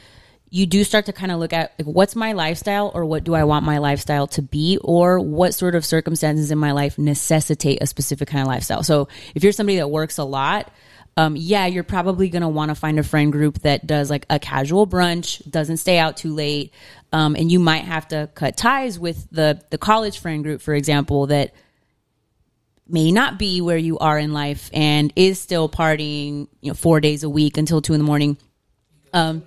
you 0.51 0.67
do 0.67 0.83
start 0.85 1.07
to 1.07 1.13
kind 1.13 1.31
of 1.31 1.39
look 1.39 1.53
at 1.53 1.73
like, 1.79 1.87
what's 1.87 2.17
my 2.17 2.33
lifestyle 2.33 2.91
or 2.93 3.05
what 3.05 3.25
do 3.25 3.35
I 3.35 3.45
want 3.45 3.65
my 3.65 3.79
lifestyle 3.79 4.27
to 4.29 4.43
be 4.43 4.79
or 4.83 5.21
what 5.21 5.55
sort 5.55 5.75
of 5.77 5.85
circumstances 5.85 6.51
in 6.51 6.59
my 6.59 6.73
life 6.73 6.99
necessitate 6.99 7.83
a 7.83 7.87
specific 7.87 8.29
kind 8.29 8.43
of 8.43 8.49
lifestyle. 8.49 8.83
So 8.83 9.09
if 9.35 9.45
you're 9.45 9.53
somebody 9.53 9.77
that 9.79 9.89
works 9.89 10.19
a 10.19 10.25
lot, 10.25 10.71
um, 11.17 11.37
yeah, 11.37 11.67
you're 11.67 11.85
probably 11.85 12.29
going 12.29 12.43
to 12.43 12.49
want 12.49 12.71
to 12.71 12.75
find 12.75 12.99
a 12.99 13.03
friend 13.03 13.33
group 13.33 13.61
that 13.61 13.87
does 13.87 14.11
like 14.11 14.27
a 14.31 14.39
casual 14.39 14.87
brunch, 14.87 15.49
doesn't 15.51 15.79
stay 15.79 15.99
out 15.99 16.17
too 16.17 16.35
late. 16.35 16.73
Um, 17.13 17.35
and 17.35 17.51
you 17.51 17.59
might 17.59 17.85
have 17.85 18.09
to 18.09 18.31
cut 18.35 18.57
ties 18.57 18.99
with 18.99 19.29
the, 19.31 19.61
the 19.71 19.79
college 19.79 20.21
friend 20.21 20.45
group, 20.45 20.61
for 20.61 20.75
example, 20.75 21.27
that 21.27 21.53
may 22.89 23.13
not 23.13 23.39
be 23.39 23.61
where 23.61 23.77
you 23.77 23.99
are 23.99 24.19
in 24.19 24.33
life 24.33 24.71
and 24.73 25.13
is 25.17 25.41
still 25.41 25.69
partying, 25.69 26.49
you 26.61 26.71
know, 26.71 26.75
four 26.75 27.01
days 27.01 27.23
a 27.23 27.29
week 27.29 27.57
until 27.57 27.81
two 27.81 27.93
in 27.93 27.99
the 27.99 28.05
morning. 28.05 28.37
Um, 29.13 29.43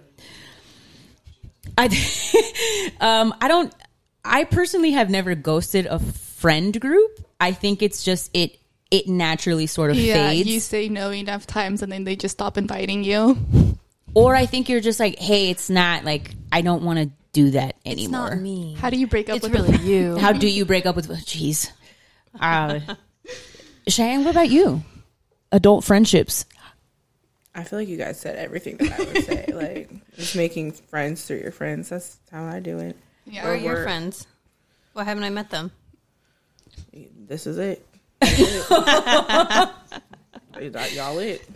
I, 1.77 1.85
um, 2.99 3.33
I 3.41 3.47
don't, 3.47 3.73
I 4.23 4.43
personally 4.43 4.91
have 4.91 5.09
never 5.09 5.35
ghosted 5.35 5.85
a 5.85 5.99
friend 5.99 6.79
group. 6.79 7.25
I 7.39 7.51
think 7.51 7.81
it's 7.81 8.03
just, 8.03 8.29
it, 8.33 8.57
it 8.93 9.07
naturally 9.07 9.65
sort 9.67 9.89
of 9.91 9.97
Yeah, 9.97 10.29
fades. 10.29 10.47
you 10.49 10.59
say 10.59 10.87
no 10.87 11.11
enough 11.11 11.47
times 11.47 11.81
and 11.81 11.91
then 11.91 12.03
they 12.03 12.15
just 12.15 12.33
stop 12.33 12.57
inviting 12.57 13.03
you. 13.03 13.37
or 14.13 14.35
I 14.35 14.45
think 14.45 14.69
you're 14.69 14.81
just 14.81 14.99
like, 14.99 15.17
hey, 15.17 15.49
it's 15.49 15.69
not 15.69 16.03
like, 16.05 16.35
I 16.51 16.61
don't 16.61 16.83
want 16.83 16.99
to 16.99 17.09
do 17.33 17.49
that 17.51 17.75
anymore. 17.85 18.27
It's 18.27 18.35
not 18.35 18.41
me. 18.41 18.75
How 18.79 18.89
do 18.91 18.97
you 18.97 19.07
break 19.07 19.29
up 19.29 19.37
It's 19.37 19.43
with 19.43 19.53
really 19.53 19.73
a 19.75 19.79
you. 19.79 20.17
How 20.19 20.31
do 20.31 20.47
you 20.47 20.65
break 20.65 20.85
up 20.85 20.95
with, 20.95 21.07
jeez. 21.09 21.71
Uh, 22.39 22.79
Cheyenne, 23.87 24.23
what 24.23 24.31
about 24.31 24.49
you? 24.51 24.83
Adult 25.51 25.83
friendships. 25.83 26.45
I 27.55 27.63
feel 27.63 27.79
like 27.79 27.87
you 27.87 27.97
guys 27.97 28.19
said 28.19 28.35
everything 28.37 28.77
that 28.77 28.99
I 28.99 29.03
would 29.03 29.23
say. 29.23 29.45
like 29.53 30.15
just 30.15 30.35
making 30.35 30.71
friends 30.73 31.23
through 31.25 31.37
your 31.39 31.51
friends. 31.51 31.89
That's 31.89 32.17
how 32.31 32.45
I 32.45 32.59
do 32.59 32.79
it. 32.79 32.95
Yeah. 33.25 33.43
Where 33.43 33.53
are 33.53 33.55
your 33.55 33.73
Work. 33.75 33.83
friends? 33.85 34.25
Why 34.93 35.03
haven't 35.03 35.23
I 35.23 35.29
met 35.29 35.49
them? 35.49 35.71
This 36.91 37.45
is 37.47 37.57
it. 37.57 37.85
Y'all 40.93 41.19
it. 41.19 41.47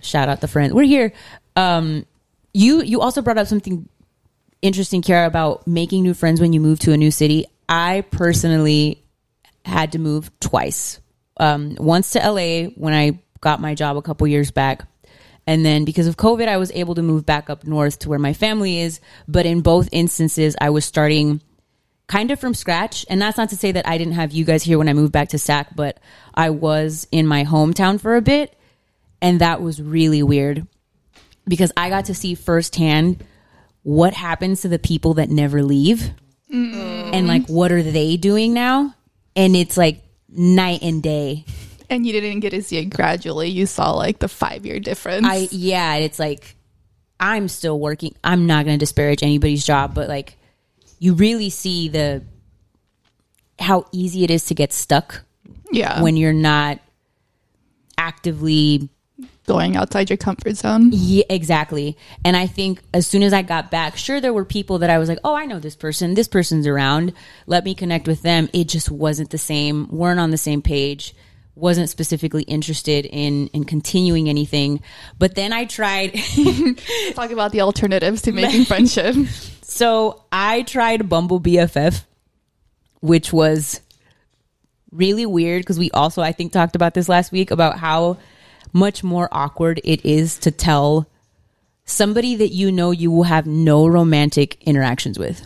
shout 0.00 0.28
out 0.28 0.40
the 0.40 0.48
friend. 0.48 0.72
We're 0.74 0.84
here. 0.84 1.12
Um, 1.56 2.06
you 2.52 2.82
you 2.82 3.00
also 3.00 3.22
brought 3.22 3.38
up 3.38 3.46
something 3.46 3.88
interesting, 4.62 5.02
Kiara, 5.02 5.26
about 5.26 5.66
making 5.66 6.02
new 6.02 6.14
friends 6.14 6.40
when 6.40 6.52
you 6.52 6.60
move 6.60 6.78
to 6.80 6.92
a 6.92 6.96
new 6.96 7.10
city. 7.10 7.46
I 7.68 8.04
personally 8.10 9.02
had 9.64 9.92
to 9.92 9.98
move 9.98 10.30
twice. 10.40 11.00
Um, 11.38 11.76
once 11.78 12.10
to 12.10 12.18
LA 12.18 12.68
when 12.76 12.94
I 12.94 13.20
got 13.40 13.60
my 13.60 13.74
job 13.74 13.96
a 13.96 14.02
couple 14.02 14.26
years 14.26 14.50
back. 14.50 14.86
And 15.46 15.64
then 15.64 15.84
because 15.84 16.06
of 16.08 16.16
COVID, 16.16 16.48
I 16.48 16.56
was 16.56 16.72
able 16.72 16.96
to 16.96 17.02
move 17.02 17.24
back 17.24 17.50
up 17.50 17.64
north 17.64 18.00
to 18.00 18.08
where 18.08 18.18
my 18.18 18.32
family 18.32 18.80
is. 18.80 19.00
But 19.28 19.46
in 19.46 19.60
both 19.60 19.88
instances, 19.92 20.56
I 20.60 20.70
was 20.70 20.84
starting 20.84 21.40
kind 22.08 22.30
of 22.30 22.38
from 22.38 22.54
scratch. 22.54 23.04
And 23.08 23.20
that's 23.20 23.36
not 23.36 23.50
to 23.50 23.56
say 23.56 23.72
that 23.72 23.86
I 23.86 23.98
didn't 23.98 24.14
have 24.14 24.32
you 24.32 24.44
guys 24.44 24.62
here 24.62 24.78
when 24.78 24.88
I 24.88 24.92
moved 24.92 25.12
back 25.12 25.30
to 25.30 25.38
SAC, 25.38 25.74
but 25.74 25.98
I 26.34 26.50
was 26.50 27.06
in 27.10 27.26
my 27.26 27.44
hometown 27.44 28.00
for 28.00 28.16
a 28.16 28.22
bit. 28.22 28.56
And 29.20 29.40
that 29.40 29.60
was 29.62 29.80
really 29.80 30.22
weird 30.22 30.66
because 31.48 31.72
I 31.76 31.88
got 31.88 32.06
to 32.06 32.14
see 32.14 32.34
firsthand 32.34 33.24
what 33.82 34.14
happens 34.14 34.62
to 34.62 34.68
the 34.68 34.78
people 34.78 35.14
that 35.14 35.30
never 35.30 35.62
leave 35.62 36.10
and 37.12 37.26
like 37.26 37.46
what 37.46 37.72
are 37.72 37.82
they 37.82 38.16
doing 38.16 38.52
now. 38.52 38.94
And 39.34 39.56
it's 39.56 39.76
like 39.76 40.02
night 40.28 40.82
and 40.82 41.02
day. 41.02 41.44
And 41.88 42.06
you 42.06 42.12
didn't 42.12 42.40
get 42.40 42.50
to 42.50 42.62
see 42.62 42.78
it 42.78 42.86
gradually. 42.86 43.48
You 43.48 43.66
saw 43.66 43.92
like 43.92 44.18
the 44.18 44.28
five 44.28 44.66
year 44.66 44.80
difference. 44.80 45.26
I 45.26 45.48
yeah, 45.50 45.96
it's 45.96 46.18
like 46.18 46.56
I'm 47.18 47.48
still 47.48 47.78
working. 47.78 48.14
I'm 48.24 48.46
not 48.46 48.64
going 48.64 48.78
to 48.78 48.82
disparage 48.82 49.22
anybody's 49.22 49.64
job, 49.64 49.94
but 49.94 50.08
like 50.08 50.36
you 50.98 51.14
really 51.14 51.50
see 51.50 51.88
the 51.88 52.22
how 53.58 53.86
easy 53.92 54.24
it 54.24 54.30
is 54.30 54.44
to 54.46 54.54
get 54.54 54.72
stuck 54.72 55.22
yeah. 55.72 56.02
when 56.02 56.16
you're 56.16 56.32
not 56.32 56.78
actively 57.98 58.88
going 59.46 59.76
outside 59.76 60.10
your 60.10 60.16
comfort 60.16 60.56
zone. 60.56 60.90
yeah, 60.92 61.24
exactly. 61.30 61.96
And 62.24 62.36
I 62.36 62.46
think 62.46 62.82
as 62.92 63.06
soon 63.06 63.22
as 63.22 63.32
I 63.32 63.42
got 63.42 63.70
back, 63.70 63.96
sure 63.96 64.20
there 64.20 64.32
were 64.32 64.44
people 64.44 64.78
that 64.78 64.90
I 64.90 64.98
was 64.98 65.08
like, 65.08 65.18
"Oh, 65.24 65.34
I 65.34 65.46
know 65.46 65.58
this 65.58 65.76
person. 65.76 66.14
This 66.14 66.28
person's 66.28 66.66
around. 66.66 67.12
Let 67.46 67.64
me 67.64 67.74
connect 67.74 68.06
with 68.06 68.22
them." 68.22 68.48
It 68.52 68.68
just 68.68 68.90
wasn't 68.90 69.30
the 69.30 69.38
same. 69.38 69.88
weren't 69.88 70.20
on 70.20 70.30
the 70.30 70.38
same 70.38 70.62
page. 70.62 71.14
Wasn't 71.54 71.88
specifically 71.88 72.42
interested 72.42 73.06
in 73.06 73.46
in 73.48 73.64
continuing 73.64 74.28
anything. 74.28 74.82
But 75.18 75.34
then 75.36 75.52
I 75.52 75.64
tried 75.64 76.14
Talk 77.14 77.30
about 77.30 77.52
the 77.52 77.62
alternatives 77.62 78.22
to 78.22 78.32
making 78.32 78.64
friendship. 78.66 79.16
So 79.68 80.22
I 80.30 80.62
tried 80.62 81.08
Bumble 81.08 81.40
BFF, 81.40 82.04
which 83.00 83.32
was 83.32 83.80
really 84.92 85.26
weird 85.26 85.62
because 85.62 85.76
we 85.76 85.90
also, 85.90 86.22
I 86.22 86.30
think, 86.30 86.52
talked 86.52 86.76
about 86.76 86.94
this 86.94 87.08
last 87.08 87.32
week 87.32 87.50
about 87.50 87.76
how 87.76 88.18
much 88.72 89.02
more 89.02 89.28
awkward 89.32 89.80
it 89.82 90.04
is 90.04 90.38
to 90.38 90.52
tell 90.52 91.08
somebody 91.84 92.36
that 92.36 92.50
you 92.50 92.70
know 92.70 92.92
you 92.92 93.10
will 93.10 93.24
have 93.24 93.44
no 93.44 93.88
romantic 93.88 94.62
interactions 94.62 95.18
with. 95.18 95.44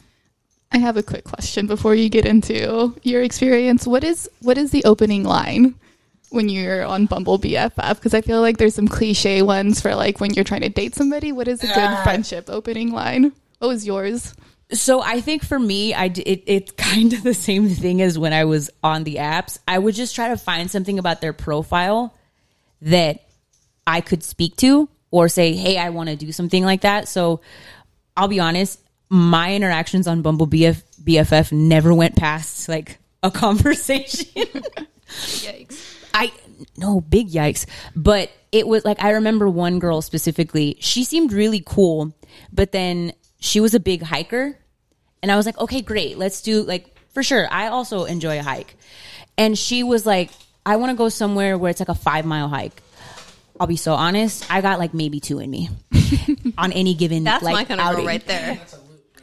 I 0.70 0.76
have 0.76 0.98
a 0.98 1.02
quick 1.02 1.24
question 1.24 1.66
before 1.66 1.94
you 1.94 2.10
get 2.10 2.26
into 2.26 2.94
your 3.02 3.22
experience. 3.22 3.86
What 3.86 4.04
is 4.04 4.28
what 4.40 4.58
is 4.58 4.70
the 4.70 4.84
opening 4.84 5.24
line 5.24 5.76
when 6.28 6.50
you're 6.50 6.84
on 6.84 7.06
Bumble 7.06 7.38
BFF? 7.38 7.94
Because 7.94 8.12
I 8.12 8.20
feel 8.20 8.42
like 8.42 8.58
there's 8.58 8.74
some 8.74 8.86
cliche 8.86 9.40
ones 9.40 9.80
for 9.80 9.94
like 9.94 10.20
when 10.20 10.34
you're 10.34 10.44
trying 10.44 10.60
to 10.60 10.68
date 10.68 10.94
somebody. 10.94 11.32
What 11.32 11.48
is 11.48 11.64
a 11.64 11.68
good 11.68 11.98
friendship 12.02 12.50
opening 12.50 12.92
line? 12.92 13.32
What 13.60 13.68
was 13.68 13.86
yours? 13.86 14.34
So 14.72 15.02
I 15.02 15.20
think 15.20 15.44
for 15.44 15.58
me, 15.58 15.92
I 15.92 16.06
it, 16.06 16.44
it's 16.46 16.70
kind 16.78 17.12
of 17.12 17.22
the 17.22 17.34
same 17.34 17.68
thing 17.68 18.00
as 18.02 18.18
when 18.18 18.32
I 18.32 18.46
was 18.46 18.70
on 18.82 19.04
the 19.04 19.16
apps. 19.16 19.58
I 19.68 19.78
would 19.78 19.94
just 19.94 20.14
try 20.14 20.28
to 20.28 20.36
find 20.36 20.70
something 20.70 20.98
about 20.98 21.20
their 21.20 21.34
profile 21.34 22.14
that 22.82 23.28
I 23.86 24.00
could 24.00 24.24
speak 24.24 24.56
to 24.56 24.88
or 25.10 25.28
say, 25.28 25.52
"Hey, 25.52 25.76
I 25.76 25.90
want 25.90 26.08
to 26.08 26.16
do 26.16 26.32
something 26.32 26.64
like 26.64 26.80
that." 26.80 27.06
So 27.06 27.42
I'll 28.16 28.28
be 28.28 28.40
honest, 28.40 28.80
my 29.10 29.54
interactions 29.54 30.06
on 30.06 30.22
Bumble 30.22 30.46
BF, 30.46 30.82
BFF 31.04 31.52
never 31.52 31.92
went 31.92 32.16
past 32.16 32.66
like 32.66 32.98
a 33.22 33.30
conversation. 33.30 34.62
Yikes. 35.06 36.06
I 36.14 36.32
no 36.78 37.02
big 37.02 37.28
yikes, 37.28 37.66
but 37.94 38.30
it 38.52 38.66
was 38.66 38.86
like 38.86 39.02
I 39.04 39.10
remember 39.10 39.50
one 39.50 39.80
girl 39.80 40.00
specifically. 40.00 40.78
She 40.80 41.04
seemed 41.04 41.34
really 41.34 41.62
cool, 41.64 42.14
but 42.50 42.72
then 42.72 43.12
she 43.40 43.58
was 43.60 43.74
a 43.74 43.80
big 43.80 44.02
hiker, 44.02 44.56
and 45.22 45.32
I 45.32 45.36
was 45.36 45.46
like, 45.46 45.58
okay, 45.58 45.80
great, 45.82 46.16
let's 46.18 46.42
do 46.42 46.62
like 46.62 46.94
for 47.10 47.22
sure. 47.22 47.48
I 47.50 47.68
also 47.68 48.04
enjoy 48.04 48.38
a 48.38 48.42
hike, 48.42 48.76
and 49.36 49.58
she 49.58 49.82
was 49.82 50.06
like, 50.06 50.30
I 50.64 50.76
want 50.76 50.90
to 50.90 50.96
go 50.96 51.08
somewhere 51.08 51.58
where 51.58 51.70
it's 51.70 51.80
like 51.80 51.88
a 51.88 51.94
five 51.94 52.24
mile 52.24 52.48
hike. 52.48 52.80
I'll 53.58 53.66
be 53.66 53.76
so 53.76 53.94
honest, 53.94 54.50
I 54.50 54.60
got 54.62 54.78
like 54.78 54.94
maybe 54.94 55.20
two 55.20 55.38
in 55.38 55.50
me 55.50 55.68
on 56.58 56.72
any 56.72 56.94
given. 56.94 57.24
That's 57.24 57.42
like, 57.44 57.52
my 57.52 57.64
kind 57.64 57.80
of 57.80 57.96
girl 57.96 58.06
right 58.06 58.26
there. 58.26 58.58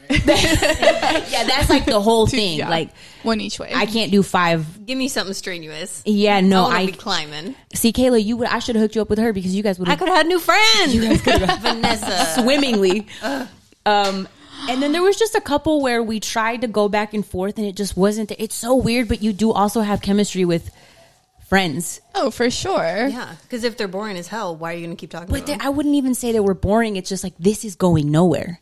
Yeah, 0.09 1.43
that's 1.43 1.69
like 1.69 1.85
the 1.85 1.99
whole 1.99 2.27
thing. 2.37 2.59
Yeah. 2.59 2.69
Like 2.69 2.91
One 3.23 3.41
each 3.41 3.59
way. 3.59 3.71
I 3.75 3.85
can't 3.85 4.09
do 4.11 4.23
five. 4.23 4.85
Give 4.85 4.97
me 4.97 5.09
something 5.09 5.33
strenuous. 5.33 6.01
Yeah, 6.05 6.39
no, 6.39 6.61
I 6.61 6.63
want 6.63 6.75
I 6.75 6.85
be 6.85 6.91
climbing. 6.93 7.55
see 7.73 7.91
Kayla. 7.91 8.23
You 8.23 8.37
would. 8.37 8.47
I 8.47 8.59
should 8.59 8.75
have 8.75 8.83
hooked 8.83 8.95
you 8.95 9.01
up 9.01 9.09
with 9.09 9.19
her 9.19 9.33
because 9.33 9.53
you 9.53 9.63
guys 9.63 9.79
would 9.79 9.89
I 9.89 9.95
could 9.97 10.07
have 10.07 10.17
had 10.17 10.27
new 10.27 10.39
friends. 10.39 10.95
You 10.95 11.01
guys 11.01 11.21
could 11.21 11.41
have 11.41 11.59
Vanessa. 11.61 12.41
swimmingly. 12.41 13.07
Um, 13.87 14.27
and 14.69 14.81
then 14.81 14.91
there 14.91 15.01
was 15.03 15.15
just 15.17 15.35
a 15.35 15.41
couple 15.41 15.81
where 15.81 16.03
we 16.03 16.19
tried 16.19 16.61
to 16.61 16.67
go 16.67 16.89
back 16.89 17.13
and 17.13 17.25
forth, 17.25 17.57
and 17.57 17.65
it 17.67 17.75
just 17.75 17.95
wasn't. 17.95 18.31
It's 18.37 18.55
so 18.55 18.75
weird, 18.75 19.07
but 19.07 19.21
you 19.21 19.31
do 19.33 19.51
also 19.51 19.81
have 19.81 20.01
chemistry 20.01 20.45
with 20.45 20.69
friends. 21.47 22.01
oh, 22.15 22.29
for 22.29 22.49
sure. 22.49 23.07
Yeah, 23.07 23.35
because 23.43 23.63
if 23.63 23.77
they're 23.77 23.87
boring 23.87 24.17
as 24.17 24.27
hell, 24.27 24.55
why 24.55 24.73
are 24.73 24.75
you 24.75 24.85
going 24.85 24.95
to 24.97 24.99
keep 24.99 25.11
talking 25.11 25.29
But 25.29 25.41
to 25.41 25.45
they, 25.45 25.51
them? 25.53 25.61
I 25.61 25.69
wouldn't 25.69 25.95
even 25.95 26.13
say 26.15 26.31
they 26.31 26.39
were 26.39 26.53
boring. 26.53 26.95
It's 26.97 27.09
just 27.09 27.23
like 27.23 27.37
this 27.39 27.63
is 27.63 27.75
going 27.75 28.11
nowhere. 28.11 28.59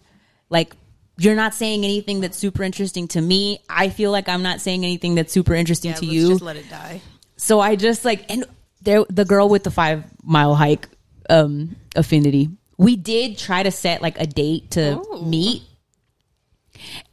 Like 0.49 0.75
you're 1.17 1.35
not 1.35 1.53
saying 1.55 1.83
anything 1.83 2.21
that's 2.21 2.37
super 2.37 2.61
interesting 2.61 3.07
to 3.09 3.21
me. 3.21 3.59
I 3.69 3.89
feel 3.89 4.11
like 4.11 4.29
I'm 4.29 4.43
not 4.43 4.61
saying 4.61 4.83
anything 4.83 5.15
that's 5.15 5.31
super 5.33 5.55
interesting 5.55 5.91
Yeah, 5.91 5.95
to 5.97 6.05
let's 6.05 6.13
you. 6.13 6.29
just 6.29 6.41
let 6.43 6.57
it 6.57 6.69
die. 6.69 7.01
so 7.37 7.59
I 7.59 7.75
just 7.77 8.05
like 8.05 8.29
and 8.29 8.43
there 8.81 9.03
the 9.09 9.25
girl 9.25 9.49
with 9.49 9.63
the 9.63 9.71
five 9.71 10.03
mile 10.23 10.53
hike 10.53 10.87
um 11.29 11.75
affinity. 11.95 12.49
We 12.77 12.95
did 12.95 13.37
try 13.37 13.63
to 13.63 13.71
set 13.71 14.01
like 14.01 14.19
a 14.19 14.25
date 14.27 14.71
to 14.71 15.01
Oh. 15.01 15.21
meet, 15.21 15.63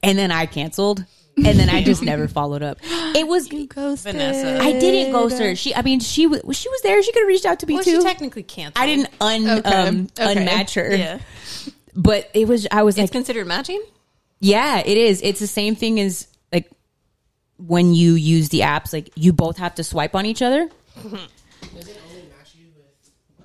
and 0.03 0.18
then 0.18 0.31
I 0.33 0.46
canceled 0.46 1.05
and 1.37 1.59
then 1.59 1.70
I 1.70 1.83
just 1.83 2.03
never 2.03 2.29
followed 2.38 2.62
up. 2.62 2.79
It 2.83 3.27
was 3.27 3.48
Ghosted. 3.48 4.12
Vanessa. 4.16 4.61
I 4.61 4.72
didn't 4.72 5.12
ghost 5.12 5.38
her. 5.38 5.55
She, 5.55 5.75
I 5.75 5.83
mean, 5.83 6.01
she 6.01 6.27
was 6.27 6.40
she 6.57 6.68
was 6.68 6.83
there. 6.83 7.03
She 7.03 7.12
could 7.12 7.20
have 7.22 7.29
reached 7.29 7.46
out 7.46 7.61
to 7.61 7.66
me 7.66 7.75
Well, 7.75 7.85
too. 7.85 8.01
she 8.01 8.03
technically 8.03 8.42
canceled. 8.42 8.83
I 8.83 8.87
didn't 8.87 9.09
un 9.20 9.48
Okay. 9.48 9.70
um 9.70 10.09
Okay. 10.20 10.35
unmatch 10.35 10.75
her. 10.75 10.94
Yeah, 10.94 11.18
But 11.94 12.29
it 12.35 12.48
was 12.48 12.66
I 12.70 12.83
was 12.83 12.96
it's 12.96 13.03
like, 13.05 13.12
considered 13.12 13.46
matching. 13.46 13.83
yeah, 14.40 14.81
it 14.85 14.98
is. 14.98 15.22
It's 15.22 15.40
the 15.40 15.46
same 15.46 15.75
thing 15.77 16.01
as 16.01 16.27
like 16.53 16.70
when 17.57 17.94
you 17.94 18.12
use 18.14 18.48
the 18.51 18.61
apps. 18.61 18.92
Like 18.92 19.11
you 19.14 19.33
both 19.33 19.57
have 19.59 19.77
to 19.77 19.85
swipe 19.85 20.14
on 20.14 20.27
each 20.27 20.42
other. 20.42 20.68
Does 21.03 21.12
it 21.88 21.98
only 22.11 22.22
match 22.29 22.55
you 22.59 22.66
with 22.77 23.11
uh, 23.40 23.44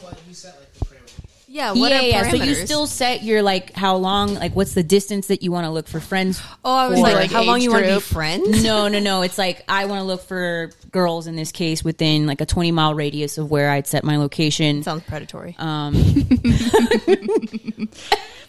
what 0.00 0.18
you 0.26 0.32
set 0.34 0.56
like 0.58 0.72
the 0.72 0.84
parameters? 0.86 1.41
Yeah, 1.52 1.72
what 1.72 1.90
yeah, 1.90 2.00
yeah. 2.00 2.30
So 2.30 2.36
you 2.36 2.54
still 2.54 2.86
set 2.86 3.22
your 3.22 3.42
like 3.42 3.74
how 3.74 3.96
long, 3.96 4.36
like 4.36 4.56
what's 4.56 4.72
the 4.72 4.82
distance 4.82 5.26
that 5.26 5.42
you 5.42 5.52
want 5.52 5.66
to 5.66 5.70
look 5.70 5.86
for 5.86 6.00
friends. 6.00 6.42
Oh, 6.64 6.74
I 6.74 6.88
was 6.88 6.98
for. 6.98 7.02
like, 7.02 7.14
like 7.14 7.30
how 7.30 7.42
long 7.42 7.60
you 7.60 7.70
want 7.70 7.84
to 7.84 7.94
be 7.94 8.00
friends? 8.00 8.64
no, 8.64 8.88
no, 8.88 8.98
no. 8.98 9.20
It's 9.20 9.36
like 9.36 9.62
I 9.68 9.84
want 9.84 10.00
to 10.00 10.04
look 10.04 10.22
for 10.22 10.70
girls 10.90 11.26
in 11.26 11.36
this 11.36 11.52
case 11.52 11.84
within 11.84 12.26
like 12.26 12.40
a 12.40 12.46
twenty 12.46 12.72
mile 12.72 12.94
radius 12.94 13.36
of 13.36 13.50
where 13.50 13.70
I'd 13.70 13.86
set 13.86 14.02
my 14.02 14.16
location. 14.16 14.82
Sounds 14.82 15.02
predatory. 15.02 15.54
Um, 15.58 15.94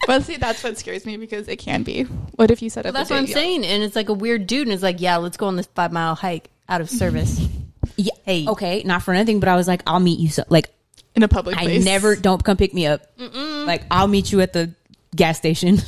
But 0.06 0.22
see, 0.24 0.36
that's 0.36 0.62
what 0.62 0.76
scares 0.76 1.06
me 1.06 1.16
because 1.16 1.48
it 1.48 1.56
can 1.56 1.82
be. 1.82 2.02
What 2.02 2.50
if 2.50 2.60
you 2.60 2.68
set 2.68 2.84
Well, 2.84 2.90
up? 2.90 2.94
that's 2.94 3.10
a 3.10 3.14
what 3.14 3.18
I'm 3.20 3.24
date? 3.26 3.32
saying. 3.32 3.64
And 3.64 3.82
it's 3.82 3.96
like 3.96 4.08
a 4.10 4.12
weird 4.12 4.46
dude, 4.46 4.66
and 4.66 4.72
it's 4.74 4.82
like, 4.82 5.00
yeah, 5.00 5.16
let's 5.16 5.36
go 5.36 5.46
on 5.46 5.56
this 5.56 5.66
five 5.74 5.92
mile 5.92 6.14
hike 6.14 6.50
out 6.68 6.80
of 6.82 6.90
service. 6.90 7.40
yeah. 7.96 8.12
Hey. 8.24 8.46
Okay, 8.46 8.82
not 8.84 9.02
for 9.02 9.14
anything, 9.14 9.40
but 9.40 9.48
I 9.48 9.56
was 9.56 9.66
like, 9.66 9.82
I'll 9.86 10.00
meet 10.00 10.18
you. 10.18 10.28
So, 10.28 10.44
like, 10.48 10.68
in 11.14 11.22
a 11.22 11.28
public 11.28 11.56
place. 11.56 11.82
I 11.82 11.84
never 11.84 12.16
don't 12.16 12.42
come 12.42 12.56
pick 12.56 12.74
me 12.74 12.86
up. 12.86 13.02
Like, 13.18 13.84
I'll 13.90 14.08
meet 14.08 14.32
you 14.32 14.40
at 14.40 14.52
the 14.52 14.74
gas 15.14 15.38
station. 15.38 15.78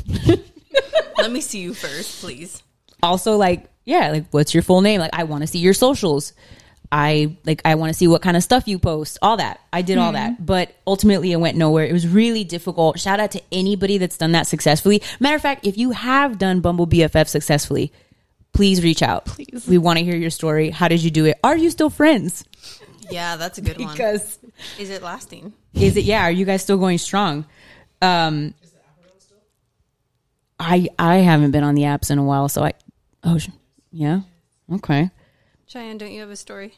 Let 1.18 1.32
me 1.32 1.40
see 1.40 1.60
you 1.60 1.74
first, 1.74 2.20
please. 2.20 2.62
also, 3.02 3.36
like, 3.36 3.68
yeah, 3.84 4.10
like, 4.10 4.26
what's 4.30 4.54
your 4.54 4.62
full 4.62 4.80
name? 4.80 5.00
Like, 5.00 5.10
I 5.12 5.24
want 5.24 5.42
to 5.42 5.46
see 5.46 5.58
your 5.58 5.74
socials. 5.74 6.32
I 6.90 7.36
like 7.44 7.62
I 7.64 7.74
want 7.74 7.90
to 7.90 7.94
see 7.94 8.06
what 8.06 8.22
kind 8.22 8.36
of 8.36 8.42
stuff 8.42 8.68
you 8.68 8.78
post, 8.78 9.18
all 9.22 9.38
that. 9.38 9.60
I 9.72 9.82
did 9.82 9.98
all 9.98 10.12
that, 10.12 10.34
mm-hmm. 10.34 10.44
but 10.44 10.72
ultimately 10.86 11.32
it 11.32 11.36
went 11.36 11.56
nowhere. 11.56 11.84
It 11.84 11.92
was 11.92 12.06
really 12.06 12.44
difficult. 12.44 13.00
Shout 13.00 13.20
out 13.20 13.32
to 13.32 13.42
anybody 13.50 13.98
that's 13.98 14.16
done 14.16 14.32
that 14.32 14.46
successfully. 14.46 15.02
Matter 15.18 15.36
of 15.36 15.42
fact, 15.42 15.66
if 15.66 15.76
you 15.76 15.90
have 15.90 16.38
done 16.38 16.60
Bumble 16.60 16.86
BFF 16.86 17.28
successfully, 17.28 17.92
please 18.52 18.82
reach 18.82 19.02
out. 19.02 19.26
Please. 19.26 19.66
we 19.68 19.78
want 19.78 19.98
to 19.98 20.04
hear 20.04 20.16
your 20.16 20.30
story. 20.30 20.70
How 20.70 20.88
did 20.88 21.02
you 21.02 21.10
do 21.10 21.24
it? 21.24 21.38
Are 21.42 21.56
you 21.56 21.70
still 21.70 21.90
friends? 21.90 22.44
Yeah, 23.10 23.36
that's 23.36 23.58
a 23.58 23.60
good 23.60 23.78
one. 23.78 23.92
Because 23.92 24.38
Is 24.78 24.90
it 24.90 25.02
lasting? 25.02 25.52
is 25.74 25.96
it? 25.96 26.04
Yeah, 26.04 26.22
are 26.22 26.30
you 26.30 26.44
guys 26.44 26.62
still 26.62 26.78
going 26.78 26.98
strong? 26.98 27.44
Um, 28.02 28.54
is 28.62 28.70
the 28.70 28.78
app 28.78 28.98
around 29.04 29.20
still? 29.20 29.38
I 30.58 30.88
I 30.98 31.16
haven't 31.16 31.50
been 31.52 31.64
on 31.64 31.74
the 31.74 31.82
apps 31.82 32.10
in 32.10 32.18
a 32.18 32.24
while, 32.24 32.48
so 32.48 32.64
I. 32.64 32.72
Oh, 33.24 33.38
yeah. 33.92 34.20
Okay. 34.72 35.10
Cheyenne, 35.66 35.98
don't 35.98 36.12
you 36.12 36.20
have 36.20 36.30
a 36.30 36.36
story? 36.36 36.74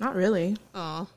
Not 0.00 0.14
really. 0.14 0.56
Oh, 0.74 1.08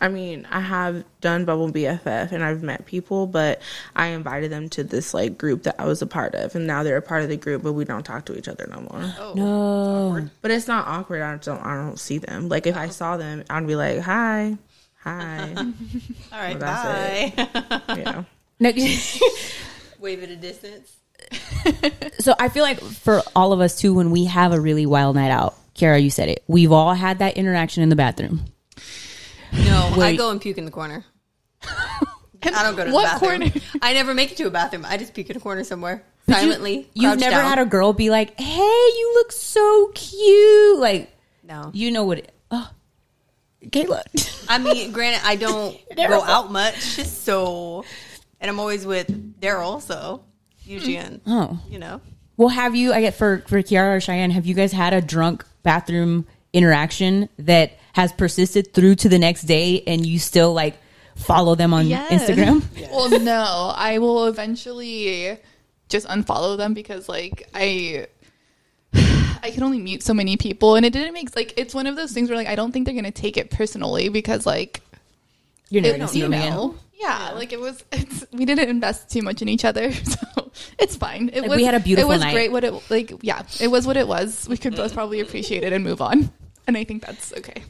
I 0.00 0.08
mean, 0.08 0.46
I 0.50 0.60
have 0.60 1.04
done 1.20 1.44
Bumble 1.44 1.72
BFF 1.72 2.32
and 2.32 2.44
I've 2.44 2.62
met 2.62 2.86
people, 2.86 3.26
but 3.26 3.60
I 3.96 4.08
invited 4.08 4.52
them 4.52 4.68
to 4.70 4.84
this 4.84 5.12
like 5.12 5.36
group 5.36 5.64
that 5.64 5.76
I 5.78 5.86
was 5.86 6.02
a 6.02 6.06
part 6.06 6.34
of, 6.34 6.54
and 6.54 6.66
now 6.66 6.82
they're 6.82 6.96
a 6.96 7.02
part 7.02 7.22
of 7.22 7.28
the 7.28 7.36
group, 7.36 7.62
but 7.62 7.72
we 7.72 7.84
don't 7.84 8.04
talk 8.04 8.24
to 8.26 8.38
each 8.38 8.48
other 8.48 8.66
no 8.70 8.80
more. 8.80 9.14
Oh. 9.18 9.32
No. 9.34 10.28
But 10.40 10.50
it's 10.52 10.68
not 10.68 10.86
awkward. 10.86 11.22
I 11.22 11.36
don't. 11.36 11.60
I 11.60 11.74
don't 11.74 11.98
see 11.98 12.18
them. 12.18 12.48
Like 12.48 12.66
if 12.66 12.76
I 12.76 12.86
oh. 12.86 12.90
saw 12.90 13.16
them, 13.16 13.44
I'd 13.50 13.66
be 13.66 13.74
like, 13.76 14.00
"Hi, 14.00 14.56
hi." 15.00 15.52
all 15.56 15.72
right, 16.32 16.58
Well, 16.58 17.32
bye. 17.36 17.96
yeah. 17.96 18.24
No, 18.60 18.72
Wave 20.00 20.20
at 20.24 20.30
a 20.30 20.36
distance. 20.36 20.96
so 22.18 22.34
I 22.40 22.48
feel 22.48 22.64
like 22.64 22.80
for 22.80 23.22
all 23.36 23.52
of 23.52 23.60
us 23.60 23.78
too, 23.78 23.94
when 23.94 24.10
we 24.10 24.24
have 24.24 24.52
a 24.52 24.60
really 24.60 24.84
wild 24.84 25.14
night 25.14 25.30
out, 25.30 25.54
Kiara, 25.76 26.02
you 26.02 26.10
said 26.10 26.28
it. 26.28 26.42
We've 26.48 26.72
all 26.72 26.94
had 26.94 27.20
that 27.20 27.36
interaction 27.36 27.84
in 27.84 27.88
the 27.88 27.94
bathroom. 27.94 28.46
No, 29.52 29.94
I 29.98 30.16
go 30.16 30.30
and 30.30 30.40
puke 30.40 30.58
in 30.58 30.64
the 30.64 30.70
corner. 30.70 31.04
I 32.42 32.62
don't 32.62 32.76
go 32.76 32.84
to 32.84 32.92
What 32.92 33.20
the 33.20 33.26
bathroom. 33.26 33.50
corner? 33.50 33.66
I 33.82 33.92
never 33.92 34.14
make 34.14 34.30
it 34.30 34.36
to 34.38 34.44
a 34.44 34.50
bathroom. 34.50 34.84
I 34.86 34.96
just 34.96 35.14
puke 35.14 35.30
in 35.30 35.36
a 35.36 35.40
corner 35.40 35.64
somewhere 35.64 36.04
silently. 36.28 36.88
You've 36.94 37.18
never 37.18 37.36
down. 37.36 37.44
had 37.44 37.58
a 37.58 37.64
girl 37.64 37.92
be 37.92 38.10
like, 38.10 38.38
"Hey, 38.38 38.56
you 38.56 39.12
look 39.14 39.32
so 39.32 39.90
cute." 39.94 40.78
Like, 40.78 41.16
no. 41.42 41.70
you 41.72 41.90
know 41.90 42.04
what? 42.04 42.18
It, 42.18 42.32
oh, 42.50 42.70
Kayla. 43.64 44.02
I 44.48 44.58
mean, 44.58 44.92
granted, 44.92 45.26
I 45.26 45.36
don't 45.36 45.76
go 45.96 46.22
out 46.22 46.52
much, 46.52 46.80
so, 46.80 47.84
and 48.40 48.50
I'm 48.50 48.60
always 48.60 48.86
with 48.86 49.40
Daryl, 49.40 49.82
so 49.82 50.24
usually, 50.62 50.96
mm. 50.96 51.06
in, 51.06 51.20
oh, 51.26 51.60
you 51.68 51.78
know, 51.78 52.00
well, 52.36 52.48
have 52.48 52.76
you? 52.76 52.92
I 52.92 53.00
get 53.00 53.14
for 53.14 53.42
for 53.46 53.62
Kiara 53.62 53.96
or 53.96 54.00
Cheyenne. 54.00 54.30
Have 54.30 54.46
you 54.46 54.54
guys 54.54 54.72
had 54.72 54.92
a 54.92 55.00
drunk 55.00 55.44
bathroom 55.62 56.26
interaction 56.52 57.28
that 57.38 57.72
has 57.98 58.12
persisted 58.12 58.72
through 58.72 58.94
to 58.94 59.08
the 59.08 59.18
next 59.18 59.42
day, 59.42 59.82
and 59.84 60.06
you 60.06 60.20
still 60.20 60.52
like 60.54 60.76
follow 61.16 61.56
them 61.56 61.74
on 61.74 61.88
Yes. 61.88 62.12
Instagram? 62.12 62.62
Well, 62.92 63.10
no, 63.20 63.72
I 63.74 63.98
will 63.98 64.26
eventually 64.26 65.36
just 65.88 66.06
unfollow 66.06 66.56
them 66.56 66.74
because 66.74 67.08
like 67.08 67.48
I 67.54 68.06
I 69.42 69.50
can 69.50 69.62
only 69.64 69.80
mute 69.80 70.02
so 70.04 70.14
many 70.14 70.36
people 70.36 70.76
and 70.76 70.86
it 70.86 70.92
didn't 70.92 71.12
make 71.12 71.34
like 71.34 71.54
it's 71.56 71.74
one 71.74 71.86
of 71.88 71.96
those 71.96 72.12
things 72.12 72.28
where 72.30 72.36
like 72.38 72.46
I 72.46 72.54
don't 72.54 72.70
think 72.72 72.86
they're 72.86 72.94
gonna 72.94 73.10
take 73.10 73.36
it 73.36 73.50
personally 73.50 74.08
because 74.10 74.46
like 74.46 74.80
You're 75.70 75.82
never 75.82 75.96
it- 75.96 75.98
gonna 75.98 76.08
see 76.08 76.18
you 76.18 76.24
them 76.24 76.34
again. 76.34 76.52
know 76.52 76.74
yeah, 77.00 77.32
like 77.34 77.52
it 77.52 77.60
was 77.60 77.82
it's, 77.92 78.24
we 78.32 78.44
didn't 78.44 78.68
invest 78.68 79.08
too 79.10 79.22
much 79.22 79.42
in 79.42 79.48
each 79.48 79.64
other 79.64 79.92
so 80.14 80.50
it's 80.78 80.94
fine 80.96 81.30
it 81.32 81.40
Like, 81.42 81.50
was 81.50 81.56
we 81.56 81.64
had 81.64 81.74
a 81.74 81.80
beautiful 81.80 82.10
it 82.10 82.14
was 82.14 82.20
night. 82.22 82.32
great 82.32 82.52
what 82.52 82.62
it 82.64 82.72
like 82.90 83.12
yeah 83.22 83.42
it 83.60 83.68
was 83.68 83.86
what 83.88 83.96
it 83.96 84.06
was 84.08 84.46
we 84.48 84.56
could 84.56 84.74
both 84.76 84.94
probably 84.94 85.20
appreciate 85.20 85.62
it 85.64 85.72
and 85.72 85.82
move 85.84 86.00
on 86.00 86.30
and 86.66 86.76
I 86.76 86.84
think 86.84 87.04
that's 87.06 87.32
okay 87.38 87.62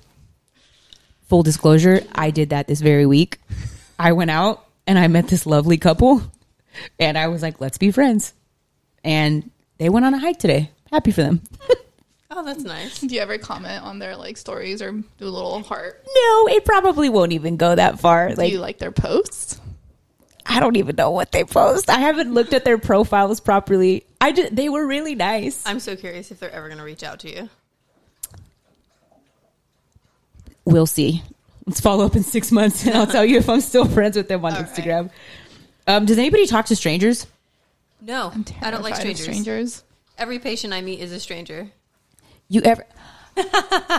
full 1.29 1.43
disclosure, 1.43 2.03
I 2.12 2.31
did 2.31 2.51
that 2.51 2.67
this 2.67 2.81
very 2.81 3.07
week. 3.07 3.38
I 3.99 4.12
went 4.12 4.31
out 4.31 4.67
and 4.87 4.99
I 4.99 5.09
met 5.09 5.29
this 5.29 5.47
lovely 5.47 5.77
couple, 5.77 6.23
and 6.99 7.19
I 7.19 7.29
was 7.29 7.43
like, 7.43 7.61
let's 7.61 7.79
be 7.79 7.91
friends. 7.91 8.33
And 9.05 9.51
they 9.79 9.88
went 9.88 10.07
on 10.07 10.14
a 10.14 10.19
hike 10.19 10.38
today. 10.38 10.71
Happy 10.91 11.11
for 11.11 11.23
them. 11.23 11.43
oh, 12.31 12.45
that's 12.45 12.64
nice. 12.64 13.01
do 13.01 13.14
you 13.14 13.21
ever 13.21 13.38
comment 13.38 13.85
on 13.85 13.99
their 13.99 14.17
like 14.17 14.37
stories 14.37 14.81
or 14.81 14.93
do 14.93 15.05
a 15.21 15.27
little 15.27 15.62
heart 15.62 16.05
No, 16.14 16.49
it 16.49 16.64
probably 16.64 17.09
won't 17.09 17.33
even 17.33 17.57
go 17.57 17.75
that 17.75 18.01
far. 18.01 18.31
do 18.31 18.35
Like, 18.37 18.53
you 18.53 18.59
like 18.59 18.79
their 18.79 18.93
posts 18.93 19.61
I 20.49 20.61
don't 20.61 20.77
even 20.77 20.97
know 20.97 21.11
what 21.11 21.31
they 21.31 21.45
post. 21.45 21.91
I 21.91 21.99
haven't 21.99 22.33
looked 22.33 22.55
at 22.55 22.64
their 22.64 22.79
profiles 22.79 23.38
properly. 23.38 24.07
I 24.21 24.33
just, 24.33 24.57
they 24.57 24.71
were 24.71 24.87
really 24.87 25.14
nice. 25.14 25.62
I'm 25.67 25.79
so 25.79 25.95
curious 25.95 26.31
if 26.31 26.41
they're 26.41 26.51
ever 26.51 26.69
going 26.69 26.79
to 26.79 26.85
reach 26.85 27.03
out 27.03 27.21
to 27.21 27.31
you. 27.31 27.51
We'll 30.72 30.87
see. 30.87 31.22
Let's 31.66 31.81
follow 31.81 32.04
up 32.07 32.14
in 32.16 32.22
six 32.22 32.52
months 32.52 32.87
and 32.87 32.94
I'll 32.94 33.07
tell 33.07 33.24
you 33.24 33.38
if 33.38 33.48
I'm 33.48 33.61
still 33.61 33.85
friends 33.87 34.16
with 34.16 34.28
them 34.28 34.44
on 34.44 34.52
All 34.54 34.61
right. 34.62 34.68
Instagram. 34.70 35.11
Um, 35.87 36.04
does 36.04 36.18
anybody 36.18 36.46
talk 36.46 36.66
to 36.66 36.76
strangers? 36.76 37.26
No, 38.00 38.33
I 38.62 38.70
don't 38.70 38.83
like 38.83 38.94
strangers. 38.96 39.24
strangers 39.24 39.85
Every 40.18 40.38
patient 40.38 40.72
I 40.72 40.81
meet 40.83 41.00
is 41.00 41.12
a 41.12 41.20
stranger. 41.20 41.70
You 42.48 42.61
ever 42.62 42.85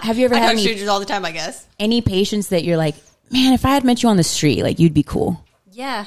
have 0.01 0.17
you 0.17 0.25
ever 0.25 0.35
I 0.35 0.39
had 0.39 0.51
any 0.51 0.61
strangers 0.61 0.87
all 0.87 0.99
the 0.99 1.05
time, 1.05 1.25
I 1.25 1.31
guess. 1.31 1.65
any 1.79 2.01
patients 2.01 2.49
that 2.49 2.63
you're 2.63 2.77
like, 2.77 2.95
man, 3.31 3.53
if 3.53 3.65
I 3.65 3.69
had 3.69 3.83
met 3.83 4.03
you 4.03 4.09
on 4.09 4.17
the 4.17 4.23
street, 4.23 4.63
like 4.63 4.79
you'd 4.79 4.93
be 4.93 5.03
cool. 5.03 5.43
Yeah, 5.71 6.05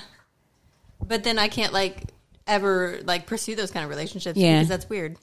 but 1.07 1.25
then 1.25 1.39
I 1.39 1.49
can't 1.49 1.73
like 1.73 2.03
ever 2.47 3.01
like 3.05 3.27
pursue 3.27 3.55
those 3.55 3.71
kind 3.71 3.85
of 3.85 3.91
relationships 3.91 4.39
Yeah. 4.39 4.57
because 4.57 4.69
that's 4.69 4.89
weird. 4.89 5.17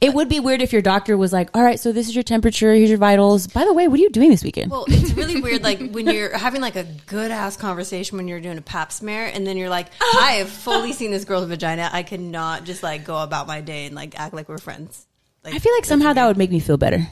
It 0.00 0.12
would 0.14 0.28
be 0.28 0.40
weird 0.40 0.62
if 0.62 0.72
your 0.72 0.82
doctor 0.82 1.16
was 1.16 1.32
like, 1.32 1.48
all 1.56 1.62
right, 1.62 1.78
so 1.78 1.92
this 1.92 2.08
is 2.08 2.14
your 2.16 2.24
temperature, 2.24 2.74
here's 2.74 2.88
your 2.90 2.98
vitals. 2.98 3.46
By 3.46 3.64
the 3.64 3.72
way, 3.72 3.86
what 3.86 3.98
are 4.00 4.02
you 4.02 4.10
doing 4.10 4.30
this 4.30 4.42
weekend? 4.42 4.70
Well, 4.70 4.84
it's 4.88 5.12
really 5.12 5.40
weird, 5.40 5.62
like 5.62 5.92
when 5.92 6.06
you're 6.08 6.36
having 6.36 6.60
like 6.60 6.74
a 6.74 6.82
good 7.06 7.30
ass 7.30 7.56
conversation 7.56 8.16
when 8.18 8.26
you're 8.26 8.40
doing 8.40 8.58
a 8.58 8.62
pap 8.62 8.90
smear, 8.90 9.30
and 9.32 9.46
then 9.46 9.56
you're 9.56 9.68
like, 9.70 9.86
I 10.00 10.32
have 10.38 10.48
fully 10.50 10.92
seen 10.92 11.12
this 11.12 11.24
girl's 11.24 11.46
vagina. 11.48 11.88
I 11.92 12.02
cannot 12.02 12.64
just 12.64 12.82
like 12.82 13.04
go 13.04 13.16
about 13.22 13.46
my 13.46 13.60
day 13.60 13.86
and 13.86 13.94
like 13.94 14.18
act 14.18 14.34
like 14.34 14.48
we're 14.48 14.58
friends. 14.58 15.06
Like, 15.44 15.54
I 15.54 15.58
feel 15.60 15.72
like 15.74 15.84
somehow 15.84 16.12
that 16.14 16.26
would 16.26 16.36
make 16.36 16.50
me 16.50 16.58
feel 16.58 16.76
better. 16.76 17.06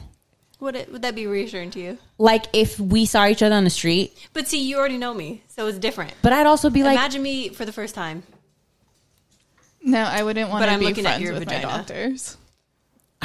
would 0.59 0.75
it 0.75 0.91
would 0.91 1.03
that 1.03 1.15
be 1.15 1.27
reassuring 1.27 1.71
to 1.71 1.79
you? 1.79 1.97
Like 2.17 2.43
if 2.51 2.77
we 2.77 3.05
saw 3.05 3.25
each 3.27 3.41
other 3.41 3.55
on 3.55 3.63
the 3.63 3.69
street, 3.69 4.17
But 4.33 4.49
see, 4.49 4.61
you 4.67 4.77
already 4.77 4.97
know 4.97 5.13
me, 5.13 5.43
so 5.47 5.65
it's 5.67 5.79
different. 5.79 6.13
but 6.21 6.33
I'd 6.33 6.45
also 6.45 6.69
be 6.69 6.83
like, 6.83 6.97
Imagine 6.97 7.23
me 7.23 7.49
for 7.49 7.63
the 7.63 7.71
first 7.71 7.95
time. 7.95 8.23
No, 9.81 9.99
I 10.01 10.23
wouldn't 10.23 10.49
want 10.49 10.61
But 10.61 10.65
to 10.65 10.71
I'm 10.73 10.79
be 10.79 10.85
looking 10.87 11.05
at 11.05 11.21
your 11.21 11.31
with 11.33 11.43
vagina. 11.45 11.67
my 11.67 11.77
doctors. 11.77 12.35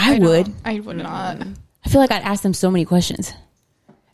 I, 0.01 0.19
don't- 0.19 0.29
would. 0.29 0.55
I 0.65 0.81
would 0.81 0.97
not. 0.97 1.39
I 1.85 1.89
feel 1.89 2.01
like 2.01 2.11
I'd 2.11 2.23
ask 2.23 2.43
them 2.43 2.55
so 2.55 2.71
many 2.71 2.85
questions. 2.85 3.33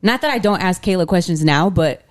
Not 0.03 0.21
that 0.23 0.31
I 0.31 0.39
don't 0.39 0.61
ask 0.63 0.83
Kayla 0.83 1.07
questions 1.07 1.45
now, 1.45 1.69
but 1.71 2.05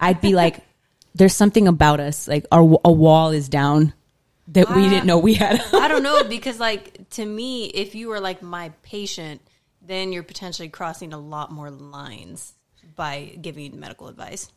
I'd 0.00 0.20
be 0.20 0.34
like, 0.34 0.60
there's 1.14 1.34
something 1.34 1.66
about 1.68 2.00
us, 2.00 2.28
like 2.28 2.46
our 2.52 2.60
a 2.84 2.92
wall 2.92 3.30
is 3.30 3.48
down 3.48 3.92
that 4.48 4.68
we 4.70 4.82
didn't 4.82 5.02
uh, 5.02 5.04
know 5.04 5.18
we 5.18 5.34
had. 5.34 5.60
I 5.72 5.88
don't 5.88 6.02
know 6.02 6.24
because 6.24 6.60
like 6.60 7.08
to 7.10 7.24
me, 7.24 7.66
if 7.66 7.94
you 7.94 8.08
were 8.08 8.20
like 8.20 8.42
my 8.42 8.70
patient, 8.82 9.40
then 9.80 10.12
you're 10.12 10.22
potentially 10.22 10.68
crossing 10.68 11.12
a 11.12 11.18
lot 11.18 11.50
more 11.50 11.70
lines 11.70 12.54
by 12.94 13.36
giving 13.40 13.78
medical 13.80 14.08
advice. 14.08 14.50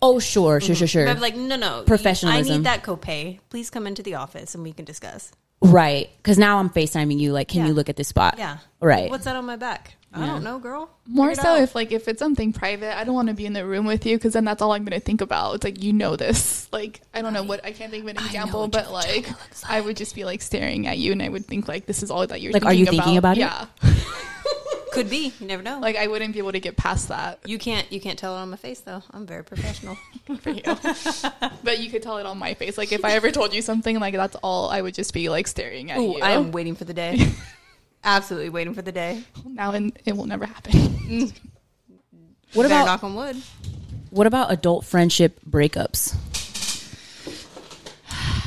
oh, 0.00 0.18
sure, 0.20 0.60
sure, 0.60 0.74
sure, 0.74 0.86
mm-hmm. 0.86 0.86
But 0.86 0.88
sure. 0.88 1.08
I'm 1.08 1.20
like, 1.20 1.36
no, 1.36 1.56
no, 1.56 1.80
you- 1.80 1.84
Professionalism. 1.86 2.52
I 2.52 2.56
need 2.56 2.64
that 2.64 2.82
copay. 2.82 3.40
Please 3.50 3.70
come 3.70 3.86
into 3.86 4.02
the 4.02 4.14
office 4.14 4.54
and 4.54 4.62
we 4.62 4.72
can 4.72 4.84
discuss. 4.84 5.32
Right. 5.64 6.10
Because 6.18 6.38
now 6.38 6.58
I'm 6.58 6.68
FaceTiming 6.70 7.18
you. 7.18 7.32
Like, 7.32 7.48
can 7.48 7.60
Yeah. 7.62 7.68
you 7.68 7.74
look 7.74 7.88
at 7.88 7.96
this 7.96 8.08
spot? 8.08 8.36
Yeah. 8.38 8.58
Right. 8.80 9.10
What's 9.10 9.24
that 9.24 9.34
on 9.34 9.46
my 9.46 9.56
back? 9.56 9.94
I 10.16 10.26
don't 10.26 10.44
know, 10.44 10.60
girl. 10.60 10.90
More 11.08 11.30
Figure 11.30 11.42
so 11.42 11.48
out. 11.56 11.60
if 11.62 11.74
like 11.74 11.90
if 11.90 12.06
it's 12.06 12.20
something 12.20 12.52
private, 12.52 12.96
I 12.96 13.02
don't 13.02 13.16
want 13.16 13.26
to 13.30 13.34
be 13.34 13.46
in 13.46 13.52
the 13.52 13.66
room 13.66 13.84
with 13.84 14.06
you 14.06 14.16
because 14.16 14.34
then 14.34 14.44
that's 14.44 14.62
all 14.62 14.70
I'm 14.70 14.84
going 14.84 14.96
to 14.96 15.04
think 15.04 15.20
about. 15.20 15.56
It's 15.56 15.64
like 15.64 15.82
you 15.82 15.92
know 15.92 16.14
this. 16.14 16.68
Like 16.72 17.00
I 17.12 17.20
don't 17.22 17.32
know 17.32 17.42
what 17.42 17.64
I 17.64 17.72
can't 17.72 17.90
think 17.90 18.04
of 18.04 18.10
an 18.10 18.16
example, 18.18 18.68
but 18.68 18.92
like 18.92 19.28
I 19.68 19.80
would 19.80 19.96
just 19.96 20.14
be 20.14 20.24
like 20.24 20.40
staring 20.40 20.86
at 20.86 20.98
you, 20.98 21.10
and 21.10 21.20
I 21.22 21.28
would 21.28 21.46
think 21.46 21.66
like 21.66 21.86
this 21.86 22.02
is 22.04 22.12
all 22.12 22.24
that 22.26 22.40
you're 22.40 22.52
Like, 22.52 22.62
are 22.64 22.70
thinking 22.70 22.84
you 22.86 22.90
thinking 22.90 23.16
about 23.16 23.36
it? 23.36 23.40
Yeah, 23.40 23.66
could 24.94 25.10
be. 25.10 25.32
You 25.40 25.46
never 25.46 25.62
know. 25.62 25.78
like 25.80 25.96
I 25.96 26.06
wouldn't 26.06 26.32
be 26.32 26.38
able 26.38 26.52
to 26.52 26.60
get 26.60 26.76
past 26.76 27.08
that. 27.08 27.40
you 27.44 27.58
can't 27.58 27.90
you 27.92 28.00
can't 28.00 28.18
tell 28.18 28.36
it 28.36 28.40
on 28.40 28.50
my 28.50 28.56
face 28.56 28.80
though. 28.80 29.02
I'm 29.10 29.26
very 29.26 29.44
professional. 29.44 29.96
for 30.40 30.50
you. 30.50 30.62
but 31.64 31.80
you 31.80 31.90
could 31.90 32.02
tell 32.02 32.18
it 32.18 32.26
on 32.26 32.38
my 32.38 32.54
face. 32.54 32.78
Like 32.78 32.92
if 32.92 33.04
I 33.04 33.12
ever 33.12 33.30
told 33.30 33.52
you 33.52 33.62
something, 33.62 33.98
like 33.98 34.14
that's 34.14 34.36
all 34.36 34.70
I 34.70 34.80
would 34.80 34.94
just 34.94 35.12
be 35.12 35.28
like 35.28 35.46
staring 35.46 35.90
at 35.90 35.98
Ooh, 35.98 36.16
you. 36.16 36.20
I 36.22 36.30
am 36.32 36.52
waiting 36.52 36.74
for 36.74 36.84
the 36.84 36.94
day. 36.94 37.32
Absolutely 38.04 38.50
waiting 38.50 38.74
for 38.74 38.82
the 38.82 38.92
day. 38.92 39.24
now 39.46 39.72
and 39.72 39.98
it 40.04 40.16
will 40.16 40.26
never 40.26 40.46
happen. 40.46 40.72
Mm. 40.72 41.32
What 42.54 42.66
about 42.66 42.86
knock 42.86 43.04
on 43.04 43.14
wood? 43.14 43.36
what 44.10 44.26
about 44.28 44.52
adult 44.52 44.84
friendship 44.84 45.40
breakups? 45.48 46.14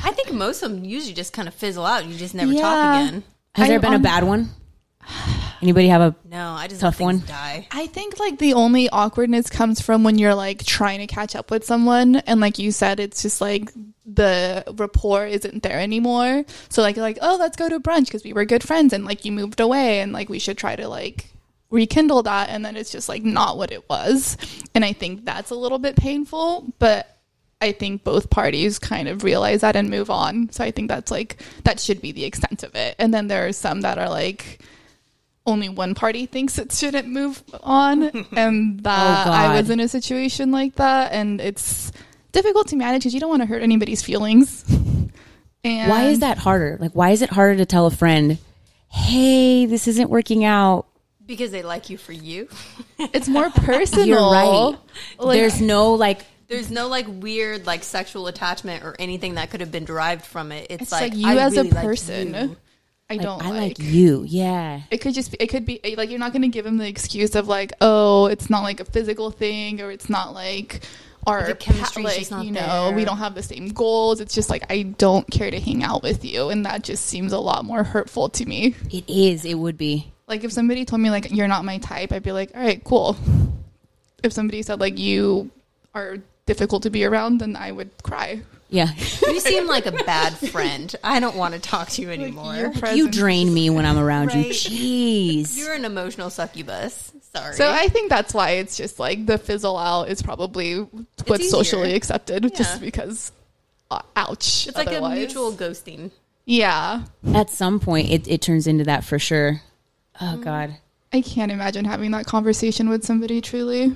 I 0.04 0.12
think 0.14 0.32
most 0.32 0.64
of 0.64 0.72
them 0.72 0.86
usually 0.86 1.14
just 1.14 1.34
kind 1.34 1.48
of 1.48 1.54
fizzle 1.54 1.86
out. 1.86 2.06
You 2.06 2.16
just 2.16 2.34
never 2.34 2.54
Yeah. 2.54 2.62
talk 2.62 3.02
again. 3.10 3.24
Has 3.56 3.66
I 3.66 3.68
there 3.68 3.80
been 3.80 3.94
a 3.94 3.98
um, 3.98 4.02
bad 4.02 4.24
one? 4.24 4.50
Anybody 5.62 5.88
have 5.88 6.02
a 6.02 6.15
No, 6.30 6.52
I 6.52 6.67
just 6.67 6.82
Tough 6.82 7.00
one. 7.00 7.24
die. 7.28 7.67
I 7.72 7.88
think 7.88 8.20
like 8.20 8.38
the 8.39 8.54
only 8.54 8.89
awkwardness 8.89 9.50
comes 9.50 9.82
from 9.82 10.04
when 10.04 10.17
you're 10.17 10.36
like 10.36 10.63
trying 10.65 11.00
to 11.00 11.08
catch 11.08 11.36
up 11.36 11.50
with 11.52 11.65
someone 11.65 12.17
and 12.17 12.39
like 12.39 12.60
you 12.60 12.72
said 12.72 13.00
it's 13.00 13.22
just 13.22 13.41
like 13.41 13.72
the 14.06 14.63
rapport 14.78 15.26
isn't 15.26 15.63
there 15.63 15.80
anymore. 15.80 16.46
So 16.70 16.82
like 16.82 16.98
like 16.98 17.17
oh 17.22 17.38
let's 17.39 17.58
go 17.58 17.67
to 17.70 17.80
brunch 17.80 18.06
because 18.06 18.24
we 18.24 18.34
were 18.34 18.46
good 18.46 18.63
friends 18.63 18.93
and 18.93 19.06
like 19.06 19.26
you 19.26 19.32
moved 19.32 19.60
away 19.60 20.00
and 20.00 20.13
like 20.13 20.30
we 20.30 20.39
should 20.39 20.58
try 20.58 20.76
to 20.76 20.88
like 20.88 21.32
rekindle 21.70 22.24
that 22.24 22.50
and 22.50 22.63
then 22.63 22.78
it's 22.78 22.91
just 22.91 23.10
like 23.10 23.24
not 23.24 23.58
what 23.58 23.72
it 23.72 23.89
was. 23.89 24.38
And 24.74 24.86
I 24.86 24.93
think 24.93 25.26
that's 25.26 25.52
a 25.52 25.56
little 25.56 25.80
bit 25.80 25.96
painful, 25.96 26.72
but 26.80 27.17
I 27.60 27.72
think 27.72 28.04
both 28.04 28.30
parties 28.30 28.78
kind 28.78 29.08
of 29.08 29.24
realize 29.24 29.62
that 29.62 29.76
and 29.76 29.89
move 29.89 30.10
on. 30.12 30.52
So 30.52 30.63
I 30.63 30.70
think 30.72 30.89
that's 30.89 31.12
like 31.12 31.41
that 31.63 31.80
should 31.80 32.02
be 32.02 32.12
the 32.12 32.24
extent 32.24 32.63
of 32.63 32.76
it. 32.76 32.96
And 33.00 33.13
then 33.13 33.28
there 33.28 33.48
are 33.48 33.52
some 33.52 33.82
that 33.82 33.98
are 33.98 34.10
like 34.10 34.62
only 35.48 35.70
one 35.70 35.96
party 35.96 36.26
thinks 36.26 36.60
it 36.60 36.72
shouldn't 36.72 37.08
move 37.08 37.42
on 37.64 38.04
and 38.36 38.80
oh, 38.80 38.84
that 38.84 39.28
Oh, 39.28 39.32
I 39.32 39.60
was 39.60 39.70
in 39.70 39.80
a 39.80 39.88
situation 39.88 40.52
like 40.52 40.76
that 40.76 41.14
and 41.14 41.42
it's 41.42 41.92
difficult 42.34 42.68
to 42.68 42.76
manage 42.76 43.02
because 43.02 43.14
you 43.14 43.20
don't 43.20 43.30
want 43.30 43.42
to 43.42 43.48
hurt 43.48 43.64
anybody's 43.64 44.04
feelings. 44.04 44.64
And 45.64 45.90
why 45.90 46.10
is 46.10 46.20
that 46.20 46.38
harder? 46.38 46.78
Like 46.80 46.92
why 46.92 47.12
is 47.12 47.22
it 47.22 47.30
harder 47.30 47.56
to 47.58 47.66
tell 47.66 47.88
a 47.88 47.92
friend, 47.92 48.38
"Hey, 48.90 49.66
this 49.66 49.88
isn't 49.88 50.10
working 50.10 50.44
out." 50.44 50.86
Because 51.26 51.52
they 51.52 51.64
like 51.64 51.90
you 51.90 51.98
for 51.98 52.14
you. 52.14 52.48
It's 53.00 53.28
more 53.28 53.50
personal. 53.52 54.06
You're 54.08 54.18
right. 54.18 54.76
Like, 55.20 55.38
There's 55.40 55.62
no 55.62 55.94
like 55.94 56.26
There's 56.48 56.72
no 56.72 56.88
like 56.88 57.06
weird 57.08 57.66
like 57.66 57.84
sexual 57.84 58.28
attachment 58.28 58.84
or 58.84 58.96
anything 58.98 59.36
that 59.36 59.50
could 59.50 59.62
have 59.62 59.72
been 59.72 59.86
derived 59.86 60.26
from 60.26 60.52
it. 60.52 60.68
It's, 60.70 60.84
it's 60.84 60.92
like, 60.92 61.12
like, 61.12 61.16
you 61.16 61.28
I 61.28 61.36
as 61.38 61.56
really 61.56 61.70
a 61.70 61.74
like 61.74 61.84
person. 61.84 62.58
I 63.10 63.13
like, 63.13 63.22
don't 63.22 63.41
I 63.41 63.50
like. 63.50 63.60
like 63.60 63.80
you. 63.80 64.24
Yeah. 64.28 64.82
it 64.91 64.98
could 65.00 65.13
just 65.13 65.32
be 65.32 65.38
it 65.39 65.48
could 65.48 65.65
be 65.65 65.80
eh, 65.86 65.96
like 65.98 66.10
you're 66.10 66.20
not 66.20 66.34
going 66.34 66.41
to 66.41 66.48
give 66.50 66.65
him 66.65 66.78
the 66.78 66.88
excuse 66.88 67.36
of 67.36 67.48
like 67.48 67.72
oh 67.80 68.26
it's 68.26 68.50
not 68.50 68.63
like 68.63 68.80
a 68.82 68.86
physical 68.86 69.32
thing 69.32 69.80
or 69.82 69.91
it's 69.91 70.10
not 70.10 70.34
like 70.34 70.82
our 71.26 71.48
The 71.48 71.56
chemistry's 71.56 72.32
like 72.32 72.46
you 72.46 72.52
know 72.52 72.91
we 72.96 73.06
don't 73.06 73.17
have 73.17 73.34
the 73.36 73.43
same 73.43 73.70
goals 73.70 74.20
it's 74.22 74.34
just 74.36 74.50
like 74.50 74.63
i 74.72 74.82
don't 74.84 75.30
care 75.30 75.52
to 75.52 75.60
hang 75.60 75.84
out 75.84 76.02
with 76.04 76.24
you 76.26 76.50
and 76.50 76.65
that 76.65 76.84
just 76.84 77.06
seems 77.06 77.32
a 77.34 77.39
lot 77.39 77.63
more 77.65 77.84
hurtful 77.84 78.30
to 78.30 78.46
me 78.46 78.76
It 78.91 79.04
is. 79.10 79.43
It 79.46 79.56
would 79.56 79.78
be. 79.78 80.12
like 80.28 80.43
if 80.43 80.52
somebody 80.54 80.84
told 80.86 81.02
me 81.02 81.10
like 81.10 81.32
you're 81.32 81.48
not 81.50 81.63
my 81.65 81.78
type 81.80 82.12
i'd 82.13 82.24
be 82.24 82.32
like 82.34 82.52
all 82.56 82.62
right 82.62 82.82
cool 82.84 83.15
if 84.24 84.32
somebody 84.34 84.62
said 84.62 84.80
like 84.82 84.98
you 85.00 85.50
are 85.96 86.17
difficult 86.46 86.84
to 86.84 86.89
be 86.89 87.04
around 87.06 87.39
then 87.39 87.56
i 87.56 87.72
would 87.72 87.89
cry 88.04 88.41
Yeah. 88.69 88.89
You 89.27 89.41
seem 89.41 89.67
like 89.67 89.86
a 89.86 89.91
bad 89.91 90.34
friend. 90.36 90.93
I 91.03 91.19
don't 91.19 91.36
want 91.36 91.53
to 91.53 91.60
talk 91.60 91.89
to 91.89 92.01
you 92.01 92.10
anymore. 92.10 92.56
your 92.56 92.71
you 92.71 92.80
presence- 92.80 93.15
drain 93.15 93.53
me 93.53 93.69
when 93.69 93.86
I'm 93.86 93.97
around 93.99 94.34
you. 94.34 94.45
Jeez. 94.45 95.56
You're 95.58 95.73
an 95.73 95.86
emotional 95.86 96.30
succubus. 96.32 97.12
Sorry. 97.36 97.53
so 97.56 97.69
i 97.69 97.88
think 97.89 98.10
that's 98.10 98.34
why 98.34 98.51
it's 98.51 98.77
just 98.77 98.99
like 98.99 99.25
the 99.25 99.38
fizzle 99.38 99.77
out 99.77 100.10
is 100.10 100.21
probably 100.23 100.77
what's 101.27 101.49
socially 101.51 101.93
accepted 101.93 102.56
just 102.56 102.80
because 102.82 103.32
uh, 103.91 104.01
ouch 104.15 104.65
it's 104.65 104.77
like 104.77 104.91
a 104.91 105.08
mutual 105.10 105.51
ghosting. 105.51 106.10
yeah 106.45 107.03
At 107.36 107.49
some 107.49 107.80
point, 107.80 108.10
it, 108.10 108.27
it 108.27 108.41
turns 108.41 108.65
into 108.65 108.86
that 108.86 109.03
for 109.03 109.19
sure. 109.19 109.62
Oh 110.19 110.38
God. 110.38 110.77
I 111.13 111.21
can't 111.21 111.51
imagine 111.51 111.86
having 111.86 112.12
that 112.12 112.25
conversation 112.25 112.89
with 112.89 113.03
somebody 113.06 113.39
truly. 113.41 113.95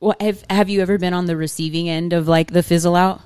Well, 0.00 0.16
have 0.20 0.44
have 0.50 0.68
you 0.68 0.82
ever 0.82 0.98
been 0.98 1.14
on 1.14 1.26
the 1.26 1.36
receiving 1.36 1.88
end 1.88 2.12
of 2.12 2.28
like 2.28 2.52
the 2.52 2.62
fizzle 2.62 2.96
out? 2.96 3.20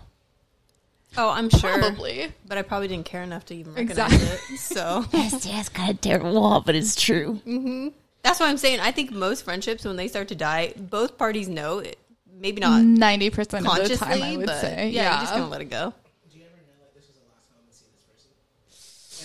Oh, 1.16 1.30
I'm 1.30 1.48
sure. 1.50 1.78
Probably. 1.78 2.28
But 2.46 2.58
I 2.58 2.62
probably 2.62 2.88
didn't 2.88 3.06
care 3.06 3.22
enough 3.22 3.46
to 3.46 3.54
even 3.54 3.74
recognize 3.74 4.12
Exactly. 4.12 4.54
it. 4.54 4.58
So 4.60 5.04
Yes, 5.12 5.46
yes, 5.46 5.68
kind 5.68 5.90
of 5.90 6.00
terrible, 6.00 6.62
but 6.64 6.74
it's 6.74 6.94
true. 7.00 7.40
Mm-hmm. 7.46 7.88
that's 8.22 8.38
why 8.40 8.48
I'm 8.48 8.58
saying 8.58 8.80
I 8.80 8.92
think 8.92 9.10
most 9.10 9.44
friendships, 9.44 9.84
when 9.84 9.96
they 9.96 10.06
start 10.08 10.28
to 10.28 10.34
die, 10.34 10.74
both 10.76 11.16
parties 11.18 11.48
know 11.48 11.78
it. 11.78 11.98
Maybe 12.40 12.60
not 12.60 12.82
Ninety 12.82 13.30
percent 13.30 13.66
of 13.66 13.88
the 13.88 13.96
time, 13.96 14.22
I 14.22 14.36
would 14.36 14.46
but 14.46 14.60
say. 14.60 14.90
yeah, 14.90 15.02
Yeah, 15.02 15.10
you're 15.14 15.20
just 15.22 15.32
gonna 15.32 15.48
let 15.48 15.60
it 15.60 15.70
go. 15.70 15.92
Do 16.30 16.38
you 16.38 16.44
ever 16.44 16.54
know 16.54 16.84
like 16.84 16.94
this 16.94 17.08
was 17.08 17.16
the 17.16 17.24
last 17.26 17.48
time 17.48 17.56
I'm 17.58 17.64
gonna 17.64 17.72
see 17.72 17.86
this 17.96 18.04
person? 18.04 18.30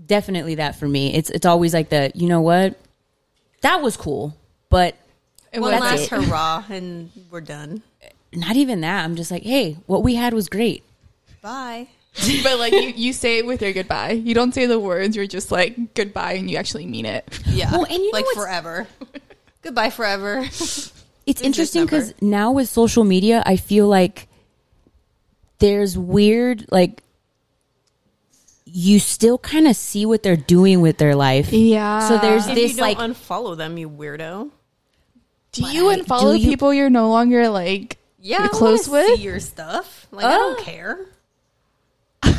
Definitely 0.05 0.55
that 0.55 0.75
for 0.77 0.87
me. 0.87 1.13
It's 1.13 1.29
it's 1.29 1.45
always 1.45 1.73
like 1.73 1.89
the 1.89 2.11
you 2.15 2.27
know 2.27 2.41
what, 2.41 2.77
that 3.61 3.81
was 3.81 3.95
cool, 3.97 4.35
but 4.69 4.95
It 5.51 5.59
one 5.59 5.71
was 5.71 5.81
that's 5.81 6.11
last 6.11 6.23
it. 6.23 6.27
hurrah 6.27 6.63
and 6.69 7.11
we're 7.31 7.41
done. 7.41 7.81
not 8.33 8.55
even 8.55 8.81
that. 8.81 9.05
I'm 9.05 9.15
just 9.15 9.31
like, 9.31 9.43
hey, 9.43 9.77
what 9.85 10.03
we 10.03 10.15
had 10.15 10.33
was 10.33 10.49
great. 10.49 10.83
Bye. 11.41 11.87
but 12.43 12.59
like 12.59 12.73
you, 12.73 12.81
you 12.95 13.11
say 13.13 13.39
it 13.39 13.45
with 13.45 13.61
your 13.61 13.73
goodbye. 13.73 14.11
You 14.11 14.33
don't 14.35 14.53
say 14.53 14.65
the 14.67 14.79
words. 14.79 15.15
You're 15.15 15.25
just 15.27 15.51
like 15.51 15.93
goodbye, 15.95 16.33
and 16.33 16.49
you 16.49 16.57
actually 16.57 16.85
mean 16.85 17.05
it. 17.05 17.27
Yeah. 17.47 17.71
Well, 17.71 17.85
and 17.85 17.93
you 17.97 18.11
like 18.11 18.25
what's- 18.25 18.37
forever. 18.39 18.87
Goodbye 19.61 19.89
forever. 19.91 20.41
It's 21.25 21.41
interesting 21.41 21.85
because 21.85 22.13
now 22.21 22.51
with 22.51 22.67
social 22.67 23.03
media, 23.05 23.41
I 23.45 23.55
feel 23.55 23.87
like 23.87 24.27
there's 25.59 25.97
weird 25.97 26.65
like 26.71 27.02
you 28.75 28.99
still 28.99 29.38
kind 29.38 29.67
of 29.67 29.75
see 29.75 30.03
what 30.03 30.23
they're 30.23 30.36
doing 30.36 30.81
with 30.81 30.97
their 30.97 31.15
life. 31.15 31.53
Yeah. 31.53 32.07
So 32.07 32.17
there's 32.17 32.47
if 32.47 32.55
this 32.55 32.71
you 32.71 32.77
don't 32.77 32.88
like 32.88 32.97
unfollow 32.97 33.55
them, 33.55 33.77
you 33.77 33.88
weirdo. 33.88 34.49
Do 35.51 35.69
you 35.71 35.86
Like, 35.86 35.99
unfollow 36.01 36.33
do 36.33 36.39
you- 36.39 36.49
people 36.49 36.73
you're 36.73 36.89
no 36.89 37.09
longer 37.09 37.49
like 37.49 37.97
Yeah, 38.19 38.38
you're 38.39 38.45
I 38.45 38.47
close 38.49 38.89
with? 38.89 39.05
see 39.17 39.21
your 39.23 39.39
stuff. 39.39 40.07
Like 40.12 40.25
I 40.25 40.31
don't 40.31 40.59
Oh. 40.59 40.63
care. 40.63 40.99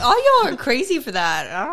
All 0.03 0.43
y'all 0.43 0.53
are 0.53 0.57
crazy 0.57 0.99
for 0.99 1.13
that. 1.13 1.47
I 1.51 1.67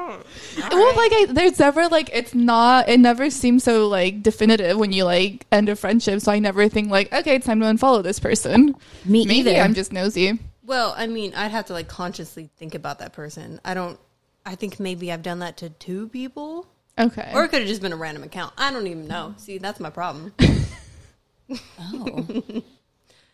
don't. 0.70 0.72
Well, 0.72 0.96
like 0.96 1.12
I, 1.14 1.26
there's 1.30 1.58
never 1.60 1.88
like 1.88 2.10
it's 2.14 2.36
not. 2.36 2.88
It 2.88 3.00
never 3.00 3.30
seems 3.30 3.64
so 3.64 3.88
like 3.88 4.22
definitive 4.22 4.78
when 4.78 4.92
you 4.92 5.06
like 5.06 5.46
end 5.52 5.70
a 5.70 5.76
friendship. 5.76 6.20
So 6.22 6.32
I 6.32 6.40
never 6.40 6.68
think 6.70 6.92
like, 6.92 7.12
okay, 7.12 7.36
it's 7.36 7.46
time 7.48 7.62
to 7.62 7.66
unfollow 7.66 8.04
this 8.04 8.20
person. 8.20 8.76
me 9.06 9.26
Maybe 9.26 9.50
either. 9.50 9.62
I'm 9.62 9.74
just 9.74 9.92
nosy. 9.92 10.38
Well, 10.64 10.94
I 10.96 11.08
mean, 11.08 11.34
I'd 11.36 11.52
have 11.52 11.66
to 11.68 11.74
like 11.74 11.88
consciously 11.88 12.50
think 12.58 12.76
about 12.76 13.00
that 13.00 13.14
person. 13.14 13.60
I 13.66 13.74
don't. 13.74 13.98
I 14.46 14.56
think 14.56 14.80
maybe 14.80 15.12
I've 15.12 15.22
done 15.24 15.40
that 15.40 15.58
to 15.58 15.70
two 15.70 16.08
people, 16.10 16.68
Okay. 16.98 17.32
or 17.34 17.44
it 17.46 17.50
could 17.50 17.60
have 17.60 17.68
just 17.68 17.82
been 17.82 17.94
a 17.94 17.98
random 17.98 18.24
account. 18.24 18.54
I 18.58 18.72
don't 18.72 18.88
even 18.88 19.08
know. 19.08 19.36
See, 19.38 19.58
that's 19.60 19.80
my 19.80 19.90
problem. 19.90 20.34
oh. 21.80 22.64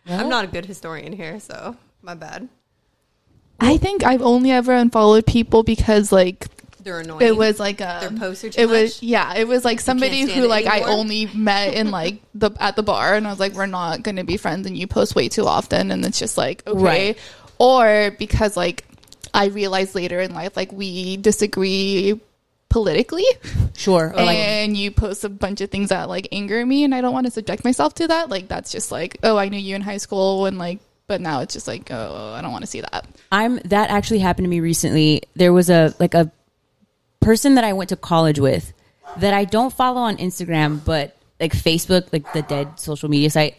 I'm 0.08 0.30
not 0.30 0.46
a 0.46 0.48
good 0.48 0.66
historian 0.66 1.14
here, 1.14 1.40
so 1.40 1.76
my 2.02 2.14
bad. 2.16 2.48
I 3.60 3.78
think 3.78 4.04
I've 4.04 4.22
only 4.22 4.52
ever 4.52 4.72
unfollowed 4.74 5.26
people 5.26 5.64
because 5.64 6.12
like 6.12 6.46
They're 6.84 7.00
annoying. 7.00 7.22
it 7.26 7.36
was 7.36 7.60
like 7.60 7.82
a 7.82 7.98
Their 8.02 8.12
posts 8.12 8.44
are 8.44 8.50
too 8.52 8.62
it 8.62 8.70
was 8.70 9.02
yeah 9.02 9.34
it 9.34 9.48
was 9.48 9.66
like 9.66 9.80
somebody 9.80 10.22
who 10.32 10.48
like 10.48 10.68
I 10.68 10.82
only 10.82 11.26
met 11.26 11.74
in 11.74 11.90
like 11.90 12.22
the 12.36 12.52
at 12.60 12.76
the 12.76 12.84
bar 12.84 13.16
and 13.16 13.26
I 13.26 13.32
was 13.32 13.40
like 13.40 13.54
we're 13.54 13.66
not 13.66 14.04
going 14.04 14.18
to 14.18 14.24
be 14.24 14.38
friends 14.38 14.68
and 14.68 14.78
you 14.78 14.86
post 14.86 15.16
way 15.16 15.28
too 15.28 15.48
often 15.48 15.90
and 15.90 16.06
it's 16.06 16.20
just 16.20 16.38
like 16.38 16.66
okay 16.68 16.80
Right. 17.10 17.18
or 17.58 18.16
because 18.20 18.56
like 18.56 18.86
I 19.38 19.46
realized 19.46 19.96
later 19.96 20.20
in 20.20 20.34
life 20.34 20.58
like 20.58 20.72
we 20.72 21.18
disagree 21.18 22.20
politically 22.70 23.26
Sure. 23.76 24.12
Or 24.14 24.26
like 24.26 24.38
and 24.38 24.76
you 24.76 24.92
post 24.92 25.24
a 25.24 25.30
bunch 25.30 25.62
of 25.62 25.70
things 25.70 25.90
that 25.90 26.10
like 26.10 26.28
anger 26.32 26.66
me 26.66 26.84
and 26.84 26.94
I 26.94 27.02
don't 27.02 27.14
want 27.14 27.28
to 27.28 27.32
subject 27.32 27.64
myself 27.64 27.94
to 27.96 28.08
that 28.08 28.30
like 28.30 28.48
that's 28.48 28.72
just 28.72 28.92
like 28.92 29.18
oh 29.24 29.38
I 29.38 29.50
knew 29.50 29.60
you 29.60 29.76
in 29.76 29.82
high 29.82 29.98
school 29.98 30.46
and 30.48 30.58
like 30.58 30.80
but 31.08 31.22
now 31.22 31.42
it's 31.42 31.54
just 31.54 31.68
like 31.68 31.90
oh 31.92 32.34
I 32.36 32.42
don't 32.42 32.52
want 32.52 32.64
to 32.64 32.68
see 32.70 32.82
that 32.82 33.06
I'm 33.32 33.58
that 33.66 33.90
actually 33.90 34.20
happened 34.20 34.46
to 34.46 34.50
me 34.50 34.60
recently. 34.60 35.24
There 35.36 35.54
was 35.54 35.70
a 35.70 35.94
like 36.00 36.14
a 36.14 36.32
person 37.20 37.56
that 37.56 37.64
I 37.64 37.74
went 37.74 37.90
to 37.90 37.96
college 37.96 38.40
with 38.40 38.74
that 39.18 39.34
I 39.34 39.46
don't 39.46 39.74
follow 39.74 40.02
on 40.02 40.18
Instagram, 40.18 40.84
but 40.84 41.16
like 41.40 41.54
Facebook, 41.54 42.12
like 42.12 42.32
the 42.34 42.42
dead 42.42 42.80
social 42.80 43.10
media 43.10 43.30
site, 43.30 43.58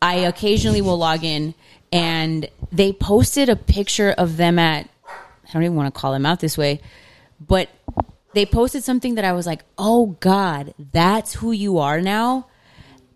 I 0.00 0.16
occasionally 0.16 0.80
will 0.80 0.98
log 0.98 1.24
in 1.24 1.54
and 1.92 2.48
they 2.72 2.92
posted 2.92 3.48
a 3.48 3.56
picture 3.56 4.14
of 4.16 4.36
them 4.36 4.58
at 4.58 4.88
I 5.48 5.52
don't 5.52 5.62
even 5.62 5.76
want 5.76 5.92
to 5.94 5.98
call 6.00 6.12
them 6.12 6.26
out 6.26 6.40
this 6.40 6.58
way, 6.58 6.80
but 7.40 7.68
they 8.34 8.44
posted 8.46 8.84
something 8.84 9.14
that 9.14 9.24
I 9.24 9.32
was 9.32 9.46
like, 9.46 9.64
"Oh 9.78 10.16
god, 10.20 10.74
that's 10.92 11.34
who 11.34 11.52
you 11.52 11.78
are 11.78 12.00
now?" 12.00 12.48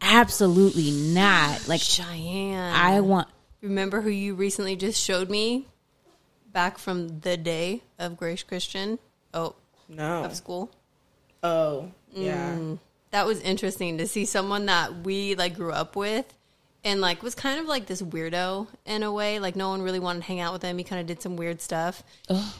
Absolutely 0.01 0.91
not. 0.91 1.69
Like 1.69 1.81
Cheyenne. 1.81 2.73
I 2.75 3.01
want 3.01 3.29
remember 3.61 4.01
who 4.01 4.09
you 4.11 4.35
recently 4.35 4.77
just 4.77 5.01
showed 5.03 5.29
me 5.29 5.67
back 6.53 6.79
from 6.79 7.21
the 7.21 7.37
day 7.37 7.83
of 7.99 8.17
Grace 8.17 8.43
Christian. 8.43 8.99
Oh, 9.35 9.55
No. 9.89 10.25
of 10.25 10.35
school. 10.35 10.71
Oh, 11.43 11.91
yeah. 12.13 12.55
Mm. 12.57 12.79
That 13.11 13.27
was 13.27 13.41
interesting 13.41 13.99
to 13.99 14.07
see 14.07 14.25
someone 14.25 14.67
that 14.67 15.05
we 15.05 15.35
like 15.35 15.55
grew 15.55 15.73
up 15.73 15.97
with 15.97 16.33
and 16.85 17.01
like 17.01 17.23
was 17.23 17.35
kind 17.35 17.61
of 17.61 17.67
like 17.67 17.87
this 17.87 18.01
weirdo 18.03 18.67
in 18.87 19.03
a 19.03 19.13
way. 19.13 19.39
Like 19.39 19.57
no 19.57 19.69
one 19.69 19.83
really 19.83 20.01
wanted 20.01 20.21
to 20.21 20.25
hang 20.27 20.41
out 20.41 20.53
with 20.53 20.63
him. 20.63 20.79
He 20.79 20.85
kind 20.85 21.01
of 21.01 21.07
did 21.07 21.21
some 21.23 21.37
weird 21.37 21.61
stuff. 21.61 22.03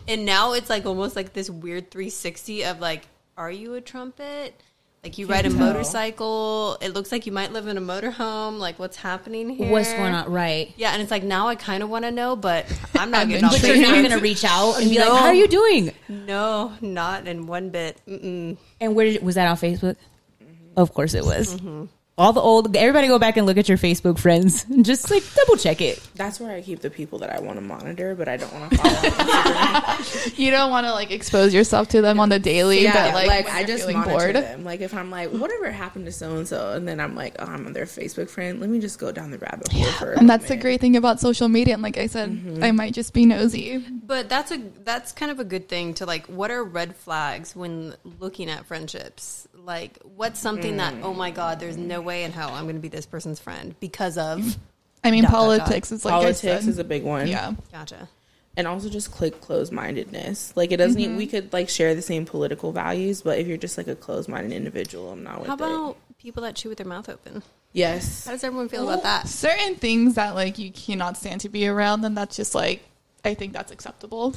And 0.09 0.25
now 0.27 0.53
it's 0.53 0.69
like 0.71 0.87
almost 0.87 1.17
like 1.17 1.33
this 1.33 1.49
weird 1.51 1.91
360 1.91 2.65
of 2.65 2.81
like, 2.81 3.07
are 3.37 3.51
you 3.51 3.75
a 3.75 3.81
trumpet? 3.81 4.61
Like 5.03 5.17
you 5.17 5.27
ride 5.27 5.47
a 5.47 5.49
tell. 5.49 5.59
motorcycle. 5.59 6.77
It 6.83 6.91
looks 6.91 7.11
like 7.11 7.25
you 7.25 7.33
might 7.33 7.53
live 7.55 7.67
in 7.67 7.79
a 7.79 7.81
motorhome. 7.81 8.59
Like 8.59 8.79
what's 8.79 8.99
happening 8.99 9.49
here? 9.49 9.71
what's 9.71 9.91
going 9.95 10.13
on, 10.13 10.31
right? 10.31 10.75
Yeah, 10.77 10.93
and 10.93 11.01
it's 11.01 11.11
like 11.11 11.23
now 11.23 11.49
I 11.49 11.55
kind 11.55 11.83
of 11.83 11.89
want 11.89 12.05
to 12.05 12.11
know, 12.11 12.37
but 12.37 12.67
I'm 12.99 13.11
not 13.11 13.27
getting 13.29 13.45
off 13.47 13.53
But 13.53 13.63
you're 13.65 13.77
not 13.81 13.95
going 13.95 14.11
to 14.11 14.19
reach 14.19 14.45
out 14.45 14.75
and 14.79 14.91
be 14.91 14.99
No. 14.99 15.09
like, 15.09 15.21
"How 15.21 15.27
are 15.29 15.35
you 15.35 15.49
doing?" 15.49 15.93
No, 16.11 16.75
not 16.83 17.27
in 17.27 17.47
one 17.47 17.71
bit. 17.71 17.99
Mm-mm. 18.07 18.59
And 18.79 18.95
where 18.95 19.07
did 19.07 19.23
was 19.23 19.37
that 19.37 19.49
on 19.49 19.57
Facebook? 19.57 19.97
Mm-hmm. 20.43 20.75
Of 20.77 20.93
course 20.93 21.15
it 21.15 21.25
was. 21.25 21.57
Mm-hmm. 21.57 21.87
All 22.21 22.33
the 22.35 22.41
old 22.41 22.77
everybody 22.77 23.09
go 23.09 23.19
back 23.19 23.37
and 23.39 23.47
look 23.47 23.57
at 23.57 23.67
your 23.69 23.79
Facebook 23.79 24.19
friends 24.19 24.65
and 24.69 24.85
just 24.93 25.11
like 25.11 25.23
double 25.35 25.57
check 25.57 25.81
it. 25.81 26.01
That's 26.17 26.39
where 26.39 26.55
I 26.55 26.61
keep 26.61 26.81
the 26.81 26.91
people 26.91 27.19
that 27.21 27.31
I 27.35 27.41
want 27.41 27.57
to 27.57 27.63
monitor, 27.63 28.15
but 28.15 28.29
I 28.29 28.37
don't 28.37 28.53
want 28.53 28.71
to 28.73 28.77
follow. 28.77 28.95
on 28.95 29.03
Instagram. 29.05 30.39
You 30.39 30.51
don't 30.51 30.71
want 30.71 30.87
to 30.87 30.93
like 30.93 31.11
expose 31.11 31.55
yourself 31.55 31.89
to 31.89 32.03
them 32.03 32.21
on 32.21 32.29
the 32.29 32.39
daily, 32.39 32.83
yeah, 32.83 33.07
but 33.11 33.15
like, 33.15 33.27
like, 33.47 33.55
I 33.55 33.65
just 33.65 33.83
feeling 33.85 33.99
monitor 33.99 34.19
bored. 34.33 34.35
them. 34.37 34.65
Like 34.65 34.81
if 34.81 34.93
I'm 34.95 35.11
like, 35.11 35.31
whatever 35.31 35.71
happened 35.71 36.07
to 36.07 36.13
so 36.13 36.37
and 36.37 36.47
so, 36.47 36.73
and 36.73 36.87
then 36.87 37.01
I'm 37.01 37.15
like, 37.15 37.37
oh, 37.39 37.45
I'm 37.47 37.73
their 37.73 37.87
Facebook 37.87 38.29
friend. 38.29 38.61
Let 38.61 38.69
me 38.71 38.81
just 38.81 38.99
go 38.99 39.13
down 39.13 39.31
the 39.31 39.39
rabbit 39.39 39.73
hole 39.73 39.85
for. 39.93 40.13
a 40.13 40.19
And 40.19 40.29
that's 40.29 40.49
the 40.49 40.57
great 40.57 40.81
thing 40.81 40.97
about 40.97 41.21
social 41.21 41.49
media. 41.49 41.75
And 41.75 41.83
like 41.83 41.97
I 41.99 42.07
said, 42.07 42.31
Mm-hmm. 42.31 42.63
I 42.63 42.71
might 42.73 42.93
just 42.93 43.13
be 43.15 43.25
nosy. 43.27 43.79
But 43.79 44.29
that's 44.29 44.51
a 44.51 44.59
that's 44.85 45.13
kind 45.13 45.31
of 45.33 45.41
a 45.41 45.45
good 45.45 45.69
thing 45.69 45.95
to 45.95 46.07
like. 46.07 46.27
What 46.27 46.51
are 46.51 46.63
red 46.63 46.97
flags 46.97 47.57
when 47.57 47.95
looking 48.19 48.51
at 48.51 48.67
friendships? 48.67 49.47
Like, 49.55 49.99
what's 50.17 50.39
something 50.41 50.77
that 50.79 50.95
oh 51.03 51.15
my 51.15 51.31
god, 51.31 51.61
there's 51.61 51.77
no 51.77 52.01
way 52.01 52.10
in 52.11 52.33
hell 52.33 52.51
I'm 52.51 52.65
going 52.65 52.77
to 52.77 52.81
be 52.81 52.89
this 52.89 53.07
person's 53.07 53.41
friend 53.41 53.75
because 53.81 54.19
of. 54.19 54.57
I 55.05 55.11
mean, 55.11 55.23
Dot, 55.23 55.33
dot, 55.33 55.41
politics 55.41 55.93
is 55.93 56.05
like 56.05 56.13
Politics 56.13 56.67
is 56.67 56.79
a 56.79 56.85
big 56.85 57.05
one. 57.05 57.27
yeah. 57.27 57.55
Gotcha. 57.73 58.09
and 58.57 58.67
also 58.67 58.91
just 58.91 59.11
click 59.11 59.41
closed 59.41 59.73
mindedness. 59.73 60.53
Like 60.57 60.73
it 60.73 60.77
doesn't. 60.77 60.95
Mm-hmm. 61.01 61.05
even 61.05 61.17
we 61.17 61.27
could 61.27 61.53
like 61.55 61.69
share 61.71 61.95
the 61.95 62.03
same 62.03 62.27
political 62.27 62.71
values, 62.73 63.23
but 63.23 63.39
if 63.39 63.47
you're 63.47 63.57
just 63.57 63.79
like 63.79 63.89
a 63.89 63.95
closed 63.95 64.29
minded 64.29 64.53
individual, 64.53 65.11
I'm 65.11 65.23
not 65.23 65.39
with 65.39 65.47
How 65.49 65.55
it. 65.55 65.61
about 65.61 65.97
people 66.19 66.43
that 66.43 66.55
chew 66.55 66.69
with 66.69 66.77
their 66.79 66.87
mouth 66.87 67.09
open? 67.09 67.43
Yes. 67.73 68.27
How 68.27 68.33
does 68.33 68.45
everyone 68.45 68.69
feel 68.69 68.83
about 68.87 69.05
that? 69.05 69.27
Certain 69.29 69.77
things 69.77 70.17
that 70.17 70.35
like 70.35 70.59
you 70.59 70.71
cannot 70.71 71.17
stand 71.17 71.41
to 71.43 71.49
be 71.49 71.67
around, 71.67 72.03
then 72.03 72.15
that's 72.15 72.37
just 72.37 72.55
like 72.55 72.83
I 73.25 73.33
think 73.35 73.55
that's 73.55 73.73
acceptable. 73.73 74.35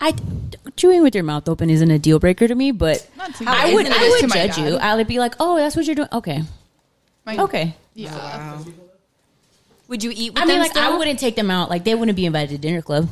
I 0.00 0.14
chewing 0.76 1.02
with 1.02 1.14
your 1.14 1.24
mouth 1.24 1.48
open 1.48 1.70
isn't 1.70 1.90
a 1.90 1.98
deal 1.98 2.18
breaker 2.18 2.46
to 2.46 2.54
me, 2.54 2.70
but 2.70 3.08
Not 3.16 3.34
too 3.34 3.44
I 3.46 3.72
would 3.72 3.86
isn't 3.86 3.98
I 4.00 4.08
would 4.08 4.20
to 4.20 4.28
my 4.28 4.34
judge 4.46 4.58
you. 4.58 4.76
I 4.76 4.94
would 4.96 5.06
be 5.06 5.18
like, 5.18 5.34
"Oh, 5.40 5.56
that's 5.56 5.74
what 5.76 5.86
you're 5.86 5.94
doing." 5.94 6.08
Okay. 6.12 6.42
My- 7.24 7.38
Okay. 7.38 7.74
Yeah. 7.94 8.14
Wow. 8.14 8.64
Would 9.88 10.02
you 10.02 10.12
eat 10.14 10.34
with 10.34 10.42
I 10.42 10.46
mean, 10.46 10.58
like 10.58 10.72
still? 10.72 10.82
I 10.82 10.96
wouldn't 10.98 11.18
take 11.18 11.36
them 11.36 11.50
out. 11.50 11.70
Like 11.70 11.84
they 11.84 11.94
wouldn't 11.94 12.16
be 12.16 12.26
invited 12.26 12.50
to 12.50 12.58
dinner 12.58 12.82
club. 12.82 13.08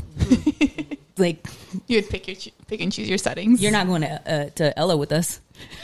like 1.18 1.46
You 1.86 1.98
would 1.98 2.10
pick 2.10 2.26
your 2.28 2.36
pick 2.66 2.80
and 2.80 2.92
choose 2.92 3.08
your 3.08 3.18
settings. 3.18 3.62
you're 3.62 3.72
not 3.72 3.86
going 3.86 4.02
to 4.02 4.30
uh, 4.30 4.50
to 4.56 4.78
Ella 4.78 4.96
with 4.96 5.12
us. 5.12 5.40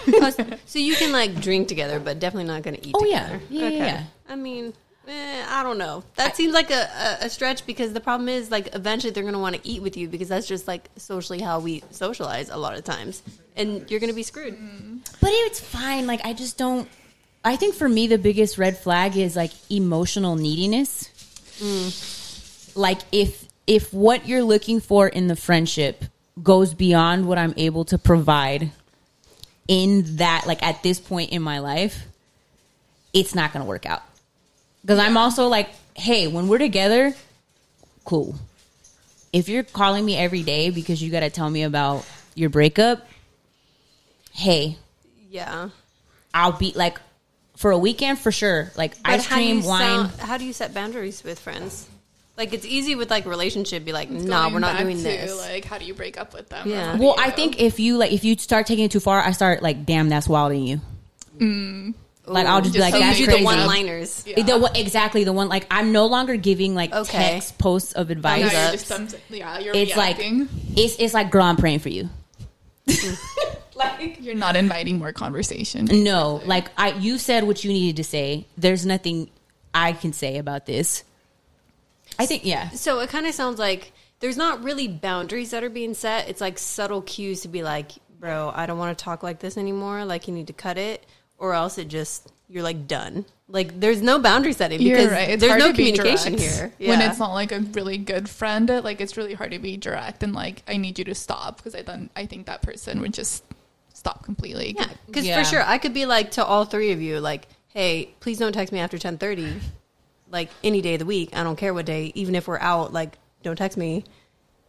so 0.67 0.79
you 0.79 0.97
can 0.97 1.13
like 1.13 1.41
drink 1.41 1.69
together, 1.69 2.01
but 2.01 2.19
definitely 2.19 2.49
not 2.53 2.63
going 2.63 2.77
to 2.77 2.87
eat. 2.87 2.95
Oh, 2.99 3.05
yeah. 3.05 3.25
together. 3.25 3.43
Yeah, 3.51 3.69
yeah, 3.69 3.85
yeah. 3.87 4.05
I 4.29 4.37
mean, 4.37 4.75
eh, 5.09 5.45
I 5.49 5.63
don't 5.63 5.79
know. 5.79 6.05
That 6.17 6.37
seems 6.37 6.55
like 6.55 6.71
a, 6.71 6.89
a, 7.23 7.27
a 7.27 7.31
stretch 7.31 7.67
because 7.67 7.93
the 7.93 8.01
problem 8.01 8.29
is 8.29 8.51
like 8.51 8.75
eventually 8.75 9.13
they're 9.13 9.23
going 9.23 9.35
to 9.35 9.41
want 9.41 9.57
to 9.57 9.69
eat 9.69 9.83
with 9.83 9.97
you 9.97 10.09
because 10.09 10.29
that's 10.29 10.47
just 10.47 10.67
like 10.69 10.89
socially 10.97 11.41
how 11.41 11.61
we 11.61 11.83
socialize 11.91 12.49
a 12.51 12.57
lot 12.57 12.77
of 12.77 12.85
times, 12.85 13.23
and 13.57 13.91
you're 13.91 14.01
going 14.01 14.11
to 14.11 14.17
be 14.17 14.23
screwed. 14.23 14.57
But 15.21 15.31
it's 15.33 15.61
fine. 15.61 16.07
Like 16.07 16.21
I 16.25 16.33
just 16.33 16.59
don't. 16.59 16.89
I 17.45 17.57
think 17.57 17.75
for 17.75 17.89
me 17.89 18.07
the 18.07 18.19
biggest 18.19 18.59
red 18.59 18.77
flag 18.77 19.17
is 19.17 19.37
like 19.37 19.53
emotional 19.71 20.37
neediness. 20.37 21.09
Like 22.77 23.01
if 23.13 23.47
if 23.67 23.93
what 23.93 24.27
you're 24.27 24.43
looking 24.43 24.81
for 24.81 25.09
in 25.09 25.27
the 25.29 25.37
friendship 25.37 26.05
goes 26.43 26.75
beyond 26.75 27.27
what 27.27 27.39
I'm 27.39 27.55
able 27.57 27.85
to 27.87 27.99
provide 27.99 28.71
in 29.69 30.17
that 30.17 30.45
like 30.47 30.63
at 30.63 30.83
this 30.83 30.99
point 30.99 31.31
in 31.31 31.43
my 31.43 31.61
life, 31.61 32.07
it's 33.13 33.35
not 33.35 33.53
going 33.53 33.63
to 33.65 33.69
work 33.69 33.87
out. 33.87 34.03
Cuz 34.87 34.99
I'm 34.99 35.17
also 35.17 35.49
like, 35.49 35.69
hey, 35.95 36.27
when 36.27 36.49
we're 36.49 36.59
together, 36.59 37.15
cool. 38.05 38.35
If 39.33 39.49
you're 39.49 39.63
calling 39.63 40.05
me 40.05 40.17
every 40.17 40.43
day 40.43 40.71
because 40.71 41.03
you 41.03 41.11
got 41.11 41.21
to 41.21 41.31
tell 41.31 41.49
me 41.49 41.63
about 41.63 42.05
your 42.35 42.51
breakup, 42.51 43.07
hey, 44.33 44.77
Yeah. 45.31 45.69
I'll 46.35 46.53
be 46.53 46.73
like 46.75 46.99
for 47.57 47.71
a 47.73 47.79
weekend 47.79 48.19
for 48.19 48.33
sure. 48.33 48.73
Like 48.77 49.01
But 49.03 49.13
ice 49.13 49.27
how 49.27 49.37
cream, 49.37 49.61
you 49.61 49.69
wine. 49.69 49.81
sound- 50.09 50.21
how 50.21 50.37
do 50.39 50.45
you 50.45 50.53
set 50.53 50.73
boundaries 50.75 51.23
with 51.25 51.39
friends? 51.39 51.87
Like 52.37 52.53
it's 52.55 52.65
easy 52.65 52.95
with 52.95 53.11
like 53.11 53.27
relationship, 53.27 53.85
be 53.85 53.93
like, 53.93 54.11
nah, 54.11 54.49
we're 54.49 54.61
not 54.61 54.75
back 54.75 54.83
doing 54.85 54.97
to, 54.97 55.03
this. 55.03 55.39
Like, 55.39 55.65
how 55.67 55.77
do 55.77 55.85
you 55.85 55.93
break 55.93 56.19
up 56.19 56.33
with 56.33 56.49
them? 56.49 56.69
Yeah. 56.71 56.97
well, 56.97 57.15
I 57.19 57.31
think 57.31 57.61
if 57.61 57.79
you 57.79 57.99
like 57.99 58.13
if 58.13 58.25
you 58.25 58.37
start 58.39 58.67
taking 58.67 58.87
it 58.87 58.91
too 58.91 59.01
far, 59.01 59.21
I 59.21 59.33
start 59.33 59.63
like, 59.63 59.85
damn, 59.85 60.09
that's 60.09 60.27
wild 60.27 60.53
in 60.53 60.63
you. 60.65 60.81
Mm. 61.39 61.95
Like 62.33 62.47
I'll 62.47 62.61
just, 62.61 62.75
be 62.75 62.81
like, 62.81 62.93
so 62.95 63.01
that's 63.01 63.19
you 63.19 63.27
do 63.27 63.33
crazy. 63.33 63.43
the 63.43 63.45
one-liners. 63.47 64.25
Yeah. 64.27 64.43
The 64.43 64.59
one- 64.59 64.77
exactly 64.77 65.25
the 65.25 65.33
one 65.33 65.49
like 65.49 65.67
I'm 65.71 65.93
no 65.93 66.07
longer 66.07 66.37
giving 66.37 66.75
like 66.75 66.93
Okay. 66.95 67.19
text 67.19 67.59
posts 67.59 67.93
of 67.93 68.09
Now 68.09 68.13
advice. 68.13 68.41
you're 68.53 68.73
just 68.73 68.87
some, 68.87 69.09
yeah, 69.29 69.59
you're 69.59 69.75
It's 69.75 69.97
like 69.97 70.19
reacting. 70.19 70.49
it's 70.77 70.97
it's 70.99 71.15
like 71.15 71.31
girl, 71.31 71.43
I'm 71.45 71.57
praying 71.57 71.81
for 71.81 71.89
you. 71.89 72.09
like 73.75 74.21
you're 74.21 74.35
not 74.35 74.57
inviting 74.57 74.99
more 74.99 75.13
conversation. 75.13 75.87
no, 75.87 76.41
like 76.45 76.69
I 76.77 76.93
you 76.93 77.19
said 77.19 77.45
what 77.45 77.65
you 77.65 77.73
needed 77.73 77.97
to 77.97 78.05
say. 78.05 78.47
There's 78.57 78.85
nothing 78.87 79.31
I 79.75 79.93
can 79.93 80.13
say 80.13 80.39
about 80.39 80.67
this. 80.67 81.05
I 82.19 82.27
think 82.27 82.45
yeah. 82.45 82.71
So 82.71 83.01
it 83.01 83.09
kind 83.11 83.27
of 83.27 83.35
sounds 83.35 83.59
like 83.59 83.93
there's 84.21 84.37
not 84.37 84.63
really 84.63 84.89
boundaries 84.89 85.51
that 85.53 85.65
are 85.65 85.71
being 85.71 85.95
set. 85.95 86.29
It's 86.29 86.41
like 86.41 86.59
subtle 86.59 87.03
cues 87.03 87.43
to 87.43 87.49
be 87.49 87.63
like, 87.63 87.93
bro, 88.19 88.53
I 88.55 88.67
don't 88.67 88.79
want 88.79 88.97
to 88.97 89.03
talk 89.05 89.23
like 89.23 89.39
this 89.39 89.57
anymore. 89.57 90.05
Like 90.05 90.29
you 90.29 90.35
need 90.35 90.49
to 90.49 90.53
cut 90.53 90.77
it, 90.77 91.07
or 91.41 91.55
else 91.55 91.77
it 91.79 91.89
just 91.89 92.31
you're 92.49 92.63
like 92.63 92.87
done. 92.87 93.25
Like 93.49 93.81
there's 93.81 94.01
no 94.01 94.21
boundary 94.21 94.53
setting 94.53 94.79
because 94.79 95.05
You're 95.07 95.11
right. 95.11 95.31
It's 95.31 95.41
there's 95.41 95.51
hard 95.51 95.61
no 95.61 95.73
to 95.73 95.77
be 95.77 95.91
communication 95.93 96.35
direct 96.37 96.79
here. 96.79 96.89
when 96.89 97.01
it's 97.01 97.19
not 97.19 97.33
like 97.33 97.51
a 97.51 97.59
really 97.61 97.99
good 97.99 98.29
friend. 98.29 98.69
Like 98.69 99.01
it's 99.01 99.17
really 99.17 99.35
hard 99.35 99.51
to 99.51 99.59
be 99.59 99.77
direct 99.77 100.23
and 100.23 100.33
like 100.33 100.63
I 100.69 100.77
need 100.77 100.99
you 100.99 101.05
to 101.07 101.15
stop 101.17 101.57
because 101.57 101.75
I 101.75 101.83
then 101.83 102.11
I 102.15 102.27
think 102.27 102.47
that 102.47 102.63
person 102.63 103.01
would 103.01 103.15
just 103.15 103.43
stop 103.93 104.25
completely. 104.25 104.75
Yeah, 104.79 104.87
because 105.07 105.27
Yeah. 105.27 105.43
for 105.43 105.49
sure 105.49 105.63
I 105.65 105.79
could 105.79 105.95
be 105.95 106.07
like 106.07 106.31
to 106.33 106.45
all 106.45 106.65
three 106.65 106.93
of 106.93 107.01
you, 107.01 107.19
like, 107.19 107.49
hey, 107.69 108.15
please 108.21 108.39
don't 108.39 108.53
text 108.53 108.73
me 108.73 108.79
after 108.79 108.99
ten 108.99 109.19
thirty, 109.19 109.53
like 110.31 110.51
any 110.63 110.81
day 110.81 110.95
of 110.95 111.01
the 111.01 111.07
week. 111.07 111.31
I 111.37 111.43
don't 111.43 111.57
care 111.57 111.75
what 111.75 111.87
day, 111.87 112.13
even 112.15 112.35
if 112.35 112.47
we're 112.47 112.59
out, 112.59 112.93
like, 112.93 113.19
don't 113.43 113.57
text 113.57 113.77
me, 113.77 114.05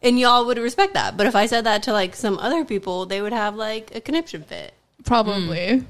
and 0.02 0.20
y'all 0.20 0.46
would 0.48 0.58
respect 0.58 0.94
that. 0.96 1.18
But 1.18 1.28
if 1.28 1.36
I 1.36 1.46
said 1.46 1.66
that 1.66 1.84
to 1.84 1.94
like 1.94 2.16
some 2.16 2.38
other 2.40 2.66
people, 2.66 3.06
they 3.06 3.22
would 3.22 3.34
have 3.34 3.56
like 3.56 3.96
a 3.96 4.02
conniption 4.02 4.44
fit 4.44 4.74
Probably. 5.06 5.80
Hmm. 5.80 5.86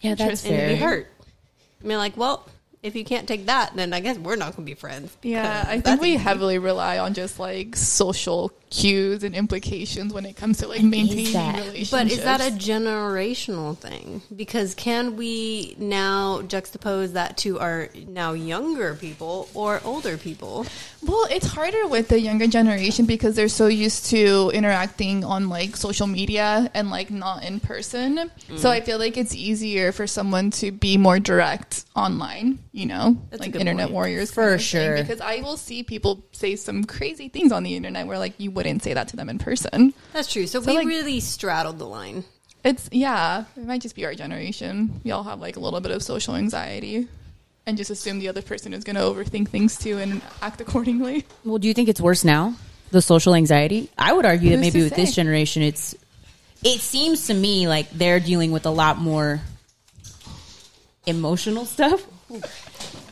Yeah, 0.00 0.14
that's 0.14 0.44
and 0.44 0.68
be 0.68 0.76
hurt. 0.76 1.06
I 1.82 1.86
mean, 1.86 1.98
like, 1.98 2.16
well, 2.16 2.46
if 2.82 2.94
you 2.96 3.04
can't 3.04 3.28
take 3.28 3.46
that, 3.46 3.72
then 3.74 3.92
I 3.92 4.00
guess 4.00 4.18
we're 4.18 4.36
not 4.36 4.56
gonna 4.56 4.66
be 4.66 4.74
friends. 4.74 5.16
Yeah, 5.22 5.64
I 5.68 5.80
think 5.80 6.00
we 6.00 6.10
easy. 6.10 6.16
heavily 6.18 6.58
rely 6.58 6.98
on 6.98 7.14
just 7.14 7.38
like 7.38 7.76
social 7.76 8.52
cues 8.70 9.24
and 9.24 9.34
implications 9.34 10.14
when 10.14 10.24
it 10.24 10.36
comes 10.36 10.58
to 10.58 10.68
like 10.68 10.82
maintaining 10.82 11.32
that? 11.32 11.56
relationships. 11.56 11.90
But 11.90 12.06
is 12.10 12.22
that 12.22 12.40
a 12.40 12.50
generational 12.90 13.76
thing? 13.76 14.22
Because 14.34 14.74
can 14.74 15.16
we 15.16 15.74
now 15.78 16.40
juxtapose 16.42 17.12
that 17.14 17.36
to 17.38 17.58
our 17.58 17.88
now 18.06 18.32
younger 18.32 18.94
people 18.94 19.48
or 19.54 19.80
older 19.84 20.16
people? 20.16 20.66
Well, 21.02 21.26
it's 21.30 21.46
harder 21.46 21.86
with 21.88 22.08
the 22.08 22.20
younger 22.20 22.46
generation 22.46 23.06
because 23.06 23.34
they're 23.34 23.48
so 23.48 23.66
used 23.66 24.06
to 24.06 24.50
interacting 24.54 25.24
on 25.24 25.48
like 25.48 25.76
social 25.76 26.06
media 26.06 26.70
and 26.74 26.90
like 26.90 27.10
not 27.10 27.44
in 27.44 27.60
person. 27.60 28.30
So 28.56 28.68
Mm. 28.68 28.70
I 28.70 28.80
feel 28.82 28.98
like 28.98 29.16
it's 29.16 29.34
easier 29.34 29.90
for 29.92 30.06
someone 30.06 30.50
to 30.52 30.70
be 30.70 30.96
more 30.96 31.18
direct 31.18 31.84
online, 31.96 32.58
you 32.72 32.86
know, 32.86 33.16
That's 33.30 33.40
like 33.40 33.54
internet 33.56 33.86
point. 33.86 33.94
warriors 33.94 34.30
For 34.30 34.42
kind 34.42 34.54
of 34.54 34.60
thing. 34.60 34.66
sure. 34.66 34.96
Because 34.96 35.20
I 35.20 35.40
will 35.40 35.56
see 35.56 35.82
people 35.82 36.24
say 36.32 36.54
some 36.56 36.84
crazy 36.84 37.28
things 37.28 37.50
on 37.52 37.62
the 37.64 37.74
internet 37.74 38.06
where 38.06 38.18
like 38.18 38.34
you 38.38 38.50
wouldn't 38.50 38.82
say 38.82 38.94
that 38.94 39.08
to 39.08 39.16
them 39.16 39.28
in 39.28 39.38
person. 39.38 39.92
That's 40.12 40.32
true. 40.32 40.46
So, 40.46 40.60
So, 40.62 40.70
we 40.70 40.76
like- 40.78 40.86
really 40.86 41.18
straddled 41.20 41.78
the 41.78 41.86
line. 41.86 42.24
It's 42.62 42.88
yeah, 42.92 43.44
it 43.56 43.64
might 43.66 43.80
just 43.80 43.94
be 43.96 44.04
our 44.04 44.14
generation. 44.14 45.00
We 45.02 45.10
all 45.12 45.22
have 45.24 45.40
like 45.40 45.56
a 45.56 45.60
little 45.60 45.80
bit 45.80 45.92
of 45.92 46.02
social 46.02 46.34
anxiety 46.36 47.08
and 47.66 47.76
just 47.78 47.90
assume 47.90 48.18
the 48.18 48.28
other 48.28 48.42
person 48.42 48.74
is 48.74 48.84
going 48.84 48.96
to 48.96 49.02
overthink 49.02 49.48
things 49.48 49.78
too 49.78 49.96
and 49.98 50.20
act 50.42 50.60
accordingly. 50.60 51.24
Well, 51.44 51.58
do 51.58 51.66
you 51.68 51.74
think 51.74 51.88
it's 51.88 52.00
worse 52.00 52.22
now? 52.24 52.54
The 52.90 53.00
social 53.00 53.34
anxiety? 53.34 53.88
I 53.96 54.12
would 54.12 54.26
argue 54.26 54.50
that 54.50 54.58
maybe 54.58 54.80
to 54.80 54.84
with 54.84 54.94
this 54.96 55.14
generation, 55.14 55.62
it's. 55.62 55.94
It 56.62 56.80
seems 56.80 57.28
to 57.28 57.34
me 57.34 57.66
like 57.66 57.88
they're 57.90 58.20
dealing 58.20 58.52
with 58.52 58.66
a 58.66 58.70
lot 58.70 58.98
more 58.98 59.40
emotional 61.06 61.64
stuff. 61.64 62.04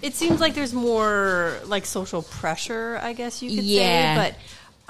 It 0.03 0.15
seems 0.15 0.41
like 0.41 0.55
there's 0.55 0.73
more 0.75 1.59
like 1.67 1.85
social 1.85 2.23
pressure, 2.23 3.01
I 3.03 3.13
guess 3.13 3.43
you 3.43 3.51
could 3.55 3.65
Yeah. 3.65 4.15
say. 4.15 4.31
But 4.31 4.39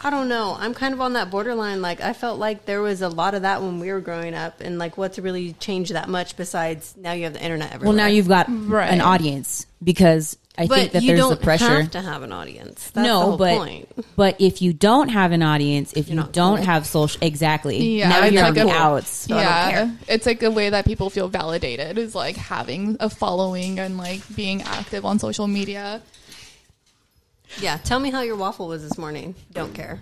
I 0.07 0.11
don't 0.11 0.29
know. 0.29 0.57
I'm 0.59 0.75
kind 0.75 0.95
of 0.95 1.01
on 1.01 1.15
that 1.15 1.31
borderline. 1.31 1.83
Like 1.83 2.01
I 2.01 2.13
felt 2.13 2.39
like 2.39 2.67
there 2.67 2.81
was 2.83 3.03
a 3.03 3.09
lot 3.09 3.35
of 3.35 3.43
that 3.43 3.63
when 3.63 3.81
we 3.81 3.91
were 3.91 4.01
growing 4.01 4.35
up, 4.35 4.61
and 4.61 4.79
like 4.79 4.97
what's 4.97 5.19
really 5.19 5.55
changed 5.55 5.93
that 5.95 6.09
much 6.09 6.37
besides 6.37 6.95
now 6.97 7.13
you 7.13 7.25
have 7.25 7.33
the 7.33 7.43
internet 7.43 7.73
everywhere. 7.73 7.89
Well, 7.89 7.97
now 7.97 8.07
you've 8.07 8.29
got 8.29 8.47
Right. 8.49 8.91
an 8.93 9.01
audience 9.01 9.67
because 9.83 10.37
I 10.59 10.67
but 10.67 10.75
think 10.75 10.93
that 10.93 11.03
you 11.03 11.09
there's 11.09 11.21
don't 11.21 11.31
the 11.31 11.37
pressure. 11.37 11.83
have 11.83 11.93
to 11.93 12.01
have 12.03 12.25
an 12.25 12.33
audience. 12.33 12.91
That's 12.91 12.93
the 12.95 13.03
no, 13.05 13.21
whole 13.21 13.37
but 13.37 13.57
point. 13.57 13.89
but 14.17 14.41
if 14.41 14.61
you 14.61 14.73
don't 14.73 15.09
have 15.09 15.31
an 15.31 15.41
audience, 15.41 15.93
if 15.93 16.09
you 16.09 16.17
not 16.17 16.33
don't 16.33 16.57
cool. 16.57 16.67
have 16.67 16.85
social, 16.85 17.19
exactly. 17.25 17.79
Yeah, 17.99 18.09
now 18.09 18.25
you're 18.25 18.43
like 18.43 18.59
on 18.59 18.67
the 18.67 18.73
a- 18.73 18.77
outs. 18.77 19.09
So 19.09 19.37
yeah, 19.37 19.93
it's 20.09 20.27
like 20.27 20.43
a 20.43 20.51
way 20.51 20.71
that 20.71 20.85
people 20.85 21.11
feel 21.11 21.29
validated 21.29 21.97
is 21.97 22.13
like 22.15 22.35
having 22.37 22.97
a 22.99 23.09
following 23.09 23.79
and 23.79 23.97
like 23.97 24.21
being 24.35 24.63
active 24.63 25.05
on 25.05 25.21
social 25.21 25.47
media. 25.47 26.03
Yeah, 27.61 27.77
tell 27.79 28.01
me 28.01 28.11
how 28.11 28.23
your 28.23 28.37
waffle 28.37 28.67
was 28.67 28.83
this 28.83 28.99
morning. 28.99 29.37
Don't 29.53 29.73
care. 29.75 30.01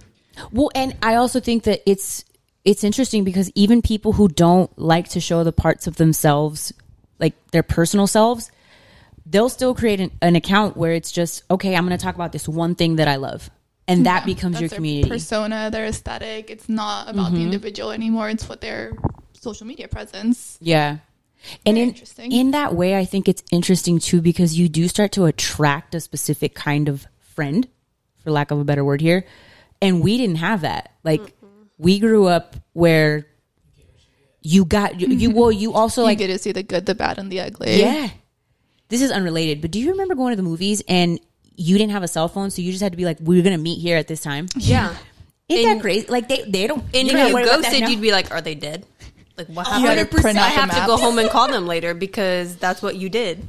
Well, 0.53 0.71
and 0.75 0.97
I 1.03 1.17
also 1.17 1.39
think 1.39 1.65
that 1.65 1.83
it's 1.85 2.25
it's 2.65 2.83
interesting 2.83 3.25
because 3.25 3.51
even 3.55 3.83
people 3.83 4.15
who 4.15 4.27
don't 4.29 4.77
like 4.79 5.11
to 5.11 5.21
show 5.21 5.45
the 5.45 5.53
parts 5.53 5.87
of 5.87 5.97
themselves, 5.97 6.73
like 7.21 7.35
their 7.51 7.63
personal 7.63 8.07
selves, 8.07 8.51
they'll 9.29 9.49
still 9.49 9.75
create 9.75 10.01
an, 10.01 10.11
an 10.23 10.37
account 10.37 10.77
where 10.77 10.93
it's 10.93 11.11
just 11.13 11.43
okay. 11.51 11.75
I'm 11.75 11.87
going 11.87 11.99
to 11.99 12.03
talk 12.03 12.15
about 12.15 12.33
this 12.33 12.49
one 12.49 12.75
thing 12.75 12.97
that 12.97 13.09
I 13.09 13.17
love, 13.17 13.51
and 13.89 14.07
that 14.07 14.21
Yeah, 14.23 14.35
becomes 14.35 14.61
your 14.61 14.69
their 14.69 14.77
community. 14.77 15.09
persona, 15.11 15.69
their 15.71 15.87
aesthetic. 15.87 16.51
It's 16.51 16.69
not 16.69 17.09
about 17.11 17.27
Mm-hmm. 17.27 17.35
the 17.37 17.43
individual 17.43 17.91
anymore. 17.91 18.31
It's 18.31 18.49
what 18.49 18.61
their 18.61 18.93
social 19.33 19.67
media 19.67 19.89
presence. 19.89 20.57
Yeah. 20.61 20.99
And 21.65 21.77
Very 21.77 21.83
in, 21.83 21.89
interesting. 21.91 22.33
in 22.33 22.51
that 22.53 22.75
way, 22.75 22.97
I 22.97 23.05
think 23.05 23.29
it's 23.29 23.43
interesting 23.53 23.99
too 23.99 24.21
because 24.21 24.59
you 24.59 24.69
do 24.69 24.89
start 24.89 25.13
to 25.13 25.27
attract 25.27 25.95
a 25.95 26.01
specific 26.01 26.55
kind 26.55 26.89
of 26.89 27.07
friend, 27.21 27.69
for 28.25 28.31
lack 28.31 28.51
of 28.51 28.59
a 28.59 28.65
better 28.65 28.85
word 28.85 29.01
here. 29.01 29.25
And 29.83 30.03
we 30.03 30.17
didn't 30.17 30.37
have 30.37 30.63
that. 30.63 30.91
Like, 31.05 31.35
we 31.79 31.99
grew 32.01 32.27
up 32.27 32.57
where 32.73 33.27
you 34.43 34.65
got, 34.65 35.01
you, 35.01 35.09
you 35.09 35.31
well, 35.31 35.53
you 35.53 35.73
also 35.75 36.01
you 36.01 36.07
like, 36.07 36.19
get 36.19 36.29
to 36.29 36.39
see 36.39 36.53
the 36.53 36.63
good, 36.63 36.87
the 36.87 36.95
bad, 36.95 37.19
and 37.19 37.31
the 37.31 37.41
ugly. 37.41 37.79
yeah. 37.81 38.09
This 38.89 39.03
is 39.03 39.11
unrelated, 39.11 39.61
but 39.61 39.71
do 39.71 39.81
you 39.81 39.91
remember 39.91 40.15
going 40.15 40.31
to 40.33 40.37
the 40.37 40.43
movies 40.43 40.83
and 40.89 41.19
you 41.57 41.77
didn't 41.79 41.93
have 41.93 42.03
a 42.03 42.09
cell 42.09 42.29
phone, 42.29 42.51
so 42.51 42.63
you 42.63 42.71
just 42.71 42.83
had 42.83 42.93
to 42.93 42.97
be 42.97 43.05
like, 43.05 43.19
we're 43.21 43.43
going 43.43 43.57
to 43.57 43.63
meet 43.63 43.81
here 43.81 43.97
at 43.97 44.07
this 44.09 44.21
time? 44.21 44.47
Yeah. 44.57 44.95
Isn't 45.49 45.71
And- 45.71 45.79
that 45.79 45.83
crazy? 45.83 46.07
Like, 46.09 46.29
they, 46.29 46.43
they 46.43 46.67
don't, 46.67 46.83
And 46.95 47.09
they're 47.09 47.19
if 47.19 47.29
you 47.29 47.35
worried 47.35 47.47
that 47.49 47.63
ghosted, 47.63 47.89
you'd 47.89 48.01
be 48.01 48.11
like, 48.11 48.33
"Are 48.33 48.41
they 48.41 48.55
dead?" 48.57 48.85
Like 49.37 49.47
what 49.49 49.67
You 49.69 49.87
happened? 49.87 50.11
gotta 50.11 50.29
I 50.29 50.31
out 50.31 50.33
the 50.33 50.61
have 50.61 50.71
to 50.81 50.87
go 50.87 50.97
home 50.97 51.19
and 51.21 51.31
call 51.31 51.47
them 51.49 51.67
later 51.69 51.95
because 51.95 52.57
that's 52.57 52.83
what 52.83 52.97
you 52.97 53.09
did. 53.09 53.45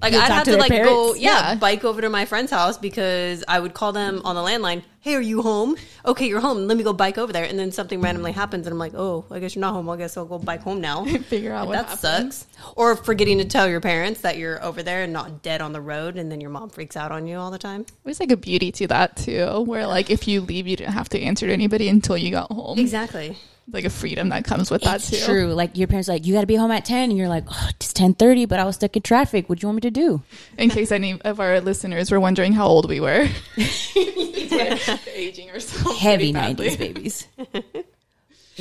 Like 0.00 0.12
You'll 0.14 0.22
I'd 0.22 0.30
have 0.30 0.44
to 0.44 0.52
to 0.52 0.56
their 0.56 0.60
like 0.60 0.70
go, 0.84 1.14
yeah, 1.14 1.50
Yeah. 1.50 1.54
bike 1.56 1.84
over 1.84 2.00
to 2.00 2.08
my 2.08 2.24
friend's 2.24 2.50
house 2.50 2.78
because 2.78 3.44
I 3.48 3.60
would 3.60 3.74
call 3.74 3.92
them 3.92 4.22
on 4.24 4.34
the 4.34 4.40
landline. 4.40 4.82
Hey, 5.04 5.16
are 5.16 5.20
you 5.20 5.42
home? 5.42 5.74
Okay, 6.06 6.28
you're 6.28 6.38
home. 6.38 6.68
Let 6.68 6.76
me 6.76 6.84
go 6.84 6.92
bike 6.92 7.18
over 7.18 7.32
there, 7.32 7.42
and 7.42 7.58
then 7.58 7.72
something 7.72 8.00
randomly 8.00 8.30
happens, 8.30 8.68
and 8.68 8.72
I'm 8.72 8.78
like, 8.78 8.94
oh, 8.94 9.24
I 9.32 9.40
guess 9.40 9.56
you're 9.56 9.60
not 9.60 9.72
home. 9.72 9.90
I 9.90 9.96
guess 9.96 10.16
I'll 10.16 10.26
go 10.26 10.38
bike 10.38 10.62
home 10.62 10.80
now. 10.80 11.04
Figure 11.28 11.52
out 11.52 11.66
Like, 11.66 11.76
what 11.76 11.88
that 11.88 11.98
happened. 11.98 12.32
sucks. 12.32 12.46
Or 12.76 12.94
forgetting 12.94 13.38
to 13.38 13.44
tell 13.44 13.68
your 13.68 13.80
parents 13.80 14.20
that 14.20 14.38
you're 14.38 14.62
over 14.64 14.80
there 14.80 15.02
and 15.02 15.12
not 15.12 15.42
dead 15.42 15.60
on 15.60 15.72
the 15.72 15.80
road, 15.80 16.16
and 16.18 16.30
then 16.30 16.40
your 16.40 16.50
mom 16.50 16.70
freaks 16.70 16.96
out 16.96 17.10
on 17.10 17.26
you 17.26 17.36
all 17.36 17.50
the 17.50 17.58
time. 17.58 17.84
There's 18.04 18.20
like 18.20 18.30
a 18.30 18.36
beauty 18.36 18.70
to 18.70 18.86
that 18.86 19.16
too, 19.16 19.62
where 19.62 19.88
like 19.88 20.08
if 20.08 20.28
you 20.28 20.40
leave, 20.40 20.68
you 20.68 20.76
didn't 20.76 20.92
have 20.92 21.08
to 21.08 21.20
answer 21.20 21.48
to 21.48 21.52
anybody 21.52 21.88
until 21.88 22.16
you 22.16 22.30
got 22.30 22.52
home. 22.52 22.78
Exactly. 22.78 23.36
Like 23.70 23.84
a 23.84 23.90
freedom 23.90 24.30
that 24.30 24.44
comes 24.44 24.70
with 24.70 24.82
that 24.82 25.00
too. 25.00 25.16
true. 25.24 25.52
Like 25.54 25.76
your 25.76 25.86
parents 25.86 26.08
are 26.08 26.12
like, 26.12 26.26
you 26.26 26.34
got 26.34 26.40
to 26.40 26.46
be 26.46 26.56
home 26.56 26.70
at 26.72 26.84
ten, 26.84 27.10
and 27.10 27.18
you're 27.18 27.28
like, 27.28 27.44
oh, 27.48 27.66
it's 27.70 27.92
ten 27.92 28.12
thirty, 28.14 28.44
but 28.44 28.58
I 28.58 28.64
was 28.64 28.76
stuck 28.76 28.96
in 28.96 29.02
traffic. 29.02 29.48
What 29.48 29.58
do 29.58 29.64
you 29.64 29.68
want 29.68 29.76
me 29.76 29.80
to 29.82 29.90
do? 29.90 30.22
In 30.58 30.68
case 30.68 30.90
any 30.90 31.20
of 31.22 31.38
our 31.40 31.60
listeners 31.60 32.10
were 32.10 32.20
wondering 32.20 32.52
how 32.52 32.66
old 32.66 32.88
we 32.88 33.00
were, 33.00 33.28
aging 35.14 35.50
ourselves 35.50 35.98
Heavy 35.98 36.32
nineties 36.32 36.76
babies. 36.76 37.28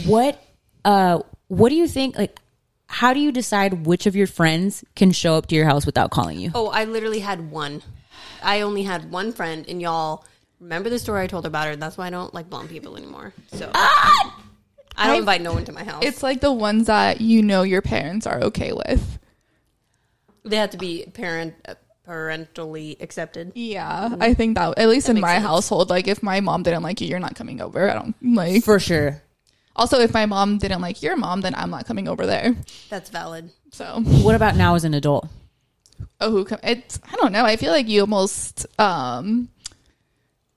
what? 0.05 0.41
Uh, 0.85 1.19
what 1.47 1.69
do 1.69 1.75
you 1.75 1.87
think? 1.87 2.17
Like, 2.17 2.39
how 2.87 3.13
do 3.13 3.19
you 3.19 3.31
decide 3.31 3.85
which 3.85 4.05
of 4.05 4.15
your 4.15 4.27
friends 4.27 4.83
can 4.95 5.11
show 5.11 5.35
up 5.35 5.47
to 5.47 5.55
your 5.55 5.65
house 5.65 5.85
without 5.85 6.11
calling 6.11 6.39
you? 6.39 6.51
Oh, 6.53 6.67
I 6.67 6.85
literally 6.85 7.19
had 7.19 7.51
one. 7.51 7.81
I 8.43 8.61
only 8.61 8.83
had 8.83 9.11
one 9.11 9.31
friend, 9.33 9.65
and 9.67 9.81
y'all 9.81 10.25
remember 10.59 10.89
the 10.89 10.99
story 10.99 11.23
I 11.23 11.27
told 11.27 11.45
about 11.45 11.67
her. 11.67 11.75
That's 11.75 11.97
why 11.97 12.07
I 12.07 12.09
don't 12.09 12.33
like 12.33 12.49
blonde 12.49 12.69
people 12.69 12.97
anymore. 12.97 13.33
So 13.53 13.71
I 15.01 15.05
don't 15.07 15.11
I've- 15.13 15.19
invite 15.19 15.41
no 15.41 15.53
one 15.53 15.65
to 15.65 15.71
my 15.71 15.83
house. 15.83 16.03
It's 16.05 16.21
like 16.23 16.41
the 16.41 16.51
ones 16.51 16.87
that 16.87 17.21
you 17.21 17.41
know 17.41 17.63
your 17.63 17.81
parents 17.81 18.25
are 18.27 18.41
okay 18.43 18.71
with. 18.73 19.19
they 20.43 20.55
have 20.57 20.69
to 20.71 20.77
be 20.77 21.05
parent 21.13 21.53
uh, 21.67 21.75
parentally 22.05 22.97
accepted. 22.99 23.51
Yeah, 23.55 24.15
I 24.19 24.33
think 24.33 24.55
that 24.57 24.77
at 24.77 24.89
least 24.89 25.09
in 25.09 25.19
my 25.19 25.35
sense. 25.35 25.45
household, 25.45 25.89
like 25.89 26.07
if 26.07 26.21
my 26.23 26.39
mom 26.39 26.63
didn't 26.63 26.83
like 26.83 26.99
you, 27.01 27.07
you're 27.07 27.19
not 27.19 27.35
coming 27.35 27.61
over. 27.61 27.89
I 27.89 27.93
don't 27.93 28.15
like. 28.21 28.63
For 28.63 28.79
sure. 28.79 29.21
Also, 29.75 29.99
if 29.99 30.13
my 30.13 30.25
mom 30.25 30.57
didn't 30.57 30.81
like 30.81 31.01
your 31.01 31.15
mom, 31.15 31.41
then 31.41 31.55
I'm 31.55 31.69
not 31.69 31.85
coming 31.85 32.07
over 32.09 32.25
there. 32.25 32.55
That's 32.89 33.09
valid. 33.09 33.51
So, 33.71 34.01
What 34.03 34.35
about 34.35 34.55
now 34.57 34.75
as 34.75 34.83
an 34.83 34.93
adult? 34.93 35.27
oh, 36.19 36.29
who? 36.31 36.43
Com- 36.45 36.59
it's 36.63 36.99
I 37.09 37.15
don't 37.15 37.31
know. 37.31 37.45
I 37.45 37.55
feel 37.55 37.71
like 37.71 37.87
you 37.87 38.01
almost 38.01 38.65
um, 38.79 39.47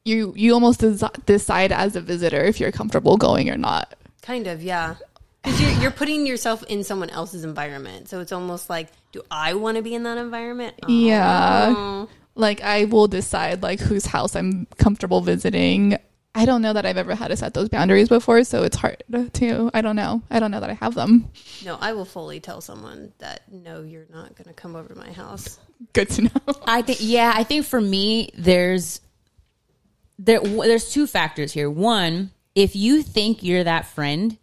you 0.04 0.32
you 0.36 0.52
almost 0.54 0.80
desi- 0.80 1.26
decide 1.26 1.70
as 1.72 1.94
a 1.96 2.00
visitor 2.00 2.42
if 2.42 2.58
you're 2.58 2.72
comfortable 2.72 3.16
going 3.16 3.48
or 3.50 3.56
not. 3.56 3.94
Kind 4.24 4.46
of, 4.46 4.62
yeah. 4.62 4.96
Because 5.42 5.60
you're, 5.60 5.82
you're 5.82 5.90
putting 5.90 6.26
yourself 6.26 6.62
in 6.62 6.82
someone 6.82 7.10
else's 7.10 7.44
environment, 7.44 8.08
so 8.08 8.20
it's 8.20 8.32
almost 8.32 8.70
like, 8.70 8.88
do 9.12 9.20
I 9.30 9.52
want 9.52 9.76
to 9.76 9.82
be 9.82 9.94
in 9.94 10.04
that 10.04 10.16
environment? 10.16 10.76
Yeah. 10.88 11.74
Oh. 11.76 12.08
Like 12.34 12.62
I 12.62 12.86
will 12.86 13.06
decide 13.06 13.62
like 13.62 13.80
whose 13.80 14.06
house 14.06 14.34
I'm 14.34 14.66
comfortable 14.78 15.20
visiting. 15.20 15.98
I 16.34 16.46
don't 16.46 16.62
know 16.62 16.72
that 16.72 16.86
I've 16.86 16.96
ever 16.96 17.14
had 17.14 17.28
to 17.28 17.36
set 17.36 17.52
those 17.52 17.68
boundaries 17.68 18.08
before, 18.08 18.42
so 18.44 18.62
it's 18.62 18.76
hard 18.76 19.04
to. 19.34 19.70
I 19.74 19.82
don't 19.82 19.94
know. 19.94 20.22
I 20.30 20.40
don't 20.40 20.50
know 20.50 20.60
that 20.60 20.70
I 20.70 20.74
have 20.74 20.94
them. 20.94 21.28
No, 21.62 21.76
I 21.78 21.92
will 21.92 22.06
fully 22.06 22.40
tell 22.40 22.62
someone 22.62 23.12
that 23.18 23.42
no, 23.52 23.82
you're 23.82 24.06
not 24.10 24.34
going 24.36 24.48
to 24.48 24.54
come 24.54 24.74
over 24.74 24.88
to 24.88 24.98
my 24.98 25.12
house. 25.12 25.58
Good 25.92 26.08
to 26.10 26.22
know. 26.22 26.54
I 26.66 26.80
think 26.80 27.00
yeah, 27.02 27.32
I 27.36 27.44
think 27.44 27.66
for 27.66 27.80
me 27.80 28.30
there's 28.34 29.02
there 30.18 30.40
there's 30.40 30.90
two 30.90 31.06
factors 31.06 31.52
here. 31.52 31.68
One, 31.70 32.30
if 32.54 32.76
you 32.76 33.02
think 33.02 33.42
you're 33.42 33.64
that 33.64 33.86
friend, 33.86 34.38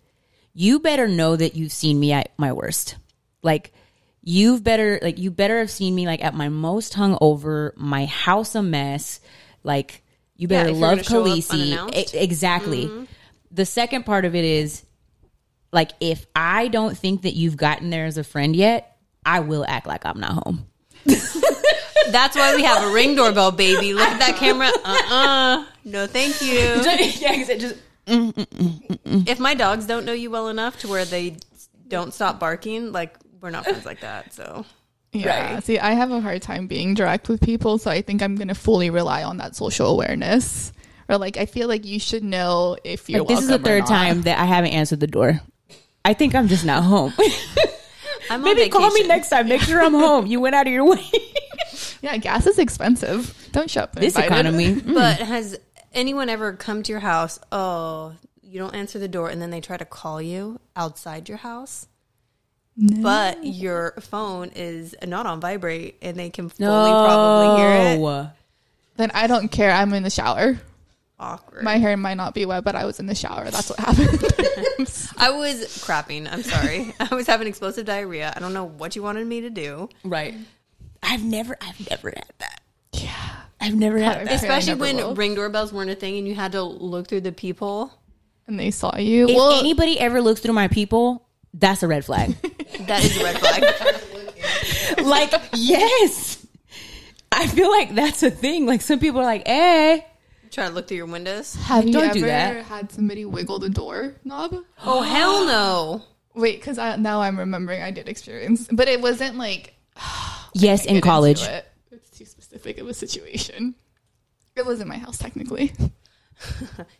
you 0.53 0.79
better 0.79 1.07
know 1.07 1.35
that 1.35 1.55
you've 1.55 1.71
seen 1.71 1.99
me 1.99 2.11
at 2.11 2.31
my 2.37 2.51
worst. 2.53 2.97
Like 3.41 3.71
you've 4.21 4.63
better 4.63 4.99
like 5.01 5.17
you 5.17 5.31
better 5.31 5.59
have 5.59 5.71
seen 5.71 5.95
me 5.95 6.05
like 6.05 6.23
at 6.23 6.33
my 6.33 6.49
most 6.49 6.93
hungover, 6.93 7.75
my 7.75 8.05
house 8.05 8.55
a 8.55 8.61
mess, 8.61 9.19
like 9.63 10.03
you 10.35 10.47
better 10.47 10.69
you're 10.69 10.77
love 10.77 10.91
gonna 10.91 11.03
show 11.03 11.21
up 11.25 11.37
Khaleesi. 11.37 12.13
Exactly. 12.13 13.07
The 13.51 13.65
second 13.65 14.05
part 14.05 14.25
of 14.25 14.35
it 14.35 14.45
is 14.45 14.83
like 15.71 15.91
if 15.99 16.25
I 16.35 16.67
don't 16.67 16.97
think 16.97 17.23
that 17.23 17.33
you've 17.33 17.57
gotten 17.57 17.89
there 17.89 18.05
as 18.05 18.17
a 18.17 18.23
friend 18.23 18.55
yet, 18.55 18.97
I 19.25 19.39
will 19.39 19.65
act 19.65 19.87
like 19.87 20.05
I'm 20.05 20.19
not 20.19 20.43
home. 20.43 20.65
That's 21.05 22.35
why 22.35 22.55
we 22.55 22.63
have 22.63 22.83
a 22.83 22.93
ring 22.93 23.15
doorbell, 23.15 23.51
baby. 23.51 23.93
Look 23.93 24.07
at 24.07 24.19
that 24.19 24.35
camera. 24.37 24.69
Uh 24.83 25.13
uh 25.13 25.65
No, 25.85 26.07
thank 26.07 26.41
you. 26.41 26.57
yeah, 27.19 27.71
'cause 28.11 28.33
it 28.37 28.99
just 29.05 29.29
If 29.29 29.39
my 29.39 29.53
dogs 29.53 29.85
don't 29.85 30.05
know 30.05 30.13
you 30.13 30.29
well 30.31 30.47
enough 30.49 30.79
to 30.81 30.87
where 30.87 31.05
they 31.05 31.37
don't 31.87 32.13
stop 32.13 32.39
barking, 32.39 32.91
like, 32.91 33.17
we're 33.41 33.49
not 33.49 33.63
friends 33.63 33.85
like 33.85 34.01
that. 34.01 34.33
So, 34.33 34.65
Yeah. 35.13 35.59
See, 35.59 35.77
I 35.79 35.91
have 35.91 36.11
a 36.11 36.21
hard 36.21 36.41
time 36.41 36.67
being 36.67 36.93
direct 36.93 37.27
with 37.29 37.41
people, 37.41 37.77
so 37.77 37.91
I 37.91 38.01
think 38.01 38.21
I'm 38.21 38.35
going 38.35 38.47
to 38.47 38.55
fully 38.55 38.89
rely 38.89 39.23
on 39.23 39.37
that 39.37 39.55
social 39.55 39.87
awareness. 39.87 40.71
Or 41.09 41.17
like, 41.17 41.35
I 41.37 41.45
feel 41.45 41.67
like 41.67 41.85
you 41.85 41.99
should 41.99 42.23
know 42.23 42.77
if 42.83 43.09
you're. 43.09 43.19
Like, 43.19 43.27
this 43.29 43.41
is 43.41 43.47
the 43.47 43.59
third 43.59 43.85
time 43.85 44.21
that 44.21 44.37
I 44.39 44.45
haven't 44.45 44.71
answered 44.71 44.99
the 45.01 45.07
door. 45.07 45.41
I 46.05 46.13
think 46.13 46.33
I'm 46.35 46.47
just 46.47 46.65
not 46.65 46.83
home. 46.83 47.13
I'm 48.29 48.41
Maybe 48.43 48.69
call 48.69 48.89
me 48.91 49.03
next 49.07 49.29
time. 49.29 49.47
Make 49.49 49.61
sure 49.61 49.81
I'm 49.81 49.93
home. 49.93 50.25
You 50.27 50.39
went 50.39 50.55
out 50.55 50.67
of 50.67 50.73
your 50.73 50.85
way. 50.85 51.05
Yeah, 52.03 52.17
gas 52.17 52.47
is 52.47 52.57
expensive. 52.57 53.47
Don't 53.51 53.69
show 53.69 53.81
up. 53.81 53.93
this 53.93 54.15
uninvited. 54.15 54.55
economy. 54.55 54.81
But 54.95 55.19
has 55.19 55.59
anyone 55.93 56.29
ever 56.29 56.53
come 56.53 56.83
to 56.83 56.91
your 56.91 57.01
house? 57.01 57.39
Oh, 57.51 58.13
you 58.41 58.59
don't 58.59 58.75
answer 58.75 58.99
the 58.99 59.07
door, 59.07 59.29
and 59.29 59.41
then 59.41 59.49
they 59.49 59.61
try 59.61 59.77
to 59.77 59.85
call 59.85 60.21
you 60.21 60.59
outside 60.75 61.29
your 61.29 61.37
house. 61.39 61.87
But 62.77 63.45
your 63.45 63.93
phone 63.99 64.49
is 64.55 64.95
not 65.05 65.25
on 65.25 65.39
vibrate, 65.39 65.97
and 66.01 66.17
they 66.17 66.29
can 66.29 66.49
fully 66.49 66.89
probably 66.89 67.61
hear 67.61 67.69
it. 67.93 67.99
No. 67.99 68.31
Then 68.97 69.11
I 69.13 69.27
don't 69.27 69.49
care. 69.49 69.71
I'm 69.71 69.93
in 69.93 70.03
the 70.03 70.09
shower. 70.09 70.59
awkward. 71.19 71.63
My 71.63 71.77
hair 71.77 71.95
might 71.97 72.15
not 72.15 72.33
be 72.33 72.45
wet, 72.45 72.63
but 72.63 72.75
I 72.75 72.85
was 72.85 72.99
in 72.99 73.05
the 73.05 73.13
shower. 73.15 73.49
That's 73.51 73.69
what 73.69 73.79
happened. 73.79 74.09
I 75.17 75.29
was 75.31 75.59
crapping. 75.85 76.31
I'm 76.31 76.43
sorry. 76.43 76.93
I 76.99 77.13
was 77.13 77.27
having 77.27 77.47
explosive 77.47 77.85
diarrhea. 77.85 78.33
I 78.35 78.39
don't 78.39 78.53
know 78.53 78.65
what 78.65 78.95
you 78.95 79.03
wanted 79.03 79.27
me 79.27 79.41
to 79.41 79.49
do. 79.49 79.89
Right. 80.03 80.33
I've 81.03 81.23
never, 81.23 81.57
I've 81.61 81.89
never 81.89 82.09
had 82.09 82.33
that. 82.39 82.61
Yeah. 82.93 83.30
I've 83.61 83.75
never 83.75 83.99
had 83.99 84.27
that. 84.27 84.33
Especially 84.33 84.73
when 84.73 84.97
will. 84.97 85.15
ring 85.15 85.35
doorbells 85.35 85.71
weren't 85.71 85.91
a 85.91 85.95
thing 85.95 86.17
and 86.17 86.27
you 86.27 86.33
had 86.35 86.51
to 86.53 86.63
look 86.63 87.07
through 87.07 87.21
the 87.21 87.31
people. 87.31 87.93
and 88.47 88.59
they 88.59 88.71
saw 88.71 88.97
you. 88.97 89.29
If 89.29 89.35
well, 89.35 89.59
anybody 89.59 89.99
ever 89.99 90.19
looks 90.21 90.41
through 90.41 90.53
my 90.53 90.67
people, 90.67 91.27
that's 91.53 91.83
a 91.83 91.87
red 91.87 92.03
flag. 92.03 92.35
That 92.87 93.03
is 93.03 93.15
a 93.17 93.23
red 93.23 93.37
flag. 93.37 95.05
like, 95.05 95.33
yes. 95.53 96.45
I 97.31 97.45
feel 97.47 97.69
like 97.69 97.93
that's 97.93 98.23
a 98.23 98.31
thing. 98.31 98.65
Like 98.65 98.81
some 98.81 98.97
people 98.99 99.21
are 99.21 99.25
like, 99.25 99.45
hey. 99.45 100.05
Try 100.49 100.67
to 100.67 100.73
look 100.73 100.87
through 100.87 100.97
your 100.97 101.05
windows. 101.05 101.53
have 101.55 101.85
you 101.85 101.93
don't 101.93 102.05
ever 102.05 102.13
do 102.13 102.21
that. 102.21 102.65
had 102.65 102.91
somebody 102.91 103.23
wiggle 103.25 103.59
the 103.59 103.69
door 103.69 104.15
knob? 104.23 104.55
Oh 104.83 105.01
hell 105.01 105.45
no! 105.45 106.03
Wait, 106.33 106.59
because 106.59 106.77
now 106.99 107.21
I'm 107.21 107.37
remembering 107.37 107.81
I 107.83 107.91
did 107.91 108.09
experience, 108.09 108.67
but 108.71 108.87
it 108.87 108.99
wasn't 109.01 109.37
like 109.37 109.75
Yes, 110.53 110.85
in 110.85 110.99
college. 111.01 111.43
it. 111.43 111.65
It's 112.61 112.67
too 112.67 112.71
specific 112.71 112.81
of 112.81 112.87
a 112.87 112.93
situation. 112.93 113.75
It 114.55 114.65
was 114.65 114.81
in 114.81 114.87
my 114.87 114.97
house 114.97 115.17
technically. 115.17 115.73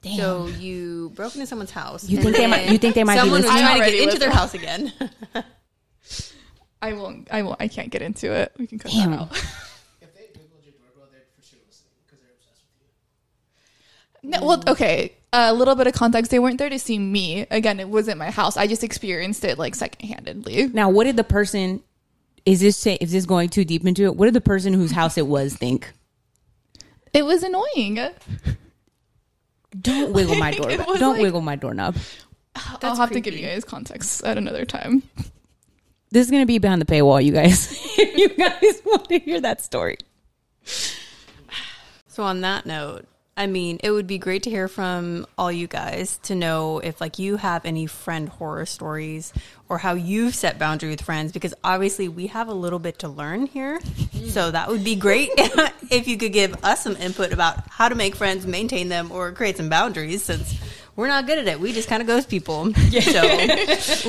So 0.04 0.46
you 0.60 1.12
broke 1.16 1.34
into 1.34 1.48
someone's 1.48 1.72
house. 1.72 2.08
You 2.08 2.22
think 2.22 2.36
they 2.36 2.46
might- 2.46 2.58
then 2.66 2.74
you 2.74 2.78
think 2.78 2.94
they 2.94 3.04
might 3.04 3.16
be 3.16 3.20
someone 3.22 3.42
was 3.42 3.46
listening? 3.46 3.64
trying 3.66 3.82
to 3.82 3.90
get 3.92 4.04
into 4.04 4.20
their 4.20 4.30
wrong. 4.30 4.38
house 4.38 4.54
again? 4.54 4.94
I 6.82 6.94
won't. 6.94 7.28
I 7.32 7.42
won't. 7.42 7.58
I 7.60 7.68
can't 7.68 7.90
get 7.90 8.04
into 8.04 8.32
it. 8.32 8.52
We 8.60 8.68
can 8.68 8.78
cut 8.78 8.92
Damn. 8.92 9.12
that 9.12 9.20
out. 9.22 9.32
If 10.00 10.14
they 10.14 10.22
googled 10.38 10.64
your 10.64 10.74
doorbell, 10.74 11.10
they're 11.12 11.22
for 11.36 11.42
sure 11.44 11.60
listening 11.68 11.90
because 12.06 12.20
they're 12.20 12.36
obsessed 12.38 12.66
with 14.24 14.24
you. 14.24 14.30
No, 14.30 14.46
well, 14.46 14.64
okay. 14.68 15.14
A 15.34 15.54
little 15.56 15.74
bit 15.76 15.88
of 15.88 15.94
context. 15.94 16.30
They 16.30 16.38
weren't 16.38 16.60
there 16.60 16.70
to 16.70 16.78
see 16.78 17.00
me. 17.00 17.48
Again, 17.50 17.80
it 17.80 17.88
wasn't 17.90 18.20
my 18.20 18.30
house. 18.30 18.58
I 18.58 18.68
just 18.68 18.84
experienced 18.84 19.44
it 19.44 19.58
like 19.58 19.74
secondhandedly. 19.76 20.72
Now, 20.72 20.92
what 20.92 21.06
did 21.06 21.16
the 21.18 21.24
person? 21.24 21.82
Is 22.46 22.60
this 22.60 22.78
say? 22.78 22.98
Is 23.02 23.12
this 23.12 23.26
going 23.26 23.50
too 23.50 23.64
deep 23.66 23.86
into 23.86 24.04
it? 24.04 24.16
What 24.16 24.26
did 24.26 24.34
the 24.34 24.42
person 24.42 24.74
whose 24.74 24.92
house 24.92 25.18
it 25.18 25.28
was 25.28 25.56
think? 25.56 25.94
It 27.14 27.24
was 27.26 27.44
annoying. 27.44 28.00
Don't 29.80 30.12
wiggle 30.14 30.36
my 30.36 30.52
Like, 30.52 30.62
door. 30.62 30.70
it 30.72 30.78
Don't 31.00 31.14
like- 31.14 31.22
wiggle 31.22 31.42
my 31.42 31.56
doorknob. 31.56 31.96
I'll 32.56 32.96
have 32.98 33.12
to 33.12 33.22
give 33.22 33.34
you 33.36 33.46
guys 33.46 33.64
context 33.64 34.24
at 34.26 34.38
another 34.38 34.66
time. 34.66 35.04
This 36.10 36.26
is 36.26 36.32
gonna 36.32 36.46
be 36.46 36.58
behind 36.58 36.82
the 36.82 36.86
paywall, 36.86 37.24
you 37.24 37.32
guys. 37.32 37.72
if 37.98 38.18
you 38.18 38.30
guys 38.30 38.82
want 38.86 39.08
to 39.08 39.20
hear 39.20 39.40
that 39.40 39.62
story. 39.62 39.98
So 42.08 42.24
on 42.24 42.42
that 42.42 42.66
note, 42.66 43.06
I 43.38 43.48
mean, 43.48 43.80
it 43.82 43.92
would 43.92 44.08
be 44.08 44.18
great 44.18 44.44
to 44.44 44.50
hear 44.50 44.68
from 44.68 45.26
all 45.38 45.52
you 45.52 45.66
guys 45.68 46.20
to 46.24 46.36
know 46.36 46.80
if 46.80 47.00
like 47.00 47.18
you 47.18 47.38
have 47.38 47.66
any 47.66 47.88
friend 47.88 48.28
horror 48.28 48.66
stories 48.66 49.32
or 49.70 49.78
how 49.78 49.94
you've 49.94 50.36
set 50.36 50.60
boundary 50.60 50.90
with 50.90 51.02
friends 51.02 51.32
because 51.32 51.54
obviously 51.64 52.10
we 52.10 52.28
have 52.28 52.50
a 52.50 52.54
little 52.54 52.78
bit 52.80 53.00
to 53.00 53.08
learn 53.08 53.46
here. 53.48 53.80
So 54.28 54.52
that 54.52 54.68
would 54.68 54.84
be 54.84 54.96
great 54.96 55.30
if 55.90 56.08
you 56.08 56.18
could 56.18 56.34
give 56.34 56.62
us 56.64 56.84
some 56.84 56.96
input 56.98 57.32
about 57.32 57.68
how 57.70 57.88
to 57.90 57.96
make 57.96 58.16
friends, 58.16 58.46
maintain 58.46 58.90
them 58.90 59.12
or 59.12 59.32
create 59.32 59.58
some 59.58 59.70
boundaries 59.70 60.24
since 60.24 60.60
we're 60.98 61.08
not 61.08 61.26
good 61.26 61.40
at 61.40 61.48
it. 61.48 61.60
We 61.60 61.72
just 61.72 61.88
kind 61.88 62.02
of 62.02 62.08
ghost 62.08 62.30
people. 62.30 62.74
So 63.02 63.22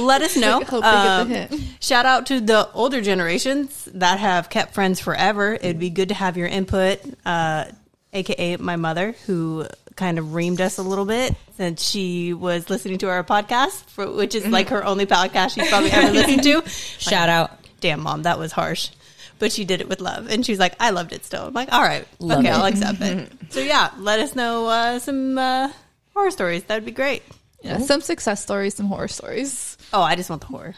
let 0.03 0.23
us 0.23 0.37
know. 0.37 0.61
Hope 0.67 0.83
they 0.83 1.29
get 1.29 1.49
the 1.51 1.57
Um. 1.57 1.63
Shout 1.81 2.07
out 2.07 2.27
to 2.27 2.41
the 2.41 2.69
older 2.75 3.01
generations 3.01 3.89
that 3.95 4.19
have 4.19 4.51
kept 4.51 4.75
friends 4.75 5.01
forever. 5.01 5.55
It'd 5.55 5.79
be 5.79 5.91
good 5.91 6.09
to 6.09 6.15
have 6.15 6.37
your 6.37 6.49
input, 6.49 7.01
uh, 7.25 7.67
aka 8.13 8.57
my 8.57 8.77
mother, 8.77 9.13
who 9.27 9.67
kind 9.97 10.19
of 10.19 10.27
reamed 10.27 10.61
us 10.61 10.79
a 10.79 10.83
little 10.83 11.05
bit 11.05 11.35
since 11.57 11.83
she 11.89 12.33
was 12.33 12.71
listening 12.71 12.99
to 12.99 13.09
our 13.09 13.23
podcast, 13.25 13.85
for, 13.91 14.11
which 14.11 14.35
is 14.35 14.47
like 14.47 14.69
her 14.71 14.85
only 14.85 15.07
podcast 15.07 15.55
she's 15.55 15.69
probably 15.69 15.91
ever 15.91 16.13
listened 16.13 16.43
to. 16.43 16.67
Shout 16.99 17.29
out. 17.29 17.51
Damn, 17.81 18.01
mom, 18.01 18.23
that 18.23 18.39
was 18.39 18.53
harsh. 18.53 18.91
But 19.39 19.51
she 19.51 19.65
did 19.65 19.81
it 19.81 19.89
with 19.89 20.01
love, 20.01 20.31
and 20.31 20.47
she's 20.47 20.59
like, 20.61 20.75
"I 20.79 20.91
loved 20.91 21.13
it 21.13 21.25
still." 21.25 21.47
I'm 21.47 21.53
like, 21.55 21.73
"All 21.73 21.83
right, 21.83 22.07
Love 22.21 22.41
okay, 22.41 22.49
it. 22.49 22.53
I'll 22.53 22.65
accept 22.65 23.01
it." 23.01 23.33
So 23.51 23.59
yeah, 23.61 23.91
let 23.99 24.21
us 24.21 24.37
know 24.37 24.67
uh, 24.69 24.99
some 25.01 25.37
uh, 25.37 25.73
horror 26.15 26.31
stories. 26.31 26.63
That'd 26.65 26.85
be 26.85 26.93
great. 26.93 27.25
Yeah, 27.61 27.79
some 27.79 28.01
success 28.03 28.41
stories, 28.43 28.75
some 28.75 28.87
horror 28.87 29.09
stories. 29.09 29.77
Oh, 29.93 30.03
I 30.03 30.15
just 30.15 30.31
want 30.31 30.43
the 30.43 30.49
horror. 30.49 30.75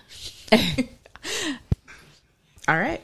All 2.68 2.78
right. 2.78 3.02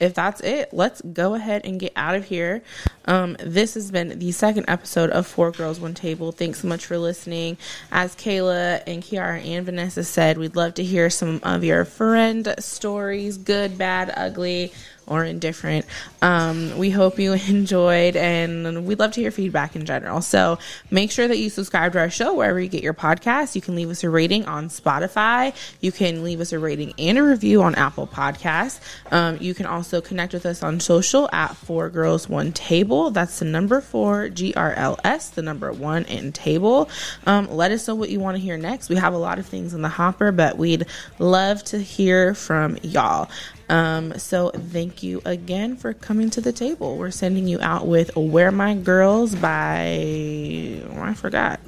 If 0.00 0.14
that's 0.14 0.40
it, 0.40 0.72
let's 0.72 1.00
go 1.02 1.34
ahead 1.34 1.62
and 1.64 1.80
get 1.80 1.92
out 1.96 2.14
of 2.14 2.24
here. 2.24 2.62
Um, 3.06 3.36
this 3.40 3.74
has 3.74 3.90
been 3.90 4.18
the 4.18 4.32
second 4.32 4.66
episode 4.68 5.10
of 5.10 5.26
Four 5.26 5.50
Girls 5.50 5.80
One 5.80 5.94
Table. 5.94 6.32
Thanks 6.32 6.60
so 6.60 6.68
much 6.68 6.86
for 6.86 6.98
listening. 6.98 7.56
As 7.90 8.14
Kayla 8.14 8.82
and 8.86 9.02
Kiara 9.02 9.44
and 9.44 9.66
Vanessa 9.66 10.04
said, 10.04 10.38
we'd 10.38 10.56
love 10.56 10.74
to 10.74 10.84
hear 10.84 11.10
some 11.10 11.40
of 11.42 11.64
your 11.64 11.84
friend 11.84 12.54
stories, 12.58 13.38
good, 13.38 13.78
bad, 13.78 14.12
ugly, 14.16 14.72
or 15.08 15.24
indifferent. 15.24 15.84
Um, 16.22 16.76
we 16.78 16.90
hope 16.90 17.18
you 17.18 17.32
enjoyed, 17.48 18.16
and 18.16 18.86
we'd 18.86 18.98
love 18.98 19.12
to 19.12 19.20
hear 19.20 19.30
feedback 19.30 19.74
in 19.76 19.84
general. 19.84 20.20
So 20.20 20.58
make 20.90 21.10
sure 21.10 21.26
that 21.26 21.38
you 21.38 21.50
subscribe 21.50 21.92
to 21.92 21.98
our 21.98 22.10
show 22.10 22.34
wherever 22.34 22.60
you 22.60 22.68
get 22.68 22.82
your 22.82 22.94
podcasts. 22.94 23.54
You 23.54 23.60
can 23.60 23.74
leave 23.74 23.90
us 23.90 24.04
a 24.04 24.10
rating 24.10 24.44
on 24.46 24.68
Spotify. 24.68 25.54
You 25.80 25.92
can 25.92 26.22
leave 26.22 26.40
us 26.40 26.52
a 26.52 26.58
rating 26.58 26.94
and 26.98 27.18
a 27.18 27.22
review 27.22 27.62
on 27.62 27.74
Apple 27.74 28.06
Podcasts. 28.06 28.80
Um, 29.10 29.38
you 29.40 29.54
can 29.54 29.66
also 29.66 30.00
connect 30.00 30.32
with 30.32 30.46
us 30.46 30.62
on 30.62 30.80
social 30.80 31.28
at 31.32 31.56
Four 31.56 31.88
Girls 31.90 32.28
One 32.28 32.52
Table. 32.52 33.10
That's 33.10 33.38
the 33.38 33.44
number 33.44 33.80
four 33.80 34.28
G 34.28 34.54
R 34.54 34.72
L 34.74 34.98
S, 35.04 35.30
the 35.30 35.42
number 35.42 35.72
one 35.72 36.04
and 36.06 36.34
table. 36.34 36.88
Um, 37.26 37.50
let 37.50 37.72
us 37.72 37.86
know 37.88 37.94
what 37.94 38.10
you 38.10 38.20
want 38.20 38.36
to 38.36 38.42
hear 38.42 38.56
next. 38.56 38.88
We 38.88 38.96
have 38.96 39.14
a 39.14 39.18
lot 39.18 39.38
of 39.38 39.46
things 39.46 39.74
in 39.74 39.82
the 39.82 39.88
hopper, 39.88 40.32
but 40.32 40.58
we'd 40.58 40.86
love 41.18 41.64
to 41.64 41.78
hear 41.78 42.34
from 42.34 42.78
y'all. 42.82 43.30
Um, 43.68 44.18
so 44.18 44.50
thank 44.50 45.02
you 45.02 45.20
again 45.24 45.76
for 45.76 45.92
coming 45.92 46.30
to 46.30 46.40
the 46.40 46.52
table. 46.52 46.96
We're 46.96 47.10
sending 47.10 47.46
you 47.46 47.58
out 47.60 47.86
with 47.86 48.16
Where 48.16 48.50
My 48.50 48.74
Girls 48.74 49.34
by 49.34 50.82
oh, 50.90 51.00
I 51.02 51.14
forgot. 51.14 51.60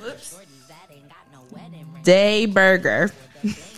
Whoops. 0.00 0.40
Day 2.02 2.46
Burger. 2.46 3.10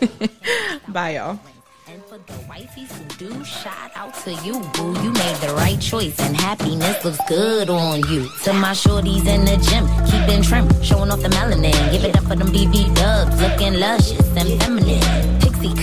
Bye 0.89 1.17
y'all. 1.17 1.39
And 1.87 2.03
for 2.05 2.19
the 2.19 2.33
wifeys 2.45 2.93
who 2.93 3.29
do, 3.29 3.45
shout 3.45 3.91
out 3.97 4.15
to 4.23 4.33
you, 4.45 4.61
boo. 4.75 4.93
You 5.03 5.11
made 5.11 5.37
the 5.37 5.53
right 5.57 5.81
choice, 5.81 6.19
and 6.21 6.37
happiness 6.37 7.05
looks 7.05 7.19
good 7.29 7.69
on 7.69 7.99
you. 8.09 8.29
To 8.45 8.53
my 8.53 8.71
shorties 8.71 9.27
in 9.27 9.45
the 9.45 9.57
gym, 9.69 9.87
keeping 10.07 10.43
trim, 10.43 10.83
showing 10.83 11.11
off 11.11 11.21
the 11.21 11.29
melanin. 11.31 11.91
Give 11.91 12.05
it 12.05 12.17
up 12.17 12.23
for 12.25 12.37
them 12.37 12.49
BB 12.49 12.95
dubs, 12.95 13.41
looking 13.43 13.75
luscious 13.75 14.37
and 14.37 14.63
feminine. 14.63 15.41
Pixie 15.41 15.75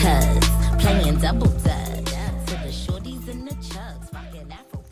i 0.90 1.10
am 1.10 1.20
在 1.20 1.97